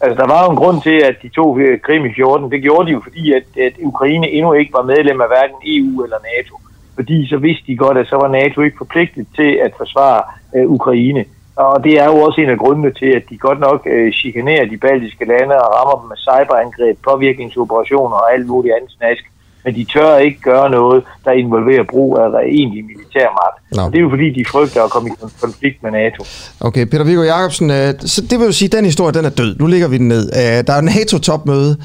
Altså, 0.00 0.16
der 0.22 0.26
var 0.32 0.44
jo 0.44 0.50
en 0.50 0.56
grund 0.56 0.82
til, 0.82 0.96
at 1.08 1.16
de 1.22 1.28
to 1.28 1.58
øh, 1.58 1.80
Krim 1.80 2.04
i 2.06 2.14
14, 2.14 2.50
det 2.50 2.62
gjorde 2.62 2.86
de 2.86 2.92
jo, 2.92 3.00
fordi 3.02 3.32
at, 3.32 3.46
at 3.66 3.72
Ukraine 3.82 4.28
endnu 4.28 4.52
ikke 4.52 4.72
var 4.72 4.82
medlem 4.82 5.20
af 5.20 5.28
hverken 5.28 5.58
EU 5.76 6.04
eller 6.04 6.16
NATO. 6.30 6.54
Fordi 6.94 7.28
så 7.28 7.36
vidste 7.36 7.66
de 7.66 7.76
godt, 7.76 7.98
at 7.98 8.06
så 8.06 8.16
var 8.16 8.28
NATO 8.28 8.60
ikke 8.60 8.78
forpligtet 8.78 9.26
til 9.36 9.50
at 9.64 9.72
forsvare 9.76 10.22
øh, 10.56 10.66
Ukraine. 10.70 11.24
Og 11.56 11.84
det 11.84 11.94
er 12.00 12.06
jo 12.12 12.16
også 12.26 12.40
en 12.40 12.50
af 12.50 12.58
grundene 12.58 12.92
til, 12.92 13.10
at 13.18 13.24
de 13.30 13.38
godt 13.38 13.60
nok 13.60 13.80
øh, 13.86 14.12
chikanerer 14.12 14.66
de 14.66 14.76
baltiske 14.76 15.24
lande 15.24 15.54
og 15.62 15.68
rammer 15.76 15.96
dem 16.00 16.08
med 16.08 16.16
cyberangreb, 16.28 16.96
påvirkningsoperationer 17.10 18.16
og 18.16 18.32
alt 18.34 18.46
muligt 18.46 18.74
andet 18.74 18.90
snask 18.98 19.24
men 19.64 19.74
de 19.74 19.84
tør 19.84 20.16
ikke 20.16 20.40
gøre 20.40 20.70
noget, 20.70 21.04
der 21.24 21.30
involverer 21.30 21.84
brug 21.90 22.18
af 22.18 22.42
egentlig 22.42 22.84
militærmagt. 22.84 23.56
No. 23.76 23.82
Og 23.84 23.92
det 23.92 23.98
er 23.98 24.02
jo 24.02 24.10
fordi, 24.10 24.28
de 24.38 24.44
frygter 24.44 24.82
at 24.82 24.90
komme 24.90 25.08
i 25.08 25.12
konflikt 25.40 25.82
med 25.82 25.90
NATO. 25.90 26.24
Okay, 26.60 26.84
Peter 26.86 27.04
Viggo 27.04 27.22
Jacobsen, 27.22 27.70
øh, 27.70 27.94
så 28.00 28.20
det 28.30 28.38
vil 28.38 28.46
jo 28.46 28.52
sige, 28.52 28.66
at 28.66 28.72
den 28.72 28.84
historie 28.84 29.12
den 29.12 29.24
er 29.24 29.30
død. 29.30 29.56
Nu 29.58 29.66
ligger 29.66 29.88
vi 29.88 29.98
den 29.98 30.08
ned. 30.08 30.30
Øh, 30.36 30.66
der 30.66 30.72
er 30.72 30.80
NATO-topmøde. 30.80 31.76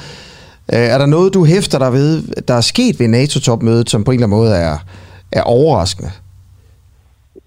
Øh, 0.74 0.80
er 0.80 0.98
der 0.98 1.06
noget, 1.06 1.34
du 1.34 1.46
hæfter 1.46 1.80
dig 1.80 1.94
ved, 1.94 2.24
der 2.48 2.54
er 2.54 2.62
sket 2.62 3.00
ved 3.00 3.08
NATO-topmødet, 3.08 3.90
som 3.90 4.04
på 4.04 4.12
en 4.12 4.16
eller 4.16 4.28
anden 4.28 4.40
måde 4.40 4.56
er, 4.56 4.78
er 5.32 5.42
overraskende? 5.42 6.12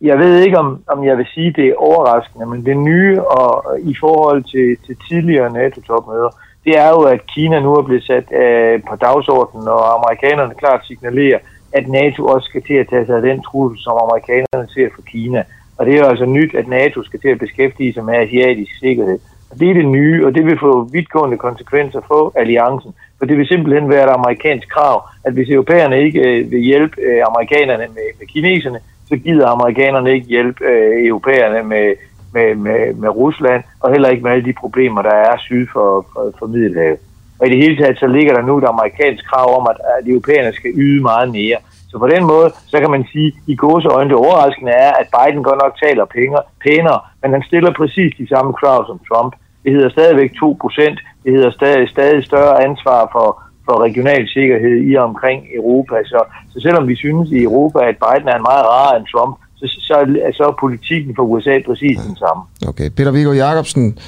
Jeg 0.01 0.19
ved 0.19 0.39
ikke, 0.39 0.59
om, 0.59 0.83
om 0.87 1.05
jeg 1.05 1.19
vil 1.19 1.27
sige, 1.35 1.53
det 1.53 1.67
er 1.69 1.75
overraskende, 1.75 2.47
men 2.47 2.67
det 2.67 2.77
nye 2.77 3.23
og 3.23 3.79
i 3.81 3.95
forhold 4.01 4.43
til, 4.45 4.77
til 4.87 4.97
tidligere 5.09 5.53
NATO-topmøder, 5.53 6.31
det 6.65 6.79
er 6.79 6.89
jo, 6.89 7.01
at 7.01 7.27
Kina 7.27 7.61
nu 7.61 7.75
er 7.75 7.83
blevet 7.83 8.05
sat 8.05 8.33
øh, 8.43 8.81
på 8.89 8.97
dagsordenen, 8.97 9.69
og 9.69 9.95
amerikanerne 9.99 10.55
klart 10.55 10.87
signalerer, 10.87 11.39
at 11.73 11.89
NATO 11.89 12.27
også 12.27 12.47
skal 12.49 12.63
til 12.63 12.75
at 12.75 12.89
tage 12.89 13.07
sig 13.07 13.17
af 13.17 13.23
den 13.23 13.43
trussel, 13.43 13.79
som 13.83 13.97
amerikanerne 14.05 14.69
ser 14.75 14.89
for 14.95 15.03
Kina. 15.03 15.43
Og 15.77 15.87
det 15.87 15.95
er 15.95 15.99
jo 15.99 16.05
altså 16.13 16.25
nyt, 16.25 16.55
at 16.55 16.69
NATO 16.69 17.03
skal 17.03 17.21
til 17.21 17.29
at 17.29 17.39
beskæftige 17.39 17.93
sig 17.93 18.05
med 18.05 18.15
asiatisk 18.15 18.79
sikkerhed. 18.79 19.19
Og 19.51 19.61
det 19.61 19.71
er 19.71 19.75
det 19.75 19.87
nye, 19.87 20.27
og 20.27 20.35
det 20.35 20.47
vil 20.47 20.59
få 20.59 20.89
vidtgående 20.93 21.37
konsekvenser 21.37 22.01
for 22.07 22.33
alliancen. 22.37 22.93
For 23.19 23.27
det 23.27 23.37
vil 23.39 23.47
simpelthen 23.47 23.89
være 23.89 24.05
et 24.05 24.17
amerikansk 24.19 24.69
krav, 24.69 25.09
at 25.25 25.33
hvis 25.33 25.51
europæerne 25.51 26.03
ikke 26.03 26.21
øh, 26.21 26.51
vil 26.51 26.61
hjælpe 26.61 27.01
øh, 27.01 27.23
amerikanerne 27.31 27.87
med, 27.97 28.09
med 28.19 28.27
kineserne, 28.27 28.79
så 29.09 29.17
gider 29.17 29.47
amerikanerne 29.49 30.13
ikke 30.13 30.27
hjælpe 30.27 30.65
øh, 30.65 31.07
europæerne 31.07 31.69
med, 31.69 31.95
med, 32.35 32.55
med, 32.55 32.95
med 32.95 33.09
Rusland, 33.09 33.63
og 33.81 33.91
heller 33.91 34.09
ikke 34.09 34.23
med 34.23 34.33
alle 34.33 34.45
de 34.45 34.61
problemer, 34.61 35.03
der 35.03 35.15
er 35.15 35.37
syd 35.39 35.67
for, 35.73 36.07
for, 36.13 36.33
for 36.39 36.47
Middelhavet. 36.47 36.99
Og 37.39 37.47
i 37.47 37.51
det 37.51 37.59
hele 37.59 37.77
taget, 37.77 37.99
så 37.99 38.07
ligger 38.07 38.35
der 38.35 38.43
nu 38.43 38.59
et 38.59 38.65
amerikansk 38.65 39.25
krav 39.31 39.61
om, 39.61 39.67
at, 39.71 39.77
at 39.99 40.09
europæerne 40.09 40.53
skal 40.53 40.71
yde 40.75 41.03
meget 41.03 41.29
mere. 41.33 41.59
Så 41.91 41.99
på 41.99 42.09
den 42.09 42.25
måde, 42.25 42.51
så 42.67 42.81
kan 42.81 42.91
man 42.91 43.05
sige, 43.13 43.33
i 43.47 43.57
gåseøjne 43.57 44.11
det 44.11 44.19
overraskende 44.19 44.73
er, 44.73 44.93
at 45.01 45.09
Biden 45.17 45.43
godt 45.43 45.61
nok 45.65 45.75
taler 45.83 46.05
penge, 46.05 46.39
pænere, 46.67 47.01
men 47.23 47.33
han 47.33 47.43
stiller 47.43 47.73
præcis 47.73 48.13
de 48.19 48.29
samme 48.29 48.53
krav 48.53 48.87
som 48.87 49.01
Trump. 49.09 49.33
Det 49.65 49.73
hedder 49.73 49.91
stadigvæk 49.91 50.31
2%, 50.31 50.97
Det 51.25 51.33
hedder 51.37 51.51
stadig, 51.51 51.89
stadig 51.89 52.25
større 52.25 52.65
ansvar 52.65 53.09
for, 53.13 53.43
for 53.69 53.77
regional 53.89 54.23
sikkerhed 54.37 54.77
i 54.89 54.91
og 55.01 55.05
omkring 55.11 55.41
Europa. 55.61 55.95
Så, 56.13 56.21
så 56.53 56.59
selvom 56.67 56.89
vi 56.89 56.97
synes 56.97 57.27
i 57.31 57.41
Europa, 57.49 57.79
at 57.91 57.97
Biden 58.05 58.29
er 58.33 58.37
en 58.37 58.47
meget 58.51 58.65
rar 58.75 58.91
end 58.97 59.07
Trump, 59.13 59.35
så, 59.59 59.65
så, 59.89 59.95
så 60.37 60.43
er 60.51 60.55
politikken 60.61 61.13
for 61.17 61.23
USA 61.23 61.55
præcis 61.67 61.97
den 62.09 62.17
samme. 62.25 62.43
Okay. 62.71 62.89
Peter 62.97 63.11
Viggo 63.11 63.33
Jacobsen, 63.33 63.99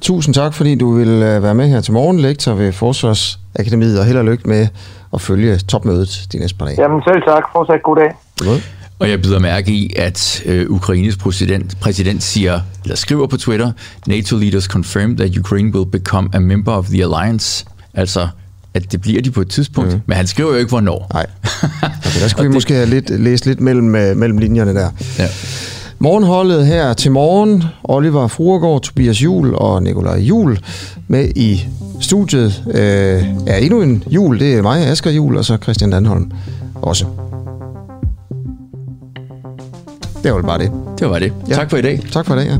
tusind 0.00 0.34
tak, 0.34 0.54
fordi 0.54 0.74
du 0.74 0.88
vil 0.98 1.08
øh, 1.08 1.42
være 1.42 1.54
med 1.54 1.68
her 1.68 1.80
til 1.80 1.92
morgen, 1.92 2.18
lektor 2.20 2.52
ved 2.54 2.72
Forsvarsakademiet, 2.72 4.00
og 4.00 4.04
held 4.06 4.18
og 4.18 4.24
lykke 4.24 4.48
med 4.48 4.68
at 5.14 5.20
følge 5.20 5.56
topmødet 5.56 6.12
de 6.32 6.38
næste 6.38 6.58
par 6.58 6.66
dage. 6.66 6.82
Jamen 6.82 7.02
selv 7.08 7.22
tak. 7.22 7.44
Fortsat 7.52 7.82
god 7.82 7.96
dag. 7.96 8.10
Og 8.98 9.10
jeg 9.10 9.22
byder 9.22 9.38
mærke 9.38 9.70
i, 9.72 9.94
at 9.96 10.42
øh, 10.46 10.70
Ukraines 10.70 11.16
præsident, 11.16 11.76
præsident 11.80 12.22
siger, 12.22 12.60
eller 12.82 12.96
skriver 12.96 13.26
på 13.26 13.36
Twitter, 13.36 13.72
NATO 14.06 14.36
leaders 14.36 14.64
confirm 14.64 15.16
that 15.16 15.38
Ukraine 15.38 15.74
will 15.74 15.90
become 15.90 16.28
a 16.32 16.38
member 16.38 16.72
of 16.72 16.86
the 16.86 17.04
alliance. 17.04 17.66
Altså, 17.94 18.28
at 18.76 18.92
det 18.92 19.00
bliver 19.00 19.22
de 19.22 19.30
på 19.30 19.40
et 19.40 19.48
tidspunkt. 19.48 19.92
Mm. 19.92 20.00
Men 20.06 20.16
han 20.16 20.26
skriver 20.26 20.50
jo 20.50 20.56
ikke, 20.56 20.68
hvornår. 20.68 21.10
Nej. 21.12 21.26
Okay, 22.06 22.20
der 22.20 22.28
skulle 22.28 22.48
vi 22.48 22.54
måske 22.54 22.74
have 22.74 22.86
lidt, 22.86 23.20
læst 23.20 23.46
lidt 23.46 23.60
mellem, 23.60 23.94
øh, 23.94 24.16
mellem 24.16 24.38
linjerne 24.38 24.74
der. 24.74 24.90
Ja. 25.18 25.26
Morgenholdet 25.98 26.66
her 26.66 26.92
til 26.92 27.12
morgen. 27.12 27.64
Oliver 27.84 28.28
Fruergaard, 28.28 28.82
Tobias 28.82 29.22
Jul 29.22 29.54
og 29.54 29.82
Nikolaj 29.82 30.18
Jul 30.18 30.58
med 31.08 31.28
i 31.36 31.66
studiet. 32.00 32.62
Øh, 32.66 33.24
er 33.46 33.56
endnu 33.56 33.82
en 33.82 34.04
jul. 34.06 34.40
Det 34.40 34.54
er 34.54 34.62
mig, 34.62 34.86
Asger 34.86 35.10
Jul, 35.10 35.36
og 35.36 35.44
så 35.44 35.56
Christian 35.62 35.90
Danholm 35.90 36.30
også. 36.74 37.04
Det 40.22 40.34
var 40.34 40.42
bare 40.42 40.58
det. 40.58 40.70
Det 40.98 41.10
var 41.10 41.18
det. 41.18 41.32
Ja. 41.48 41.54
Tak 41.54 41.70
for 41.70 41.76
i 41.76 41.82
dag. 41.82 42.00
Tak 42.12 42.26
for 42.26 42.34
i 42.34 42.38
dag, 42.38 42.46
ja. 42.46 42.56